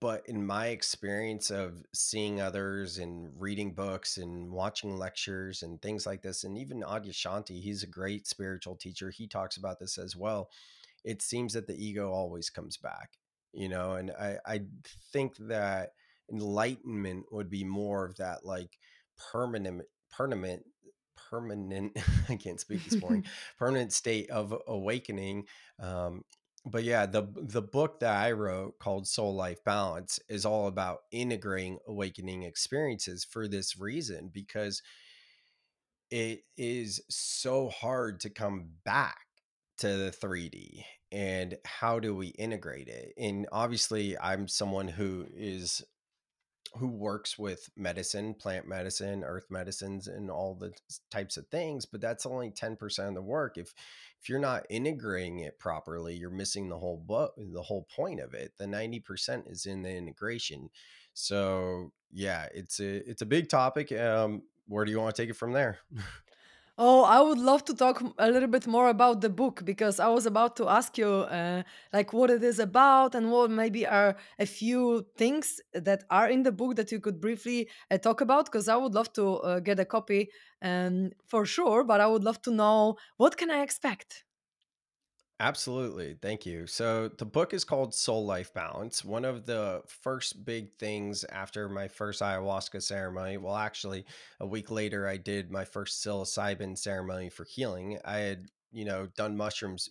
but 0.00 0.26
in 0.26 0.44
my 0.44 0.68
experience 0.68 1.50
of 1.50 1.82
seeing 1.92 2.40
others 2.40 2.98
and 2.98 3.28
reading 3.38 3.72
books 3.74 4.16
and 4.16 4.50
watching 4.50 4.96
lectures 4.96 5.62
and 5.62 5.80
things 5.82 6.06
like 6.06 6.22
this, 6.22 6.44
and 6.44 6.56
even 6.56 6.80
Adyashanti, 6.80 7.60
he's 7.60 7.82
a 7.82 7.88
great 7.88 8.26
spiritual 8.26 8.76
teacher. 8.76 9.10
He 9.10 9.26
talks 9.26 9.58
about 9.58 9.78
this 9.78 9.98
as 9.98 10.16
well. 10.16 10.48
It 11.04 11.20
seems 11.20 11.52
that 11.52 11.66
the 11.66 11.76
ego 11.76 12.10
always 12.10 12.48
comes 12.48 12.78
back, 12.78 13.18
you 13.52 13.68
know, 13.68 13.92
and 13.92 14.10
I, 14.10 14.38
I 14.46 14.60
think 15.12 15.36
that 15.36 15.92
enlightenment 16.32 17.26
would 17.30 17.50
be 17.50 17.64
more 17.64 18.06
of 18.06 18.16
that 18.16 18.44
like 18.44 18.78
permanent, 19.32 19.82
permanent, 20.10 20.64
permanent, 21.30 21.98
I 22.28 22.36
can't 22.36 22.60
speak 22.60 22.84
this 22.84 23.00
morning, 23.00 23.24
permanent 23.58 23.92
state 23.92 24.30
of 24.30 24.54
awakening 24.66 25.44
um, 25.78 26.24
but 26.66 26.84
yeah, 26.84 27.06
the 27.06 27.26
the 27.36 27.62
book 27.62 28.00
that 28.00 28.16
I 28.16 28.32
wrote 28.32 28.78
called 28.78 29.06
Soul 29.06 29.34
Life 29.34 29.64
Balance 29.64 30.20
is 30.28 30.44
all 30.44 30.66
about 30.66 31.00
integrating 31.10 31.78
awakening 31.86 32.42
experiences 32.42 33.24
for 33.24 33.48
this 33.48 33.78
reason 33.78 34.30
because 34.32 34.82
it 36.10 36.40
is 36.56 37.00
so 37.08 37.68
hard 37.68 38.20
to 38.20 38.30
come 38.30 38.68
back 38.84 39.18
to 39.78 39.86
the 39.86 40.10
3D 40.10 40.84
and 41.12 41.56
how 41.64 41.98
do 41.98 42.14
we 42.14 42.28
integrate 42.28 42.88
it? 42.88 43.14
And 43.16 43.46
obviously 43.52 44.18
I'm 44.18 44.46
someone 44.48 44.88
who 44.88 45.26
is 45.34 45.82
who 46.76 46.88
works 46.88 47.36
with 47.38 47.68
medicine, 47.76 48.34
plant 48.34 48.66
medicine, 48.68 49.24
earth 49.24 49.46
medicines, 49.50 50.06
and 50.06 50.30
all 50.30 50.54
the 50.54 50.72
types 51.10 51.36
of 51.36 51.46
things, 51.48 51.84
but 51.84 52.00
that's 52.00 52.26
only 52.26 52.50
10% 52.50 53.08
of 53.08 53.14
the 53.14 53.22
work. 53.22 53.58
If 53.58 53.74
if 54.20 54.28
you're 54.28 54.38
not 54.38 54.66
integrating 54.68 55.40
it 55.40 55.58
properly, 55.58 56.14
you're 56.14 56.30
missing 56.30 56.68
the 56.68 56.78
whole 56.78 56.98
book, 56.98 57.34
the 57.36 57.62
whole 57.62 57.86
point 57.94 58.20
of 58.20 58.34
it. 58.34 58.52
The 58.58 58.66
90% 58.66 59.50
is 59.50 59.66
in 59.66 59.82
the 59.82 59.90
integration. 59.90 60.68
So 61.14 61.92
yeah, 62.12 62.46
it's 62.54 62.80
a 62.80 63.08
it's 63.08 63.22
a 63.22 63.26
big 63.26 63.48
topic. 63.48 63.92
Um, 63.92 64.42
where 64.66 64.84
do 64.84 64.90
you 64.90 65.00
want 65.00 65.14
to 65.14 65.22
take 65.22 65.30
it 65.30 65.36
from 65.36 65.52
there? 65.52 65.78
Oh, 66.82 67.04
I 67.04 67.20
would 67.20 67.38
love 67.38 67.62
to 67.66 67.74
talk 67.74 68.02
a 68.18 68.30
little 68.30 68.48
bit 68.48 68.66
more 68.66 68.88
about 68.88 69.20
the 69.20 69.28
book 69.28 69.64
because 69.66 70.00
I 70.00 70.08
was 70.08 70.24
about 70.24 70.56
to 70.56 70.68
ask 70.68 70.96
you, 70.96 71.08
uh, 71.08 71.62
like, 71.92 72.14
what 72.14 72.30
it 72.30 72.42
is 72.42 72.58
about 72.58 73.14
and 73.14 73.30
what 73.30 73.50
maybe 73.50 73.86
are 73.86 74.16
a 74.38 74.46
few 74.46 75.04
things 75.18 75.60
that 75.74 76.04
are 76.10 76.30
in 76.30 76.42
the 76.42 76.52
book 76.52 76.76
that 76.76 76.90
you 76.90 76.98
could 76.98 77.20
briefly 77.20 77.68
uh, 77.90 77.98
talk 77.98 78.22
about. 78.22 78.46
Because 78.46 78.66
I 78.68 78.76
would 78.76 78.94
love 78.94 79.12
to 79.14 79.34
uh, 79.40 79.60
get 79.60 79.78
a 79.78 79.84
copy, 79.84 80.30
um, 80.62 81.10
for 81.26 81.44
sure. 81.44 81.84
But 81.84 82.00
I 82.00 82.06
would 82.06 82.24
love 82.24 82.40
to 82.42 82.50
know 82.50 82.96
what 83.18 83.36
can 83.36 83.50
I 83.50 83.60
expect. 83.62 84.24
Absolutely. 85.40 86.16
Thank 86.20 86.44
you. 86.44 86.66
So 86.66 87.08
the 87.08 87.24
book 87.24 87.54
is 87.54 87.64
called 87.64 87.94
Soul 87.94 88.26
Life 88.26 88.52
Balance. 88.52 89.02
One 89.02 89.24
of 89.24 89.46
the 89.46 89.82
first 89.88 90.44
big 90.44 90.74
things 90.78 91.24
after 91.24 91.66
my 91.68 91.88
first 91.88 92.20
ayahuasca 92.20 92.82
ceremony, 92.82 93.38
well, 93.38 93.56
actually, 93.56 94.04
a 94.38 94.46
week 94.46 94.70
later, 94.70 95.08
I 95.08 95.16
did 95.16 95.50
my 95.50 95.64
first 95.64 96.04
psilocybin 96.04 96.76
ceremony 96.76 97.30
for 97.30 97.44
healing. 97.44 97.98
I 98.04 98.18
had, 98.18 98.48
you 98.70 98.84
know, 98.84 99.06
done 99.16 99.34
mushrooms 99.34 99.88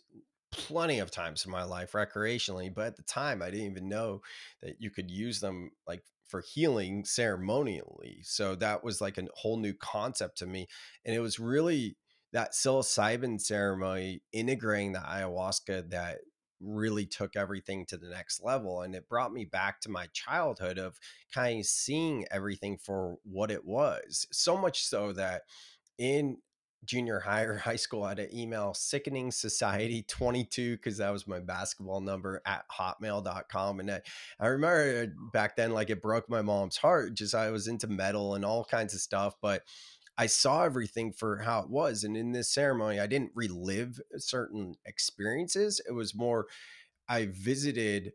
plenty 0.51 0.99
of 0.99 1.09
times 1.09 1.45
in 1.45 1.51
my 1.51 1.63
life 1.63 1.93
recreationally, 1.93 2.71
but 2.73 2.85
at 2.85 2.95
the 2.97 3.03
time, 3.03 3.41
I 3.41 3.49
didn't 3.49 3.71
even 3.71 3.89
know 3.89 4.21
that 4.61 4.75
you 4.79 4.91
could 4.91 5.09
use 5.09 5.39
them 5.39 5.71
like 5.87 6.03
for 6.27 6.41
healing 6.41 7.05
ceremonially. 7.05 8.19
So 8.23 8.53
that 8.55 8.83
was 8.83 9.01
like 9.01 9.17
a 9.17 9.27
whole 9.35 9.57
new 9.57 9.73
concept 9.73 10.37
to 10.39 10.45
me. 10.47 10.67
And 11.05 11.15
it 11.15 11.19
was 11.21 11.39
really 11.39 11.97
that 12.33 12.53
psilocybin 12.53 13.39
ceremony 13.39 14.21
integrating 14.31 14.93
the 14.93 14.99
ayahuasca 14.99 15.89
that 15.89 16.19
really 16.61 17.05
took 17.05 17.35
everything 17.35 17.85
to 17.85 17.97
the 17.97 18.09
next 18.09 18.43
level 18.43 18.81
and 18.81 18.93
it 18.93 19.07
brought 19.07 19.31
me 19.31 19.45
back 19.45 19.79
to 19.81 19.89
my 19.89 20.07
childhood 20.13 20.77
of 20.77 20.99
kind 21.33 21.59
of 21.59 21.65
seeing 21.65 22.25
everything 22.31 22.77
for 22.77 23.17
what 23.23 23.51
it 23.51 23.65
was. 23.65 24.27
So 24.31 24.57
much 24.57 24.83
so 24.83 25.13
that 25.13 25.43
in 25.97 26.37
junior 26.85 27.19
high 27.19 27.41
or 27.41 27.57
high 27.57 27.75
school 27.75 28.03
i 28.03 28.09
had 28.09 28.19
an 28.19 28.33
email 28.33 28.73
sickening 28.73 29.31
society 29.31 30.01
22 30.07 30.77
because 30.77 30.97
that 30.97 31.11
was 31.11 31.27
my 31.27 31.39
basketball 31.39 31.99
number 31.99 32.41
at 32.45 32.63
hotmail.com 32.69 33.81
and 33.81 33.91
I, 33.91 34.01
I 34.39 34.47
remember 34.47 35.13
back 35.33 35.57
then 35.57 35.71
like 35.71 35.89
it 35.89 36.01
broke 36.01 36.29
my 36.29 36.41
mom's 36.41 36.77
heart 36.77 37.15
just 37.15 37.35
i 37.35 37.51
was 37.51 37.67
into 37.67 37.87
metal 37.87 38.35
and 38.35 38.45
all 38.45 38.63
kinds 38.63 38.93
of 38.93 39.01
stuff 39.01 39.35
but 39.41 39.63
I 40.19 40.27
saw 40.27 40.65
everything 40.65 41.13
for 41.13 41.39
how 41.39 41.61
it 41.63 41.71
was. 41.71 42.03
And 42.05 42.17
in 42.17 42.33
this 42.33 42.53
ceremony, 42.53 42.99
I 43.01 43.07
didn't 43.07 43.31
relive 43.35 44.01
certain 44.17 44.75
experiences. 44.85 45.81
It 45.89 45.93
was 45.93 46.15
more, 46.15 46.47
I 47.09 47.27
visited 47.27 48.13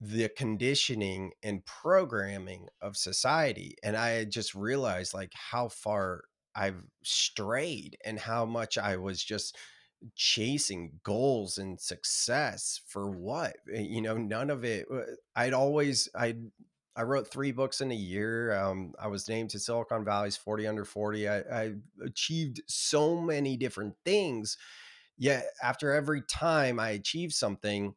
the 0.00 0.28
conditioning 0.28 1.32
and 1.42 1.64
programming 1.64 2.68
of 2.82 2.96
society. 2.96 3.76
And 3.82 3.96
I 3.96 4.24
just 4.24 4.54
realized 4.54 5.14
like 5.14 5.32
how 5.34 5.68
far 5.68 6.24
I've 6.54 6.84
strayed 7.02 7.96
and 8.04 8.18
how 8.18 8.44
much 8.44 8.76
I 8.76 8.96
was 8.96 9.24
just 9.24 9.56
chasing 10.14 11.00
goals 11.02 11.56
and 11.58 11.80
success 11.80 12.80
for 12.86 13.10
what 13.10 13.56
Uh, 13.74 13.78
you 13.80 14.02
know 14.02 14.16
none 14.18 14.50
of 14.50 14.62
it 14.62 14.86
uh, 14.92 15.00
i'd 15.36 15.54
always 15.54 16.08
i 16.14 16.36
i 16.96 17.02
wrote 17.02 17.30
three 17.30 17.52
books 17.52 17.80
in 17.80 17.90
a 17.90 17.94
year 17.94 18.52
um, 18.58 18.92
i 18.98 19.06
was 19.06 19.28
named 19.28 19.50
to 19.50 19.58
silicon 19.58 20.04
valley's 20.04 20.36
40 20.36 20.66
under 20.66 20.84
40 20.84 21.28
I, 21.28 21.38
I 21.40 21.72
achieved 22.04 22.62
so 22.66 23.20
many 23.20 23.56
different 23.56 23.94
things 24.04 24.56
yet 25.18 25.46
after 25.62 25.92
every 25.92 26.22
time 26.22 26.80
i 26.80 26.90
achieved 26.90 27.34
something 27.34 27.94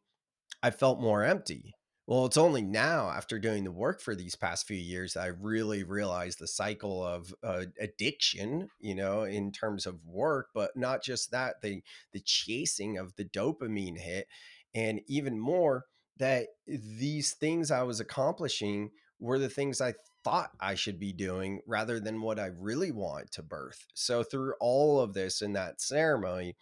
I 0.62 0.70
felt 0.70 1.00
more 1.00 1.24
empty. 1.24 1.74
Well, 2.06 2.26
it's 2.26 2.36
only 2.36 2.62
now 2.62 3.08
after 3.10 3.38
doing 3.38 3.62
the 3.62 3.70
work 3.70 4.00
for 4.00 4.16
these 4.16 4.34
past 4.34 4.66
few 4.66 4.76
years 4.76 5.16
I 5.16 5.26
really 5.26 5.84
realized 5.84 6.40
the 6.40 6.48
cycle 6.48 7.04
of 7.06 7.32
uh, 7.44 7.66
addiction, 7.78 8.68
you 8.80 8.96
know, 8.96 9.22
in 9.22 9.52
terms 9.52 9.86
of 9.86 10.04
work, 10.04 10.48
but 10.52 10.76
not 10.76 11.04
just 11.04 11.30
that, 11.30 11.60
the 11.62 11.82
the 12.12 12.20
chasing 12.20 12.98
of 12.98 13.14
the 13.14 13.24
dopamine 13.24 13.96
hit 13.98 14.26
and 14.74 15.00
even 15.06 15.38
more 15.38 15.84
that 16.20 16.46
these 16.66 17.34
things 17.34 17.70
I 17.70 17.82
was 17.82 18.00
accomplishing 18.00 18.90
were 19.18 19.38
the 19.38 19.50
things 19.50 19.80
I 19.80 19.94
thought 20.24 20.50
I 20.60 20.74
should 20.74 21.00
be 21.00 21.12
doing 21.12 21.60
rather 21.66 21.98
than 22.00 22.22
what 22.22 22.38
I 22.38 22.50
really 22.58 22.92
want 22.92 23.32
to 23.32 23.42
birth. 23.42 23.86
So 23.94 24.22
through 24.22 24.54
all 24.60 25.00
of 25.00 25.14
this 25.14 25.42
in 25.42 25.52
that 25.54 25.80
ceremony, 25.80 26.56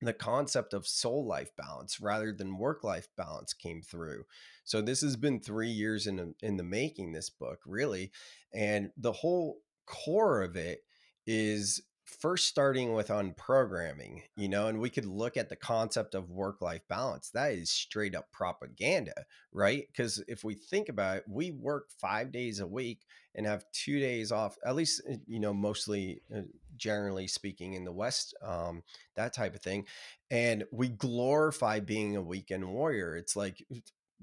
the 0.00 0.12
concept 0.12 0.74
of 0.74 0.86
soul 0.86 1.26
life 1.26 1.50
balance 1.56 2.00
rather 2.00 2.32
than 2.32 2.58
work 2.58 2.84
life 2.84 3.08
balance 3.16 3.52
came 3.54 3.82
through. 3.82 4.24
So 4.64 4.80
this 4.80 5.00
has 5.00 5.16
been 5.16 5.40
3 5.40 5.68
years 5.68 6.06
in 6.06 6.34
in 6.42 6.56
the 6.56 6.62
making 6.62 7.12
this 7.12 7.30
book 7.30 7.60
really 7.66 8.12
and 8.52 8.90
the 8.96 9.12
whole 9.12 9.58
core 9.86 10.42
of 10.42 10.56
it 10.56 10.80
is 11.26 11.82
first 12.04 12.46
starting 12.48 12.92
with 12.92 13.08
unprogramming, 13.08 14.22
you 14.36 14.48
know, 14.48 14.68
and 14.68 14.78
we 14.80 14.90
could 14.90 15.06
look 15.06 15.36
at 15.36 15.48
the 15.48 15.56
concept 15.56 16.14
of 16.14 16.30
work 16.30 16.60
life 16.60 16.82
balance. 16.88 17.30
That 17.30 17.52
is 17.52 17.70
straight 17.70 18.14
up 18.14 18.30
propaganda, 18.32 19.24
right? 19.52 19.86
Cuz 19.96 20.22
if 20.28 20.44
we 20.44 20.54
think 20.54 20.88
about 20.88 21.18
it, 21.18 21.24
we 21.28 21.50
work 21.50 21.90
5 21.90 22.30
days 22.32 22.60
a 22.60 22.66
week 22.66 23.02
and 23.34 23.46
have 23.46 23.64
2 23.72 23.98
days 24.00 24.32
off, 24.32 24.56
at 24.64 24.74
least 24.76 25.02
uh, 25.10 25.16
you 25.26 25.40
know, 25.40 25.54
mostly 25.54 26.22
uh, 26.34 26.42
generally 26.76 27.28
speaking 27.28 27.74
in 27.74 27.84
the 27.84 27.92
west 27.92 28.34
um 28.42 28.82
that 29.14 29.32
type 29.32 29.54
of 29.54 29.62
thing 29.62 29.86
and 30.30 30.64
we 30.72 30.88
glorify 30.88 31.78
being 31.78 32.16
a 32.16 32.20
weekend 32.22 32.68
warrior 32.68 33.16
it's 33.16 33.36
like 33.36 33.64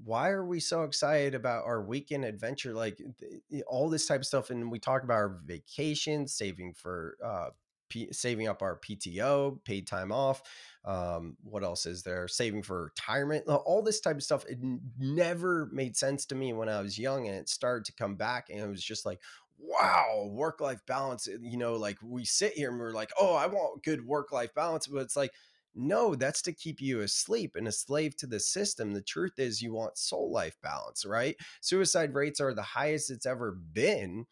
why 0.04 0.30
are 0.30 0.44
we 0.44 0.58
so 0.58 0.82
excited 0.82 1.34
about 1.34 1.64
our 1.64 1.80
weekend 1.82 2.24
adventure? 2.24 2.72
Like 2.72 3.00
th- 3.20 3.62
all 3.66 3.88
this 3.88 4.06
type 4.06 4.20
of 4.20 4.26
stuff. 4.26 4.50
And 4.50 4.70
we 4.70 4.78
talk 4.78 5.04
about 5.04 5.14
our 5.14 5.40
vacations, 5.44 6.34
saving 6.34 6.74
for, 6.74 7.16
uh, 7.24 7.50
P- 7.92 8.10
saving 8.10 8.48
up 8.48 8.62
our 8.62 8.78
PTO, 8.78 9.62
paid 9.64 9.86
time 9.86 10.10
off. 10.10 10.42
Um, 10.86 11.36
what 11.42 11.62
else 11.62 11.84
is 11.84 12.02
there? 12.02 12.26
Saving 12.26 12.62
for 12.62 12.84
retirement, 12.84 13.46
all 13.46 13.82
this 13.82 14.00
type 14.00 14.16
of 14.16 14.22
stuff. 14.22 14.46
It 14.46 14.58
never 14.98 15.68
made 15.72 15.94
sense 15.94 16.24
to 16.26 16.34
me 16.34 16.54
when 16.54 16.70
I 16.70 16.80
was 16.80 16.98
young, 16.98 17.26
and 17.26 17.36
it 17.36 17.50
started 17.50 17.84
to 17.84 17.92
come 17.92 18.14
back, 18.14 18.46
and 18.48 18.60
it 18.60 18.68
was 18.68 18.82
just 18.82 19.04
like, 19.04 19.20
wow, 19.58 20.26
work 20.30 20.62
life 20.62 20.80
balance. 20.86 21.28
You 21.28 21.58
know, 21.58 21.74
like 21.74 21.98
we 22.02 22.24
sit 22.24 22.54
here 22.54 22.70
and 22.70 22.78
we're 22.78 22.92
like, 22.92 23.10
oh, 23.20 23.34
I 23.34 23.46
want 23.46 23.84
good 23.84 24.06
work 24.06 24.32
life 24.32 24.54
balance, 24.54 24.86
but 24.86 25.02
it's 25.02 25.16
like 25.16 25.32
no, 25.74 26.14
that's 26.14 26.42
to 26.42 26.52
keep 26.52 26.82
you 26.82 27.00
asleep 27.00 27.56
and 27.56 27.66
a 27.66 27.72
slave 27.72 28.14
to 28.18 28.26
the 28.26 28.38
system. 28.40 28.92
The 28.92 29.00
truth 29.00 29.38
is, 29.38 29.62
you 29.62 29.72
want 29.72 29.96
soul 29.96 30.30
life 30.30 30.56
balance, 30.62 31.06
right? 31.06 31.34
Suicide 31.62 32.12
rates 32.12 32.40
are 32.42 32.52
the 32.52 32.60
highest 32.60 33.10
it's 33.10 33.24
ever 33.24 33.52
been. 33.52 34.26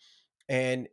And 0.50 0.86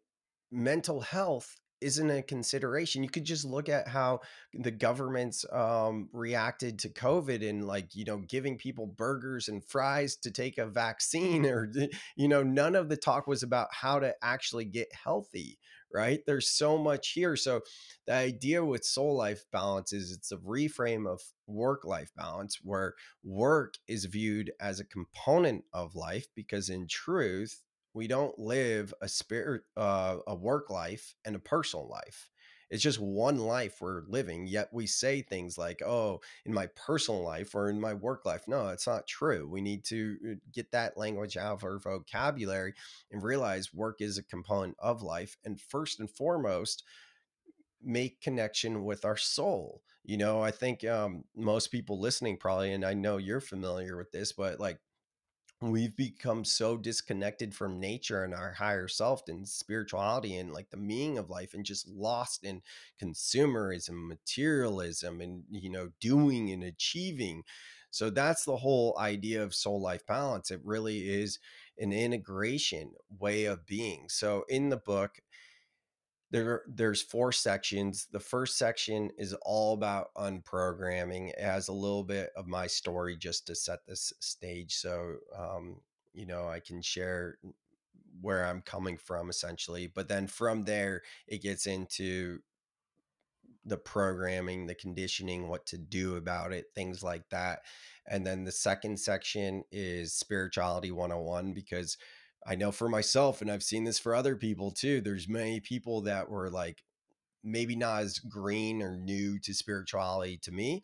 mental 0.51 1.01
health 1.01 1.57
isn't 1.81 2.09
a 2.09 2.21
consideration. 2.21 3.03
You 3.03 3.09
could 3.09 3.25
just 3.25 3.45
look 3.45 3.69
at 3.69 3.87
how 3.87 4.21
the 4.53 4.71
governments 4.71 5.45
um, 5.51 6.09
reacted 6.11 6.79
to 6.79 6.89
COVID 6.89 7.47
and 7.47 7.65
like, 7.65 7.95
you 7.95 8.05
know, 8.05 8.17
giving 8.17 8.57
people 8.57 8.87
burgers 8.87 9.47
and 9.47 9.63
fries 9.63 10.15
to 10.17 10.31
take 10.31 10.57
a 10.57 10.65
vaccine 10.65 11.45
or, 11.47 11.71
you 12.15 12.27
know, 12.27 12.43
none 12.43 12.75
of 12.75 12.89
the 12.89 12.97
talk 12.97 13.27
was 13.27 13.43
about 13.43 13.67
how 13.71 13.99
to 13.99 14.13
actually 14.21 14.65
get 14.65 14.87
healthy, 14.93 15.57
right? 15.93 16.21
There's 16.25 16.49
so 16.49 16.77
much 16.77 17.09
here. 17.09 17.35
So 17.35 17.61
the 18.05 18.13
idea 18.13 18.63
with 18.63 18.83
soul 18.83 19.15
life 19.15 19.43
balance 19.51 19.93
is 19.93 20.11
it's 20.11 20.31
a 20.31 20.37
reframe 20.37 21.07
of 21.07 21.21
work 21.47 21.85
life 21.85 22.11
balance 22.15 22.59
where 22.63 22.95
work 23.23 23.75
is 23.87 24.05
viewed 24.05 24.51
as 24.59 24.79
a 24.79 24.85
component 24.85 25.63
of 25.73 25.95
life 25.95 26.27
because 26.35 26.69
in 26.69 26.87
truth, 26.87 27.61
we 27.97 28.07
don't 28.07 28.37
live 28.37 28.93
a 29.01 29.07
spirit 29.07 29.63
uh, 29.75 30.17
a 30.27 30.35
work 30.35 30.69
life 30.69 31.15
and 31.25 31.35
a 31.35 31.39
personal 31.39 31.87
life. 31.89 32.29
It's 32.69 32.83
just 32.83 32.99
one 32.99 33.39
life 33.39 33.77
we're 33.81 34.03
living 34.07 34.45
yet 34.45 34.69
we 34.73 34.87
say 34.87 35.21
things 35.21 35.57
like 35.57 35.81
oh 35.81 36.19
in 36.45 36.53
my 36.53 36.67
personal 36.75 37.23
life 37.23 37.55
or 37.55 37.69
in 37.69 37.81
my 37.81 37.93
work 37.95 38.25
life. 38.25 38.43
No 38.47 38.67
it's 38.69 38.87
not 38.87 39.07
true. 39.07 39.49
We 39.49 39.61
need 39.61 39.83
to 39.85 40.17
uh, 40.23 40.35
get 40.53 40.71
that 40.71 40.97
language 40.97 41.37
out 41.37 41.55
of 41.55 41.63
our 41.63 41.79
vocabulary 41.79 42.73
and 43.11 43.23
realize 43.23 43.73
work 43.73 44.01
is 44.01 44.17
a 44.19 44.23
component 44.23 44.75
of 44.79 45.01
life 45.01 45.37
and 45.43 45.59
first 45.59 45.99
and 45.99 46.09
foremost 46.09 46.83
make 47.83 48.21
connection 48.21 48.83
with 48.83 49.05
our 49.05 49.17
soul. 49.17 49.81
You 50.03 50.15
know 50.17 50.41
i 50.41 50.51
think 50.51 50.85
um, 50.85 51.25
most 51.35 51.67
people 51.67 51.99
listening 51.99 52.37
probably 52.37 52.71
and 52.71 52.85
i 52.85 52.93
know 52.93 53.17
you're 53.17 53.41
familiar 53.41 53.97
with 53.97 54.09
this 54.13 54.31
but 54.31 54.57
like 54.57 54.79
we've 55.61 55.95
become 55.95 56.45
so 56.45 56.77
disconnected 56.77 57.53
from 57.55 57.79
nature 57.79 58.23
and 58.23 58.33
our 58.33 58.53
higher 58.53 58.87
self 58.87 59.23
and 59.27 59.47
spirituality 59.47 60.35
and 60.37 60.53
like 60.53 60.69
the 60.69 60.77
meaning 60.77 61.17
of 61.17 61.29
life 61.31 61.53
and 61.53 61.65
just 61.65 61.87
lost 61.87 62.43
in 62.43 62.61
consumerism 63.01 64.07
materialism 64.07 65.19
and 65.19 65.43
you 65.49 65.69
know 65.69 65.89
doing 65.99 66.51
and 66.51 66.63
achieving. 66.63 67.43
So 67.89 68.09
that's 68.09 68.45
the 68.45 68.57
whole 68.57 68.95
idea 68.99 69.41
of 69.41 69.55
soul 69.55 69.81
life 69.81 70.05
balance. 70.05 70.51
It 70.51 70.61
really 70.63 71.09
is 71.09 71.39
an 71.79 71.91
integration 71.91 72.91
way 73.19 73.45
of 73.45 73.65
being. 73.65 74.09
So 74.09 74.45
in 74.49 74.69
the 74.69 74.77
book 74.77 75.19
there 76.31 76.63
there's 76.67 77.01
four 77.01 77.31
sections. 77.31 78.07
The 78.11 78.19
first 78.19 78.57
section 78.57 79.11
is 79.17 79.33
all 79.43 79.73
about 79.73 80.13
unprogramming. 80.15 81.29
It 81.29 81.39
has 81.39 81.67
a 81.67 81.73
little 81.73 82.03
bit 82.03 82.31
of 82.35 82.47
my 82.47 82.67
story 82.67 83.15
just 83.15 83.47
to 83.47 83.55
set 83.55 83.85
this 83.85 84.11
stage 84.19 84.75
so 84.75 85.15
um, 85.37 85.77
you 86.13 86.25
know, 86.25 86.47
I 86.47 86.59
can 86.59 86.81
share 86.81 87.37
where 88.19 88.45
I'm 88.45 88.61
coming 88.61 88.97
from 88.97 89.29
essentially. 89.29 89.87
But 89.87 90.07
then 90.07 90.27
from 90.27 90.65
there 90.65 91.03
it 91.27 91.43
gets 91.43 91.67
into 91.67 92.39
the 93.63 93.77
programming, 93.77 94.65
the 94.65 94.75
conditioning, 94.75 95.47
what 95.47 95.65
to 95.67 95.77
do 95.77 96.15
about 96.15 96.53
it, 96.53 96.67
things 96.73 97.03
like 97.03 97.29
that. 97.29 97.59
And 98.07 98.25
then 98.25 98.45
the 98.45 98.51
second 98.51 98.99
section 98.99 99.63
is 99.71 100.13
spirituality 100.13 100.89
101 100.89 101.53
because 101.53 101.97
I 102.47 102.55
know 102.55 102.71
for 102.71 102.87
myself 102.87 103.41
and 103.41 103.51
I've 103.51 103.63
seen 103.63 103.83
this 103.83 103.99
for 103.99 104.15
other 104.15 104.37
people 104.37 104.71
too. 104.71 105.01
There's 105.01 105.27
many 105.27 105.59
people 105.59 106.01
that 106.03 106.29
were 106.29 106.49
like 106.49 106.83
maybe 107.43 107.75
not 107.75 108.03
as 108.03 108.19
green 108.19 108.81
or 108.81 108.97
new 108.97 109.37
to 109.39 109.53
spirituality 109.53 110.39
to 110.43 110.51
me 110.51 110.83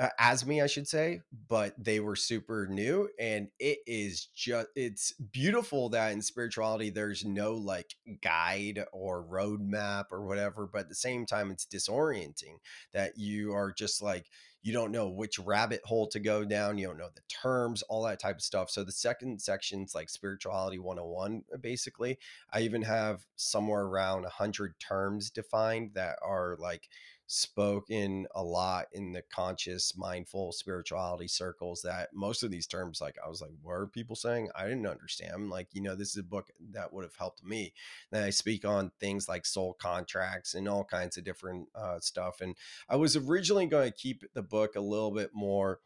uh, 0.00 0.08
as 0.18 0.46
me, 0.46 0.62
I 0.62 0.66
should 0.66 0.88
say, 0.88 1.20
but 1.48 1.74
they 1.78 2.00
were 2.00 2.16
super 2.16 2.66
new. 2.66 3.10
And 3.18 3.48
it 3.58 3.80
is 3.86 4.28
just, 4.34 4.68
it's 4.74 5.12
beautiful 5.12 5.90
that 5.90 6.12
in 6.12 6.22
spirituality, 6.22 6.88
there's 6.88 7.24
no 7.24 7.52
like 7.54 7.94
guide 8.22 8.82
or 8.94 9.22
roadmap 9.22 10.06
or 10.10 10.24
whatever. 10.26 10.66
But 10.66 10.82
at 10.82 10.88
the 10.88 10.94
same 10.94 11.26
time, 11.26 11.50
it's 11.50 11.66
disorienting 11.66 12.60
that 12.94 13.18
you 13.18 13.52
are 13.52 13.72
just 13.72 14.00
like, 14.00 14.26
you 14.62 14.72
don't 14.72 14.92
know 14.92 15.08
which 15.08 15.38
rabbit 15.38 15.80
hole 15.84 16.06
to 16.08 16.20
go 16.20 16.44
down. 16.44 16.78
You 16.78 16.86
don't 16.88 16.98
know 16.98 17.08
the 17.14 17.22
terms, 17.28 17.82
all 17.82 18.02
that 18.04 18.20
type 18.20 18.36
of 18.36 18.42
stuff. 18.42 18.70
So 18.70 18.84
the 18.84 18.92
second 18.92 19.40
section's 19.40 19.94
like 19.94 20.08
spirituality 20.10 20.78
101, 20.78 21.42
basically. 21.60 22.18
I 22.52 22.60
even 22.60 22.82
have 22.82 23.26
somewhere 23.36 23.82
around 23.82 24.22
100 24.22 24.74
terms 24.80 25.30
defined 25.30 25.92
that 25.94 26.16
are 26.22 26.56
like, 26.58 26.88
spoken 27.32 28.26
a 28.34 28.42
lot 28.42 28.86
in 28.92 29.12
the 29.12 29.22
conscious 29.32 29.96
mindful 29.96 30.50
spirituality 30.50 31.28
circles 31.28 31.80
that 31.80 32.08
most 32.12 32.42
of 32.42 32.50
these 32.50 32.66
terms 32.66 33.00
like 33.00 33.14
i 33.24 33.28
was 33.28 33.40
like 33.40 33.52
what 33.62 33.74
are 33.74 33.86
people 33.86 34.16
saying? 34.16 34.48
I 34.56 34.64
didn't 34.64 34.88
understand 34.88 35.32
I'm 35.32 35.48
like 35.48 35.68
you 35.72 35.80
know 35.80 35.94
this 35.94 36.10
is 36.10 36.16
a 36.16 36.24
book 36.24 36.50
that 36.72 36.92
would 36.92 37.04
have 37.04 37.14
helped 37.14 37.44
me 37.44 37.72
then 38.10 38.24
i 38.24 38.30
speak 38.30 38.64
on 38.64 38.90
things 38.98 39.28
like 39.28 39.46
soul 39.46 39.74
contracts 39.74 40.54
and 40.54 40.68
all 40.68 40.82
kinds 40.82 41.16
of 41.18 41.22
different 41.22 41.68
uh, 41.72 42.00
stuff 42.00 42.40
and 42.40 42.56
i 42.88 42.96
was 42.96 43.14
originally 43.14 43.66
going 43.66 43.88
to 43.88 43.96
keep 43.96 44.24
the 44.34 44.42
book 44.42 44.74
a 44.74 44.80
little 44.80 45.12
bit 45.12 45.30
more 45.32 45.78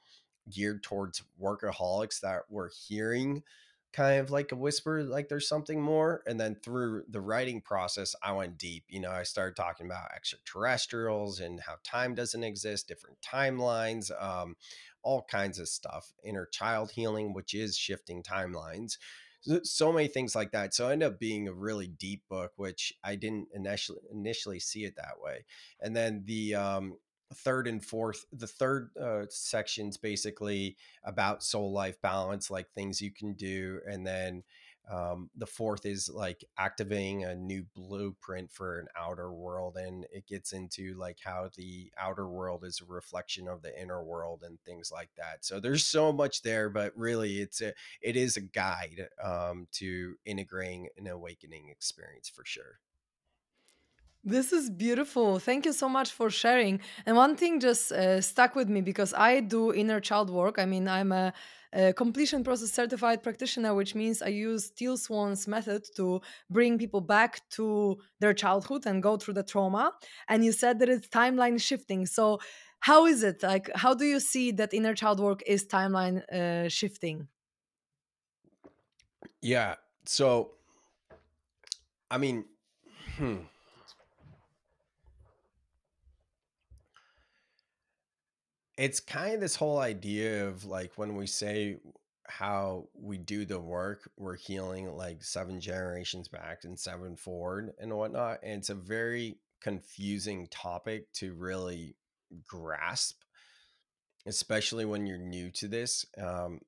geared 0.49 0.83
towards 0.83 1.25
workaholics 1.39 2.21
that 2.21 2.45
were 2.49 2.71
hearing 2.89 3.43
kind 3.95 4.19
of 4.19 4.31
like 4.31 4.51
a 4.51 4.57
whisper 4.57 5.05
like 5.05 5.29
there's 5.29 5.47
something 5.47 5.81
more 5.81 6.21
and 6.27 6.41
then 6.41 6.57
through 6.57 7.05
the 7.09 7.21
writing 7.21 7.61
process 7.61 8.17
i 8.25 8.33
went 8.33 8.59
deep 8.59 8.83
you 8.89 8.99
know 8.99 9.11
i 9.11 9.23
started 9.23 9.55
talking 9.55 9.87
about 9.87 10.11
extraterrestrials 10.15 11.39
and 11.39 11.61
how 11.61 11.77
time 11.85 12.13
doesn't 12.13 12.43
exist 12.43 12.89
different 12.89 13.17
timelines 13.23 14.11
um, 14.21 14.57
all 15.05 15.23
kinds 15.31 15.61
of 15.61 15.69
stuff 15.69 16.13
inner 16.25 16.47
child 16.47 16.91
healing 16.91 17.33
which 17.33 17.55
is 17.55 17.77
shifting 17.77 18.23
timelines 18.23 18.97
so, 19.63 19.93
many 19.93 20.09
things 20.09 20.35
like 20.35 20.53
that 20.53 20.75
so 20.75 20.89
it 20.89 20.95
ended 20.95 21.13
up 21.13 21.21
being 21.21 21.47
a 21.47 21.53
really 21.53 21.87
deep 21.87 22.23
book 22.29 22.51
which 22.57 22.93
i 23.05 23.15
didn't 23.15 23.47
initially 23.55 24.01
initially 24.11 24.59
see 24.59 24.85
it 24.85 24.97
that 24.97 25.21
way 25.23 25.45
and 25.81 25.95
then 25.95 26.25
the 26.27 26.55
um, 26.55 26.95
third 27.35 27.67
and 27.67 27.85
fourth 27.85 28.25
the 28.33 28.47
third 28.47 28.91
uh, 29.01 29.25
sections 29.29 29.97
basically 29.97 30.77
about 31.05 31.43
soul 31.43 31.73
life 31.73 32.01
balance, 32.01 32.51
like 32.51 32.71
things 32.71 33.01
you 33.01 33.11
can 33.11 33.35
do. 33.35 33.81
And 33.87 34.07
then 34.07 34.43
um, 34.91 35.31
the 35.37 35.47
fourth 35.47 35.87
is 35.87 36.11
like 36.13 36.45
activating 36.59 37.25
a 37.25 37.35
new 37.35 37.65
blueprint 37.75 38.53
for 38.53 38.79
an 38.79 38.87
outer 38.97 39.33
world. 39.33 39.77
And 39.77 40.05
it 40.13 40.27
gets 40.27 40.53
into 40.53 40.95
like 40.95 41.19
how 41.25 41.49
the 41.57 41.91
outer 41.99 42.29
world 42.29 42.65
is 42.65 42.81
a 42.81 42.93
reflection 42.93 43.49
of 43.49 43.63
the 43.63 43.81
inner 43.81 44.03
world 44.03 44.43
and 44.47 44.61
things 44.61 44.93
like 44.93 45.09
that. 45.17 45.45
So 45.45 45.59
there's 45.59 45.87
so 45.87 46.13
much 46.13 46.43
there, 46.43 46.69
but 46.69 46.93
really 46.97 47.41
it's 47.41 47.63
a, 47.63 47.73
it 48.03 48.17
is 48.17 48.37
a 48.37 48.43
guide 48.43 49.09
um, 49.23 49.69
to 49.73 50.17
integrating 50.27 50.89
an 50.99 51.07
awakening 51.07 51.71
experience 51.71 52.29
for 52.29 52.45
sure. 52.45 52.79
This 54.27 54.55
is 54.55 54.71
beautiful. 54.71 55.39
Thank 55.39 55.67
you 55.67 55.75
so 55.75 55.87
much 55.87 56.11
for 56.13 56.31
sharing. 56.31 56.81
And 57.05 57.15
one 57.15 57.37
thing 57.37 57.61
just 57.61 57.93
uh, 57.93 58.23
stuck 58.23 58.55
with 58.55 58.71
me 58.71 58.81
because 58.81 59.13
I 59.13 59.41
do 59.41 59.75
inner 59.75 60.01
child 60.01 60.31
work. 60.31 60.59
I 60.59 60.65
mean, 60.65 60.89
I'm 60.89 61.13
a, 61.13 61.35
a 61.75 61.93
completion 61.93 62.43
process 62.43 62.73
certified 62.73 63.23
practitioner, 63.23 63.75
which 63.75 63.95
means 63.95 64.23
I 64.23 64.29
use 64.29 64.71
Teal 64.71 64.97
Swan's 64.97 65.47
method 65.47 65.85
to 65.97 66.23
bring 66.49 66.79
people 66.79 67.03
back 67.03 67.43
to 67.51 67.99
their 68.21 68.33
childhood 68.33 68.87
and 68.87 69.03
go 69.03 69.19
through 69.19 69.35
the 69.35 69.43
trauma. 69.43 69.93
And 70.27 70.43
you 70.43 70.53
said 70.53 70.79
that 70.79 70.89
it's 70.89 71.09
timeline 71.09 71.61
shifting. 71.61 72.07
So, 72.07 72.41
how 72.81 73.05
is 73.05 73.23
it? 73.23 73.43
Like, 73.43 73.71
how 73.75 73.93
do 73.93 74.07
you 74.07 74.21
see 74.21 74.53
that 74.53 74.73
inner 74.73 74.95
child 74.95 75.21
work 75.21 75.43
is 75.47 75.67
timeline 75.67 76.23
uh, 76.33 76.71
shifting? 76.71 77.29
Yeah. 79.43 79.75
So, 80.07 80.53
I 82.11 82.17
mean, 82.17 82.47
hmm. 83.19 83.37
It's 88.77 89.01
kind 89.01 89.35
of 89.35 89.41
this 89.41 89.57
whole 89.57 89.79
idea 89.79 90.49
of 90.49 90.65
like 90.65 90.93
when 90.97 91.17
we 91.17 91.27
say 91.27 91.77
how 92.27 92.89
we 92.95 93.19
do 93.19 93.45
the 93.45 93.61
work, 93.61 94.11
we're 94.17 94.37
healing 94.37 94.91
like 94.97 95.23
seven 95.23 95.61
generations 95.61 96.29
back 96.29 96.65
and 96.65 96.79
seven 96.79 97.17
forward 97.17 97.73
and 97.79 97.93
whatnot. 97.93 98.39
And 98.43 98.55
it's 98.55 98.71
a 98.71 98.75
very 98.75 99.39
confusing 99.63 100.49
topic 100.51 101.13
to 101.15 101.35
really 101.35 101.97
grasp, 102.47 103.21
especially 104.27 104.85
when 104.85 105.07
you're 105.07 105.19
new 105.19 105.51
to 105.53 105.69
this. 105.69 106.07
Um, 106.19 106.61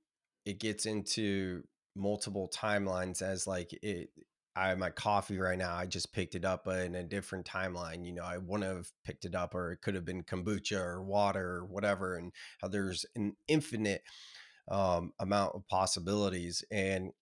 it 0.45 0.61
gets 0.61 0.87
into 0.87 1.65
multiple 1.97 2.51
timelines 2.55 3.23
as 3.23 3.47
like 3.47 3.73
it 3.83 4.11
I 4.57 4.69
have 4.69 4.79
my 4.79 4.91
coffee 4.91 5.39
right 5.39 5.59
now. 5.59 5.75
I 5.77 5.85
just 5.87 6.13
picked 6.15 6.35
it 6.35 6.45
up 6.45 6.67
in 6.67 6.95
a 6.95 7.05
different 7.05 7.47
timeline. 7.47 8.07
You 8.07 8.13
know, 8.15 8.25
I 8.25 8.39
wouldn't 8.39 8.69
have 8.71 8.89
picked 9.05 9.27
it 9.27 9.35
up, 9.35 9.55
or 9.55 9.73
it 9.73 9.83
could 9.83 9.95
have 9.95 10.07
been 10.07 10.23
kombucha 10.23 10.81
or 10.81 11.03
water 11.03 11.57
or 11.57 11.67
whatever. 11.67 12.17
And 12.17 12.33
how 12.61 12.69
there's 12.69 13.05
an 13.15 13.37
infinite 13.49 14.03
um, 14.69 15.13
amount 15.21 15.55
of 15.55 15.69
possibilities. 15.69 16.65
And 16.71 17.13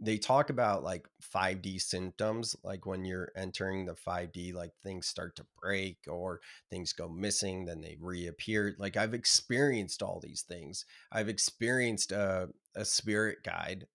they 0.00 0.18
talk 0.18 0.50
about 0.50 0.84
like 0.84 1.08
5D 1.34 1.80
symptoms, 1.80 2.54
like 2.62 2.86
when 2.86 3.04
you're 3.04 3.32
entering 3.34 3.86
the 3.86 3.94
5D, 3.94 4.54
like 4.54 4.72
things 4.82 5.06
start 5.06 5.36
to 5.36 5.46
break 5.60 5.98
or 6.06 6.40
things 6.70 6.92
go 6.92 7.08
missing, 7.08 7.64
then 7.64 7.80
they 7.80 7.96
reappear. 8.00 8.76
Like 8.78 8.96
I've 8.96 9.14
experienced 9.14 10.02
all 10.02 10.20
these 10.22 10.42
things. 10.42 10.84
I've 11.10 11.28
experienced 11.28 12.12
a, 12.12 12.48
a 12.74 12.84
spirit 12.84 13.38
guide, 13.44 13.86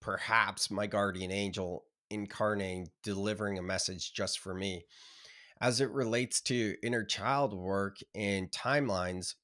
perhaps 0.00 0.70
my 0.70 0.86
guardian 0.86 1.30
angel 1.30 1.84
incarnating, 2.10 2.88
delivering 3.02 3.58
a 3.58 3.62
message 3.62 4.12
just 4.12 4.40
for 4.40 4.54
me. 4.54 4.84
As 5.60 5.80
it 5.80 5.90
relates 5.90 6.40
to 6.42 6.76
inner 6.82 7.04
child 7.04 7.52
work 7.52 7.96
and 8.14 8.50
timelines, 8.50 9.34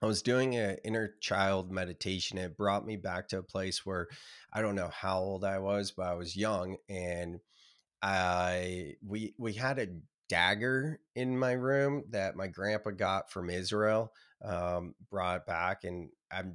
I 0.00 0.06
was 0.06 0.22
doing 0.22 0.54
an 0.54 0.76
inner 0.84 1.14
child 1.20 1.72
meditation. 1.72 2.38
It 2.38 2.56
brought 2.56 2.86
me 2.86 2.96
back 2.96 3.28
to 3.28 3.38
a 3.38 3.42
place 3.42 3.84
where 3.84 4.06
I 4.52 4.62
don't 4.62 4.76
know 4.76 4.90
how 4.92 5.18
old 5.18 5.44
I 5.44 5.58
was, 5.58 5.90
but 5.90 6.06
I 6.06 6.14
was 6.14 6.36
young 6.36 6.76
and 6.88 7.40
I 8.00 8.94
we 9.04 9.34
we 9.38 9.54
had 9.54 9.78
a 9.78 9.88
dagger 10.28 11.00
in 11.16 11.36
my 11.36 11.52
room 11.52 12.04
that 12.10 12.36
my 12.36 12.46
grandpa 12.46 12.90
got 12.90 13.30
from 13.30 13.50
Israel, 13.50 14.12
um, 14.44 14.94
brought 15.10 15.46
back 15.46 15.84
and 15.84 16.10
I'm 16.30 16.54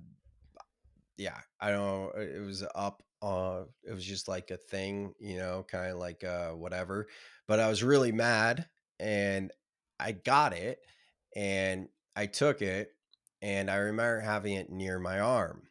yeah, 1.18 1.40
I 1.60 1.72
don't 1.72 2.16
it 2.18 2.46
was 2.46 2.64
up 2.76 3.04
uh 3.24 3.64
it 3.84 3.94
was 3.94 4.06
just 4.06 4.28
like 4.28 4.52
a 4.52 4.58
thing, 4.58 5.14
you 5.20 5.38
know, 5.38 5.66
kind 5.70 5.92
of 5.92 5.98
like 5.98 6.24
uh 6.24 6.52
whatever. 6.52 7.08
But 7.48 7.60
I 7.60 7.70
was 7.70 7.84
really 7.84 8.12
mad 8.12 8.68
and 9.00 9.52
I 10.00 10.12
got 10.12 10.54
it 10.54 10.80
and 11.36 11.88
I 12.16 12.28
took 12.28 12.62
it 12.62 12.92
and 13.42 13.72
I 13.72 13.78
remember 13.78 14.20
having 14.20 14.54
it 14.56 14.70
near 14.70 15.00
my 15.00 15.20
arm. 15.20 15.64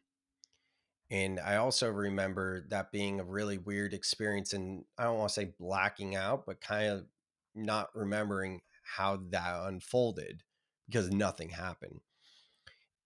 And 1.11 1.39
I 1.39 1.57
also 1.57 1.91
remember 1.91 2.67
that 2.71 2.91
being 2.91 3.21
a 3.21 3.25
really 3.25 3.59
weird 3.59 3.93
experience 3.93 4.55
and 4.55 4.85
I 4.97 5.05
don't 5.05 5.19
want 5.19 5.29
to 5.29 5.35
say 5.35 5.53
blacking 5.59 6.17
out, 6.17 6.47
but 6.47 6.63
kind 6.63 6.89
of 6.89 7.07
not 7.55 7.95
remembering 7.95 8.63
how 8.97 9.21
that 9.31 9.67
unfolded 9.67 10.43
because 10.87 11.11
nothing 11.11 11.51
happened. 11.51 12.01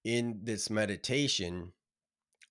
In 0.05 0.41
this 0.45 0.71
meditation, 0.71 1.73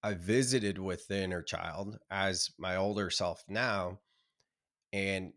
I 0.06 0.14
visited 0.14 0.78
with 0.78 1.08
the 1.08 1.24
inner 1.24 1.42
child 1.42 1.98
as 2.12 2.52
my 2.60 2.76
older 2.76 3.10
self 3.10 3.44
now, 3.50 3.98
and 4.94 5.34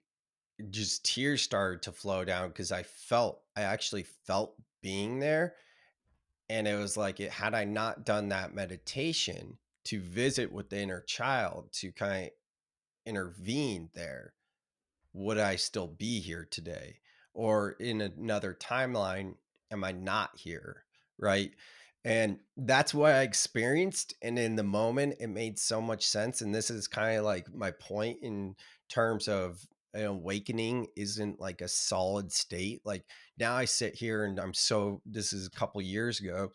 just 0.68 1.06
tears 1.06 1.40
started 1.40 1.80
to 1.84 1.92
flow 1.92 2.22
down 2.22 2.48
because 2.48 2.70
I 2.70 2.82
felt, 2.82 3.40
I 3.56 3.62
actually 3.62 4.02
felt 4.02 4.56
being 4.82 5.20
there. 5.20 5.54
And 6.50 6.68
it 6.68 6.74
was 6.74 6.98
like, 6.98 7.18
it, 7.18 7.30
had 7.30 7.54
I 7.54 7.64
not 7.64 8.04
done 8.04 8.28
that 8.28 8.54
meditation 8.54 9.56
to 9.84 10.02
visit 10.02 10.52
with 10.52 10.68
the 10.68 10.80
inner 10.80 11.00
child 11.00 11.72
to 11.76 11.90
kind 11.90 12.26
of 12.26 12.30
intervene 13.06 13.88
there, 13.94 14.34
would 15.14 15.38
I 15.38 15.56
still 15.56 15.86
be 15.86 16.20
here 16.20 16.46
today? 16.50 16.98
Or 17.32 17.70
in 17.80 18.02
another 18.02 18.52
timeline, 18.52 19.36
am 19.70 19.82
I 19.82 19.92
not 19.92 20.32
here? 20.36 20.84
Right. 21.18 21.52
And 22.04 22.38
that's 22.56 22.94
what 22.94 23.12
I 23.12 23.22
experienced. 23.22 24.14
And 24.22 24.38
in 24.38 24.56
the 24.56 24.62
moment, 24.62 25.16
it 25.20 25.28
made 25.28 25.58
so 25.58 25.80
much 25.80 26.06
sense. 26.06 26.40
And 26.40 26.54
this 26.54 26.70
is 26.70 26.86
kind 26.86 27.18
of 27.18 27.24
like 27.24 27.52
my 27.54 27.70
point 27.70 28.18
in 28.22 28.54
terms 28.88 29.28
of 29.28 29.66
an 29.94 30.04
awakening 30.04 30.86
isn't 30.96 31.40
like 31.40 31.60
a 31.60 31.68
solid 31.68 32.32
state. 32.32 32.82
Like 32.84 33.04
now 33.38 33.54
I 33.54 33.64
sit 33.64 33.94
here 33.94 34.24
and 34.24 34.38
I'm 34.38 34.54
so, 34.54 35.02
this 35.04 35.32
is 35.32 35.46
a 35.46 35.50
couple 35.50 35.80
years 35.82 36.20
ago. 36.20 36.52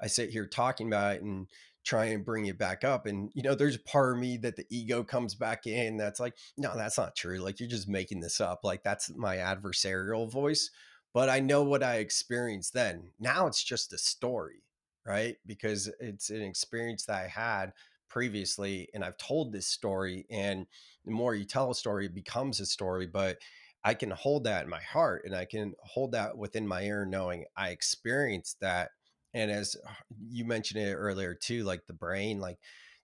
I 0.00 0.06
sit 0.06 0.30
here 0.30 0.46
talking 0.46 0.86
about 0.86 1.16
it 1.16 1.22
and 1.22 1.46
try 1.84 2.06
and 2.06 2.24
bring 2.24 2.46
it 2.46 2.58
back 2.58 2.82
up. 2.84 3.06
And, 3.06 3.30
you 3.34 3.42
know, 3.42 3.54
there's 3.54 3.76
a 3.76 3.80
part 3.80 4.14
of 4.14 4.20
me 4.20 4.36
that 4.38 4.56
the 4.56 4.66
ego 4.70 5.04
comes 5.04 5.34
back 5.34 5.66
in 5.66 5.96
that's 5.96 6.20
like, 6.20 6.34
no, 6.56 6.76
that's 6.76 6.98
not 6.98 7.14
true. 7.14 7.38
Like 7.38 7.60
you're 7.60 7.68
just 7.68 7.88
making 7.88 8.20
this 8.20 8.40
up. 8.40 8.60
Like 8.64 8.82
that's 8.82 9.14
my 9.14 9.36
adversarial 9.36 10.30
voice. 10.30 10.70
But 11.14 11.28
I 11.28 11.40
know 11.40 11.62
what 11.62 11.82
I 11.82 11.96
experienced 11.96 12.74
then. 12.74 13.10
Now 13.18 13.46
it's 13.46 13.62
just 13.62 13.92
a 13.92 13.98
story, 13.98 14.62
right? 15.06 15.36
Because 15.46 15.90
it's 16.00 16.30
an 16.30 16.42
experience 16.42 17.04
that 17.06 17.24
I 17.24 17.28
had 17.28 17.72
previously 18.08 18.88
and 18.94 19.04
I've 19.04 19.16
told 19.16 19.52
this 19.52 19.66
story. 19.66 20.26
And 20.30 20.66
the 21.04 21.12
more 21.12 21.34
you 21.34 21.44
tell 21.44 21.70
a 21.70 21.74
story, 21.74 22.06
it 22.06 22.14
becomes 22.14 22.60
a 22.60 22.66
story. 22.66 23.06
But 23.06 23.38
I 23.84 23.94
can 23.94 24.10
hold 24.10 24.44
that 24.44 24.64
in 24.64 24.70
my 24.70 24.82
heart 24.82 25.22
and 25.24 25.34
I 25.34 25.44
can 25.44 25.74
hold 25.80 26.12
that 26.12 26.36
within 26.36 26.66
my 26.66 26.82
ear, 26.82 27.06
knowing 27.06 27.44
I 27.56 27.70
experienced 27.70 28.60
that 28.60 28.90
and 29.36 29.50
as 29.50 29.76
uh, 29.86 29.90
you 30.30 30.46
mentioned 30.46 30.82
it 30.82 30.94
earlier 30.94 31.34
too, 31.34 31.62
like 31.64 31.86
the 31.86 31.92
brain, 31.92 32.40
like 32.40 32.56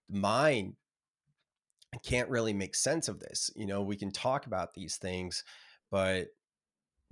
the 0.09 0.17
mind 0.17 0.73
can't 2.03 2.27
really 2.29 2.53
make 2.53 2.73
sense 2.73 3.07
of 3.07 3.19
this. 3.19 3.51
You 3.55 3.67
know, 3.67 3.83
we 3.83 3.95
can 3.95 4.11
talk 4.11 4.47
about 4.47 4.73
these 4.73 4.97
things, 4.97 5.43
but 5.91 6.29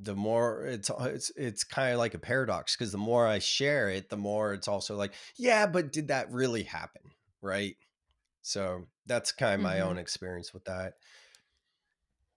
the 0.01 0.15
more 0.15 0.65
it's 0.65 0.89
uh, 0.89 1.11
it's 1.13 1.31
it's 1.37 1.63
kind 1.63 1.93
of 1.93 1.99
like 1.99 2.13
a 2.13 2.19
paradox 2.19 2.75
because 2.75 2.91
the 2.91 2.97
more 2.97 3.27
I 3.27 3.39
share 3.39 3.89
it, 3.89 4.09
the 4.09 4.17
more 4.17 4.53
it's 4.53 4.67
also 4.67 4.95
like, 4.95 5.13
yeah, 5.37 5.67
but 5.67 5.91
did 5.91 6.09
that 6.09 6.31
really 6.31 6.63
happen? 6.63 7.11
Right. 7.41 7.77
So 8.43 8.87
that's 9.05 9.31
kind 9.33 9.55
of 9.55 9.61
my 9.61 9.81
own 9.81 9.97
Mhm. 9.97 9.99
experience 9.99 10.53
with 10.53 10.65
that. 10.65 10.95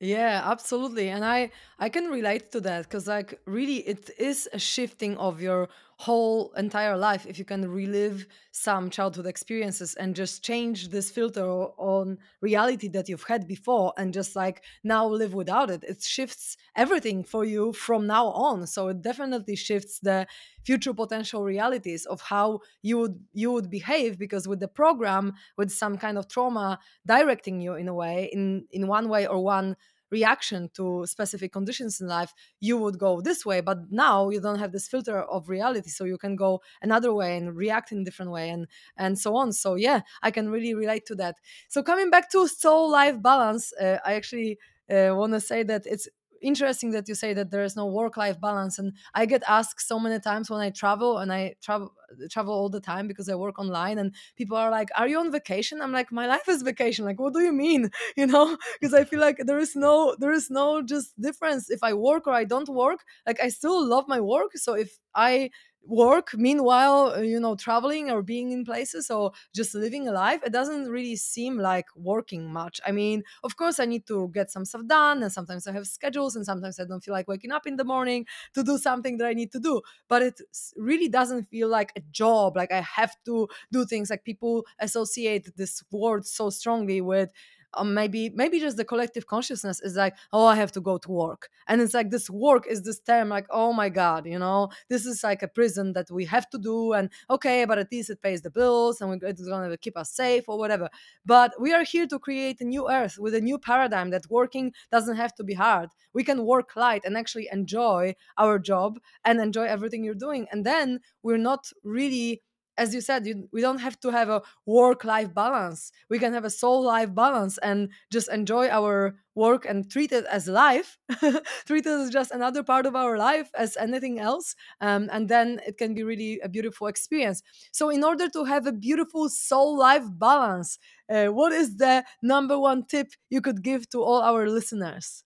Yeah, 0.00 0.42
absolutely. 0.44 1.08
And 1.08 1.24
I 1.24 1.50
I 1.78 1.88
can 1.88 2.06
relate 2.10 2.50
to 2.52 2.60
that 2.62 2.82
because 2.84 3.06
like 3.06 3.40
really 3.46 3.78
it 3.88 4.10
is 4.18 4.48
a 4.52 4.58
shifting 4.58 5.16
of 5.16 5.40
your 5.40 5.68
whole 5.98 6.52
entire 6.56 6.96
life 6.96 7.26
if 7.26 7.38
you 7.38 7.44
can 7.44 7.70
relive 7.70 8.26
some 8.50 8.90
childhood 8.90 9.26
experiences 9.26 9.94
and 9.94 10.14
just 10.14 10.42
change 10.44 10.88
this 10.88 11.10
filter 11.10 11.44
on 11.44 12.18
reality 12.40 12.88
that 12.88 13.08
you've 13.08 13.24
had 13.24 13.46
before 13.46 13.92
and 13.96 14.12
just 14.12 14.36
like 14.36 14.62
now 14.82 15.06
live 15.06 15.34
without 15.34 15.70
it. 15.70 15.84
It 15.84 16.02
shifts 16.02 16.56
everything 16.76 17.24
for 17.24 17.44
you 17.44 17.72
from 17.72 18.06
now 18.06 18.26
on. 18.26 18.66
So 18.66 18.88
it 18.88 19.02
definitely 19.02 19.56
shifts 19.56 19.98
the 20.00 20.26
future 20.64 20.94
potential 20.94 21.44
realities 21.44 22.06
of 22.06 22.20
how 22.22 22.60
you 22.82 22.98
would 22.98 23.20
you 23.32 23.52
would 23.52 23.70
behave 23.70 24.18
because 24.18 24.48
with 24.48 24.60
the 24.60 24.68
program 24.68 25.34
with 25.56 25.70
some 25.70 25.96
kind 25.98 26.16
of 26.16 26.26
trauma 26.28 26.78
directing 27.06 27.60
you 27.60 27.74
in 27.74 27.88
a 27.88 27.94
way 27.94 28.30
in 28.32 28.64
in 28.70 28.86
one 28.86 29.08
way 29.08 29.26
or 29.26 29.44
one 29.44 29.76
reaction 30.18 30.60
to 30.78 30.84
specific 31.14 31.50
conditions 31.58 32.00
in 32.00 32.06
life 32.18 32.32
you 32.60 32.74
would 32.82 32.98
go 33.06 33.20
this 33.28 33.40
way 33.50 33.60
but 33.70 33.78
now 33.90 34.18
you 34.32 34.40
don't 34.40 34.58
have 34.64 34.72
this 34.72 34.86
filter 34.92 35.18
of 35.36 35.48
reality 35.48 35.90
so 35.96 36.04
you 36.12 36.18
can 36.24 36.34
go 36.36 36.50
another 36.82 37.12
way 37.20 37.36
and 37.38 37.56
react 37.64 37.92
in 37.92 37.98
a 38.00 38.04
different 38.04 38.30
way 38.36 38.46
and 38.54 38.66
and 38.96 39.18
so 39.18 39.30
on. 39.36 39.52
So 39.52 39.74
yeah 39.74 40.00
i 40.22 40.30
can 40.30 40.46
really 40.54 40.74
relate 40.74 41.04
to 41.06 41.14
that. 41.22 41.36
So 41.68 41.82
coming 41.82 42.10
back 42.10 42.30
to 42.32 42.46
soul 42.48 42.90
life 42.90 43.16
balance 43.30 43.64
uh, 43.84 43.98
i 44.04 44.14
actually 44.20 44.58
uh, 44.90 45.10
want 45.20 45.32
to 45.32 45.40
say 45.40 45.62
that 45.70 45.82
it's 45.86 46.08
interesting 46.44 46.90
that 46.92 47.08
you 47.08 47.14
say 47.14 47.32
that 47.34 47.50
there 47.50 47.64
is 47.64 47.76
no 47.76 47.86
work 47.86 48.16
life 48.16 48.40
balance 48.40 48.78
and 48.78 48.92
i 49.14 49.26
get 49.26 49.42
asked 49.48 49.80
so 49.86 49.98
many 49.98 50.18
times 50.20 50.50
when 50.50 50.60
i 50.60 50.70
travel 50.70 51.18
and 51.18 51.32
i 51.32 51.54
travel 51.62 51.92
travel 52.30 52.54
all 52.54 52.68
the 52.68 52.80
time 52.80 53.08
because 53.08 53.28
i 53.28 53.34
work 53.34 53.58
online 53.58 53.98
and 53.98 54.14
people 54.36 54.56
are 54.56 54.70
like 54.70 54.88
are 54.96 55.08
you 55.08 55.18
on 55.18 55.32
vacation? 55.32 55.80
I'm 55.82 55.92
like 55.92 56.12
my 56.12 56.26
life 56.26 56.48
is 56.48 56.62
vacation. 56.62 57.04
Like 57.04 57.20
what 57.20 57.32
do 57.34 57.40
you 57.40 57.52
mean? 57.52 57.90
You 58.16 58.26
know? 58.26 58.56
Because 58.80 58.94
i 58.94 59.04
feel 59.04 59.20
like 59.20 59.38
there 59.48 59.58
is 59.58 59.74
no 59.74 60.14
there 60.18 60.32
is 60.32 60.50
no 60.50 60.82
just 60.82 61.18
difference. 61.20 61.70
If 61.70 61.82
i 61.82 61.92
work 61.94 62.26
or 62.26 62.32
i 62.32 62.44
don't 62.44 62.68
work 62.68 63.00
like 63.26 63.40
i 63.40 63.48
still 63.48 63.78
love 63.94 64.06
my 64.08 64.20
work 64.20 64.50
so 64.56 64.74
if 64.74 64.98
i 65.14 65.50
work 65.86 66.32
meanwhile 66.34 67.12
uh, 67.16 67.20
you 67.20 67.38
know 67.38 67.54
traveling 67.54 68.10
or 68.10 68.22
being 68.22 68.52
in 68.52 68.64
places 68.64 69.10
or 69.10 69.32
just 69.54 69.74
living 69.74 70.08
a 70.08 70.12
life 70.12 70.40
it 70.44 70.52
doesn't 70.52 70.88
really 70.88 71.16
seem 71.16 71.58
like 71.58 71.86
working 71.94 72.50
much. 72.52 72.80
I 72.86 72.92
mean 72.92 73.22
of 73.42 73.56
course 73.56 73.78
i 73.78 73.84
need 73.84 74.06
to 74.06 74.28
get 74.32 74.50
some 74.50 74.64
stuff 74.64 74.86
done 74.86 75.22
and 75.22 75.30
sometimes 75.32 75.66
i 75.66 75.72
have 75.72 75.86
schedules 75.86 76.36
and 76.36 76.44
sometimes 76.46 76.80
i 76.80 76.84
don't 76.84 77.02
feel 77.04 77.12
like 77.14 77.28
waking 77.28 77.52
up 77.52 77.66
in 77.66 77.76
the 77.76 77.84
morning 77.84 78.26
to 78.54 78.62
do 78.62 78.78
something 78.78 79.18
that 79.18 79.26
i 79.26 79.34
need 79.34 79.52
to 79.52 79.60
do 79.60 79.80
but 80.08 80.22
it 80.22 80.40
really 80.76 81.08
doesn't 81.08 81.44
feel 81.50 81.68
like 81.68 81.92
a 81.96 82.00
job 82.12 82.56
like 82.56 82.72
i 82.72 82.80
have 82.80 83.14
to 83.24 83.48
do 83.72 83.84
things 83.84 84.10
like 84.10 84.24
people 84.24 84.64
associate 84.80 85.54
this 85.56 85.82
word 85.90 86.26
so 86.26 86.50
strongly 86.50 87.00
with 87.00 87.30
um, 87.76 87.94
maybe 87.94 88.30
maybe 88.30 88.60
just 88.60 88.76
the 88.76 88.84
collective 88.84 89.26
consciousness 89.26 89.80
is 89.80 89.96
like 89.96 90.16
oh 90.32 90.46
i 90.46 90.56
have 90.56 90.72
to 90.72 90.80
go 90.80 90.98
to 90.98 91.10
work. 91.10 91.48
And 91.68 91.80
it's 91.80 91.94
like 91.94 92.10
this 92.10 92.28
work 92.28 92.66
is 92.66 92.82
this 92.82 93.00
term 93.00 93.28
like 93.28 93.46
oh 93.50 93.72
my 93.72 93.88
god 93.88 94.26
you 94.26 94.38
know? 94.38 94.68
This 94.88 95.06
is 95.06 95.22
like 95.24 95.42
a 95.42 95.48
prison 95.48 95.92
that 95.94 96.10
we 96.10 96.24
have 96.26 96.48
to 96.50 96.58
do 96.58 96.92
and 96.92 97.10
okay 97.30 97.64
but 97.64 97.78
at 97.78 97.90
least 97.92 98.10
it 98.10 98.22
pays 98.22 98.42
the 98.42 98.50
bills 98.50 99.00
and 99.00 99.22
it's 99.22 99.42
going 99.42 99.70
to 99.70 99.76
keep 99.76 99.96
us 99.96 100.10
safe 100.10 100.44
or 100.48 100.58
whatever. 100.58 100.88
But 101.24 101.52
we 101.60 101.72
are 101.72 101.84
here 101.84 102.06
to 102.06 102.18
create 102.18 102.60
a 102.60 102.64
new 102.64 102.90
earth 102.90 103.18
with 103.18 103.34
a 103.34 103.40
new 103.40 103.58
paradigm 103.58 104.10
that 104.10 104.30
working 104.30 104.72
doesn't 104.90 105.16
have 105.16 105.34
to 105.36 105.44
be 105.44 105.54
hard. 105.54 105.90
We 106.12 106.24
can 106.24 106.44
work 106.44 106.76
light 106.76 107.02
and 107.04 107.16
actually 107.16 107.48
enjoy 107.52 108.14
our 108.38 108.58
job 108.58 108.98
and 109.24 109.40
enjoy 109.40 109.64
everything 109.64 110.04
you're 110.04 110.14
doing. 110.14 110.46
And 110.52 110.64
then 110.64 111.00
we're 111.22 111.38
not 111.38 111.72
really 111.82 112.42
as 112.76 112.94
you 112.94 113.00
said 113.00 113.26
you, 113.26 113.48
we 113.52 113.60
don't 113.60 113.78
have 113.78 113.98
to 114.00 114.10
have 114.10 114.28
a 114.28 114.42
work 114.66 115.04
life 115.04 115.32
balance. 115.34 115.92
We 116.08 116.18
can 116.18 116.32
have 116.32 116.44
a 116.44 116.50
soul 116.50 116.82
life 116.82 117.14
balance 117.14 117.58
and 117.58 117.90
just 118.10 118.28
enjoy 118.28 118.68
our 118.68 119.16
work 119.34 119.64
and 119.64 119.90
treat 119.90 120.12
it 120.12 120.24
as 120.26 120.46
life 120.46 120.96
treat 121.66 121.84
it 121.84 121.86
as 121.86 122.10
just 122.10 122.30
another 122.30 122.62
part 122.62 122.86
of 122.86 122.94
our 122.94 123.18
life 123.18 123.50
as 123.56 123.76
anything 123.76 124.20
else 124.20 124.54
um, 124.80 125.08
and 125.12 125.28
then 125.28 125.60
it 125.66 125.76
can 125.76 125.92
be 125.92 126.04
really 126.04 126.38
a 126.44 126.48
beautiful 126.48 126.86
experience. 126.86 127.42
So 127.72 127.90
in 127.90 128.04
order 128.04 128.28
to 128.28 128.44
have 128.44 128.66
a 128.66 128.72
beautiful 128.72 129.28
soul 129.28 129.76
life 129.76 130.04
balance 130.08 130.78
uh, 131.08 131.26
what 131.26 131.52
is 131.52 131.76
the 131.76 132.04
number 132.22 132.58
one 132.58 132.84
tip 132.84 133.08
you 133.28 133.40
could 133.40 133.62
give 133.62 133.88
to 133.90 134.02
all 134.02 134.22
our 134.22 134.48
listeners? 134.48 135.24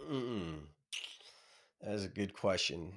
Mm, 0.00 0.66
that 1.80 1.94
is 1.94 2.04
a 2.04 2.08
good 2.08 2.34
question. 2.34 2.92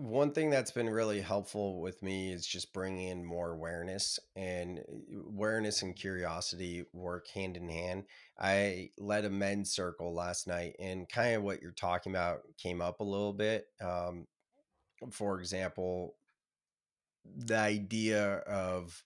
One 0.00 0.32
thing 0.32 0.48
that's 0.48 0.70
been 0.70 0.88
really 0.88 1.20
helpful 1.20 1.82
with 1.82 2.02
me 2.02 2.32
is 2.32 2.46
just 2.46 2.72
bringing 2.72 3.08
in 3.08 3.22
more 3.22 3.50
awareness, 3.50 4.18
and 4.34 4.78
uh, 4.78 5.28
awareness 5.28 5.82
and 5.82 5.94
curiosity 5.94 6.86
work 6.94 7.28
hand 7.28 7.58
in 7.58 7.68
hand. 7.68 8.04
I 8.38 8.92
led 8.96 9.26
a 9.26 9.30
men's 9.30 9.74
circle 9.74 10.14
last 10.14 10.46
night, 10.46 10.74
and 10.80 11.06
kind 11.06 11.36
of 11.36 11.42
what 11.42 11.60
you're 11.60 11.72
talking 11.72 12.12
about 12.12 12.40
came 12.56 12.80
up 12.80 13.00
a 13.00 13.04
little 13.04 13.34
bit. 13.34 13.66
Um, 13.78 14.26
for 15.10 15.38
example, 15.38 16.14
the 17.36 17.58
idea 17.58 18.36
of 18.46 19.04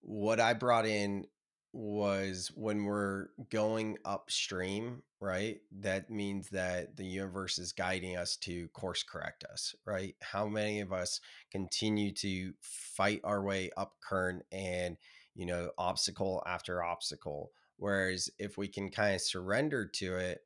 what 0.00 0.40
I 0.40 0.54
brought 0.54 0.86
in 0.86 1.26
was 1.74 2.52
when 2.54 2.84
we're 2.84 3.26
going 3.50 3.98
upstream, 4.04 5.02
right? 5.20 5.60
That 5.80 6.08
means 6.08 6.48
that 6.50 6.96
the 6.96 7.04
universe 7.04 7.58
is 7.58 7.72
guiding 7.72 8.16
us 8.16 8.36
to 8.38 8.68
course 8.68 9.02
correct 9.02 9.44
us, 9.44 9.74
right? 9.84 10.14
How 10.22 10.46
many 10.46 10.80
of 10.80 10.92
us 10.92 11.20
continue 11.50 12.12
to 12.14 12.52
fight 12.60 13.20
our 13.24 13.42
way 13.42 13.70
up 13.76 13.94
current 14.08 14.44
and, 14.52 14.96
you 15.34 15.46
know, 15.46 15.70
obstacle 15.76 16.42
after 16.46 16.84
obstacle? 16.84 17.50
Whereas 17.76 18.30
if 18.38 18.56
we 18.56 18.68
can 18.68 18.90
kind 18.90 19.16
of 19.16 19.20
surrender 19.20 19.84
to 19.96 20.16
it 20.16 20.42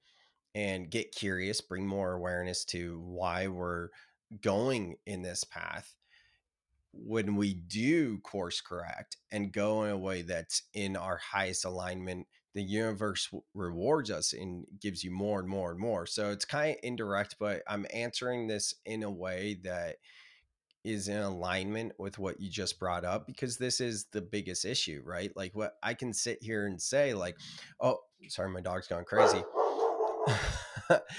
and 0.55 0.91
get 0.91 1.15
curious, 1.15 1.61
bring 1.61 1.87
more 1.87 2.13
awareness 2.13 2.65
to 2.67 3.03
why 3.05 3.49
we're 3.49 3.91
going 4.41 4.97
in 5.07 5.21
this 5.23 5.45
path 5.45 5.95
when 7.05 7.37
we 7.37 7.55
do 7.55 8.19
course 8.19 8.61
correct 8.61 9.17
and 9.31 9.53
go 9.53 9.85
in 9.85 9.91
a 9.91 9.99
way 9.99 10.23
that's 10.23 10.63
in 10.75 10.97
our 10.97 11.19
highest 11.19 11.65
alignment, 11.65 12.27
the 12.55 12.63
universe 12.63 13.29
rewards 13.55 14.11
us 14.11 14.33
and 14.33 14.65
gives 14.81 15.05
you 15.05 15.11
more 15.11 15.41
and 15.41 15.49
more 15.49 15.71
and 15.71 15.81
more. 15.81 16.07
So 16.07 16.31
it's 16.31 16.45
kind 16.45 16.73
of 16.73 16.77
indirect, 16.83 17.37
but 17.39 17.63
I'm 17.69 17.87
answering 17.93 18.47
this 18.47 18.75
in 18.85 19.03
a 19.03 19.11
way 19.11 19.59
that 19.65 19.97
is 20.85 21.09
in 21.09 21.19
alignment 21.19 21.93
with 21.99 22.19
what 22.19 22.41
you 22.41 22.51
just 22.51 22.79
brought 22.79 23.05
up 23.05 23.27
because 23.27 23.59
this 23.59 23.81
is 23.81 24.07
the 24.13 24.23
biggest 24.23 24.65
issue, 24.65 25.03
right? 25.05 25.31
Like 25.37 25.55
what 25.55 25.75
I 25.83 25.95
can 25.95 26.13
sit 26.13 26.43
here 26.43 26.67
and 26.67 26.81
say 26.81 27.15
like, 27.15 27.37
"Oh, 27.81 27.99
sorry 28.29 28.51
my 28.51 28.61
dog's 28.61 28.87
gone 28.89 29.05
crazy." 29.05 29.43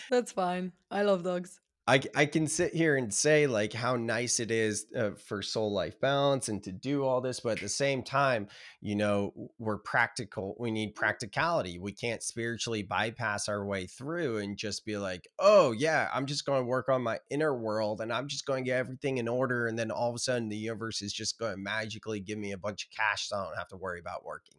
that's 0.09 0.31
fine 0.31 0.71
i 0.91 1.01
love 1.01 1.23
dogs 1.23 1.59
I 1.89 2.01
I 2.15 2.25
can 2.27 2.45
sit 2.45 2.75
here 2.75 2.97
and 2.97 3.11
say 3.11 3.47
like 3.47 3.73
how 3.73 3.95
nice 3.95 4.39
it 4.39 4.51
is 4.51 4.85
uh, 4.95 5.11
for 5.25 5.41
soul 5.41 5.73
life 5.73 5.99
balance 5.99 6.47
and 6.47 6.61
to 6.63 6.71
do 6.71 7.03
all 7.03 7.19
this, 7.19 7.39
but 7.39 7.53
at 7.53 7.61
the 7.61 7.69
same 7.69 8.03
time, 8.03 8.47
you 8.79 8.95
know, 8.95 9.33
we're 9.57 9.79
practical. 9.79 10.55
We 10.59 10.69
need 10.69 10.93
practicality. 10.93 11.79
We 11.79 11.91
can't 11.91 12.21
spiritually 12.21 12.83
bypass 12.83 13.49
our 13.49 13.65
way 13.65 13.87
through 13.87 14.37
and 14.37 14.55
just 14.55 14.85
be 14.85 14.97
like, 14.97 15.27
oh 15.39 15.71
yeah, 15.71 16.09
I'm 16.13 16.27
just 16.27 16.45
going 16.45 16.61
to 16.61 16.65
work 16.65 16.89
on 16.89 17.01
my 17.01 17.17
inner 17.31 17.55
world 17.55 18.01
and 18.01 18.13
I'm 18.13 18.27
just 18.27 18.45
going 18.45 18.63
to 18.63 18.69
get 18.69 18.77
everything 18.77 19.17
in 19.17 19.27
order, 19.27 19.65
and 19.65 19.77
then 19.77 19.89
all 19.89 20.09
of 20.09 20.15
a 20.15 20.19
sudden 20.19 20.47
the 20.47 20.57
universe 20.57 21.01
is 21.01 21.11
just 21.11 21.39
going 21.39 21.53
to 21.53 21.57
magically 21.57 22.19
give 22.19 22.37
me 22.37 22.51
a 22.51 22.57
bunch 22.57 22.85
of 22.85 22.91
cash, 22.91 23.29
so 23.29 23.37
I 23.37 23.45
don't 23.45 23.57
have 23.57 23.67
to 23.69 23.77
worry 23.77 23.99
about 23.99 24.23
working, 24.23 24.57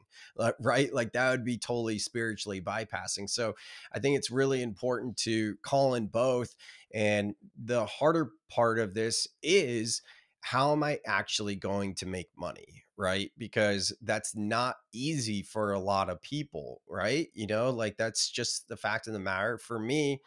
right? 0.58 0.92
Like 0.92 1.12
that 1.12 1.30
would 1.30 1.44
be 1.44 1.58
totally 1.58 2.00
spiritually 2.00 2.60
bypassing. 2.60 3.30
So 3.30 3.54
I 3.92 4.00
think 4.00 4.16
it's 4.18 4.32
really 4.32 4.62
important 4.62 5.16
to 5.18 5.54
call 5.62 5.94
in 5.94 6.06
both 6.08 6.56
and 6.94 7.34
the 7.62 7.86
harder 7.86 8.30
part 8.50 8.78
of 8.78 8.94
this 8.94 9.26
is 9.42 10.02
how 10.42 10.72
am 10.72 10.82
I 10.82 10.98
actually 11.06 11.56
going 11.56 11.94
to 11.96 12.06
make 12.06 12.28
money? 12.36 12.84
Right. 12.96 13.30
Because 13.38 13.96
that's 14.02 14.36
not 14.36 14.76
easy 14.92 15.42
for 15.42 15.72
a 15.72 15.78
lot 15.78 16.10
of 16.10 16.20
people. 16.20 16.82
Right. 16.88 17.28
You 17.34 17.46
know, 17.46 17.70
like 17.70 17.96
that's 17.96 18.30
just 18.30 18.68
the 18.68 18.76
fact 18.76 19.06
of 19.06 19.12
the 19.12 19.18
matter. 19.18 19.58
For 19.58 19.78
me, 19.78 20.20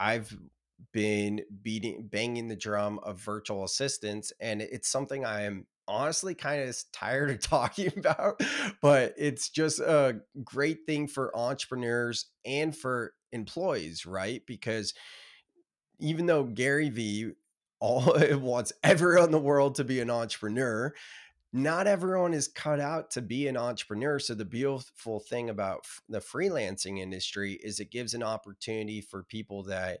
I've 0.00 0.36
been 0.92 1.42
beating, 1.62 2.08
banging 2.10 2.48
the 2.48 2.56
drum 2.56 2.98
of 3.02 3.20
virtual 3.20 3.64
assistants, 3.64 4.32
and 4.40 4.62
it's 4.62 4.88
something 4.88 5.24
I 5.24 5.42
am 5.42 5.66
honestly 5.88 6.34
kind 6.34 6.68
of 6.68 6.76
tired 6.92 7.30
of 7.30 7.40
talking 7.42 7.92
about, 7.96 8.40
but 8.80 9.14
it's 9.16 9.48
just 9.48 9.80
a 9.80 10.20
great 10.44 10.80
thing 10.86 11.08
for 11.08 11.36
entrepreneurs 11.36 12.26
and 12.44 12.76
for 12.76 13.14
employees, 13.32 14.06
right? 14.06 14.42
Because 14.46 14.94
even 15.98 16.26
though 16.26 16.44
Gary 16.44 16.88
Vee 16.88 17.32
all 17.80 18.16
wants 18.32 18.72
everyone 18.82 19.26
in 19.26 19.30
the 19.30 19.38
world 19.38 19.76
to 19.76 19.84
be 19.84 20.00
an 20.00 20.10
entrepreneur, 20.10 20.92
not 21.52 21.86
everyone 21.86 22.34
is 22.34 22.48
cut 22.48 22.80
out 22.80 23.10
to 23.12 23.22
be 23.22 23.48
an 23.48 23.56
entrepreneur. 23.56 24.18
So 24.18 24.34
the 24.34 24.44
beautiful 24.44 25.20
thing 25.20 25.48
about 25.48 25.86
the 26.08 26.18
freelancing 26.18 26.98
industry 26.98 27.54
is 27.62 27.80
it 27.80 27.90
gives 27.90 28.14
an 28.14 28.22
opportunity 28.22 29.00
for 29.00 29.22
people 29.22 29.62
that 29.64 30.00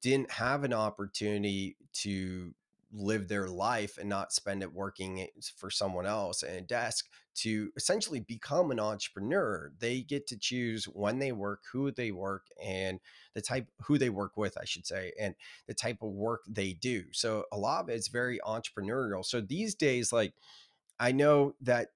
didn't 0.00 0.30
have 0.30 0.64
an 0.64 0.72
opportunity 0.72 1.76
to 1.92 2.54
live 2.92 3.28
their 3.28 3.48
life 3.48 3.96
and 3.98 4.08
not 4.08 4.32
spend 4.32 4.62
it 4.62 4.72
working 4.72 5.26
for 5.56 5.70
someone 5.70 6.06
else 6.06 6.42
at 6.42 6.56
a 6.56 6.60
desk 6.60 7.08
to 7.34 7.70
essentially 7.76 8.20
become 8.20 8.70
an 8.70 8.78
entrepreneur. 8.78 9.72
They 9.78 10.02
get 10.02 10.26
to 10.28 10.36
choose 10.36 10.84
when 10.84 11.18
they 11.18 11.32
work, 11.32 11.62
who 11.72 11.90
they 11.90 12.12
work, 12.12 12.46
and 12.62 13.00
the 13.34 13.40
type 13.40 13.68
who 13.84 13.96
they 13.96 14.10
work 14.10 14.36
with, 14.36 14.58
I 14.60 14.64
should 14.64 14.86
say, 14.86 15.12
and 15.18 15.34
the 15.66 15.74
type 15.74 16.02
of 16.02 16.10
work 16.10 16.42
they 16.46 16.74
do. 16.74 17.04
So 17.12 17.44
a 17.50 17.58
lot 17.58 17.84
of 17.84 17.88
it's 17.88 18.08
very 18.08 18.38
entrepreneurial. 18.46 19.24
So 19.24 19.40
these 19.40 19.74
days, 19.74 20.12
like 20.12 20.34
I 21.00 21.12
know 21.12 21.54
that 21.62 21.88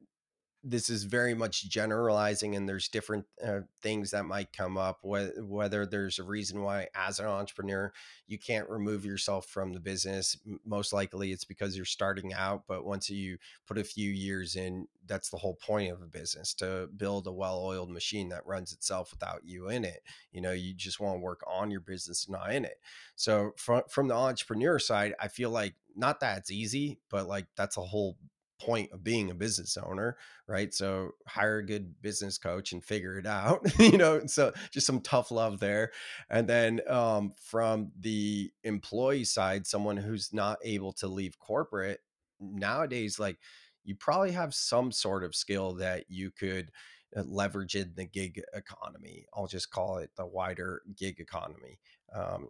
this 0.69 0.91
is 0.91 1.05
very 1.05 1.33
much 1.33 1.69
generalizing 1.69 2.57
and 2.57 2.69
there's 2.69 2.89
different 2.89 3.25
uh, 3.47 3.61
things 3.81 4.11
that 4.11 4.25
might 4.25 4.53
come 4.53 4.77
up 4.77 4.99
whether, 5.03 5.33
whether 5.45 5.87
there's 5.87 6.19
a 6.19 6.25
reason 6.25 6.63
why 6.63 6.89
as 6.95 7.21
an 7.21 7.27
entrepreneur 7.27 7.93
you 8.27 8.39
can't 8.39 8.69
remove 8.69 9.05
yourself 9.05 9.47
from 9.47 9.73
the 9.73 9.81
business 9.81 10.37
most 10.65 10.93
likely 10.93 11.31
it's 11.31 11.45
because 11.45 11.77
you're 11.77 11.85
starting 11.85 12.35
out 12.35 12.65
but 12.67 12.85
once 12.85 13.09
you 13.09 13.39
put 13.67 13.79
a 13.79 13.85
few 13.85 14.11
years 14.11 14.57
in 14.57 14.89
that's 15.07 15.31
the 15.31 15.37
whole 15.37 15.55
point 15.55 15.93
of 15.93 16.03
a 16.03 16.07
business 16.07 16.53
to 16.55 16.89
build 16.97 17.27
a 17.27 17.33
well-oiled 17.33 17.91
machine 17.91 18.29
that 18.29 18.47
runs 18.47 18.73
itself 18.73 19.13
without 19.13 19.43
you 19.45 19.69
in 19.69 19.85
it. 19.85 20.03
You 20.33 20.41
know 20.41 20.53
you 20.53 20.75
just 20.75 21.01
want 21.01 21.17
to 21.17 21.21
work 21.21 21.43
on 21.47 21.71
your 21.71 21.81
business 21.81 22.29
not 22.29 22.53
in 22.53 22.65
it. 22.65 22.79
So 23.15 23.53
from 23.57 23.83
from 23.89 24.09
the 24.09 24.15
entrepreneur 24.15 24.79
side 24.79 25.15
i 25.21 25.29
feel 25.29 25.51
like 25.51 25.75
not 25.95 26.21
that 26.21 26.39
it's 26.39 26.51
easy 26.51 26.99
but 27.11 27.27
like 27.27 27.47
that's 27.57 27.77
a 27.77 27.83
whole 27.83 28.17
point 28.59 28.91
of 28.93 29.05
being 29.05 29.31
a 29.31 29.35
business 29.35 29.77
owner, 29.77 30.17
right? 30.47 30.73
So 30.73 31.11
hire 31.27 31.59
a 31.59 31.67
good 31.67 32.01
business 32.03 32.39
coach 32.39 32.73
and 32.73 32.85
figure 32.85 33.19
it 33.19 33.27
out, 33.27 33.61
you 33.79 33.99
know. 33.99 34.27
So 34.27 34.53
just 34.71 34.87
some 34.87 35.01
tough 35.01 35.31
love 35.31 35.61
there. 35.61 35.93
And 36.31 36.49
then 36.49 36.81
um, 36.89 37.33
from 37.43 37.93
the 37.99 38.51
employee 38.65 39.25
side, 39.25 39.67
someone 39.67 39.97
who's 39.97 40.33
not 40.33 40.59
able 40.65 40.93
to 40.95 41.07
leave 41.07 41.39
corporate 41.39 42.01
nowadays, 42.41 43.19
like 43.19 43.39
you 43.85 43.95
probably 43.95 44.33
have 44.33 44.55
some 44.55 44.93
sort 44.93 45.25
of 45.25 45.35
skill 45.35 45.75
that 45.75 46.05
you 46.09 46.31
could 46.31 46.71
uh, 47.17 47.23
leverage 47.25 47.75
in 47.75 47.93
the 47.95 48.05
gig 48.05 48.43
economy. 48.53 49.27
I'll 49.35 49.47
just 49.47 49.71
call 49.71 49.99
it 49.99 50.11
the 50.17 50.27
wider 50.27 50.83
gig 50.97 51.21
economy. 51.21 51.79
Um, 52.15 52.49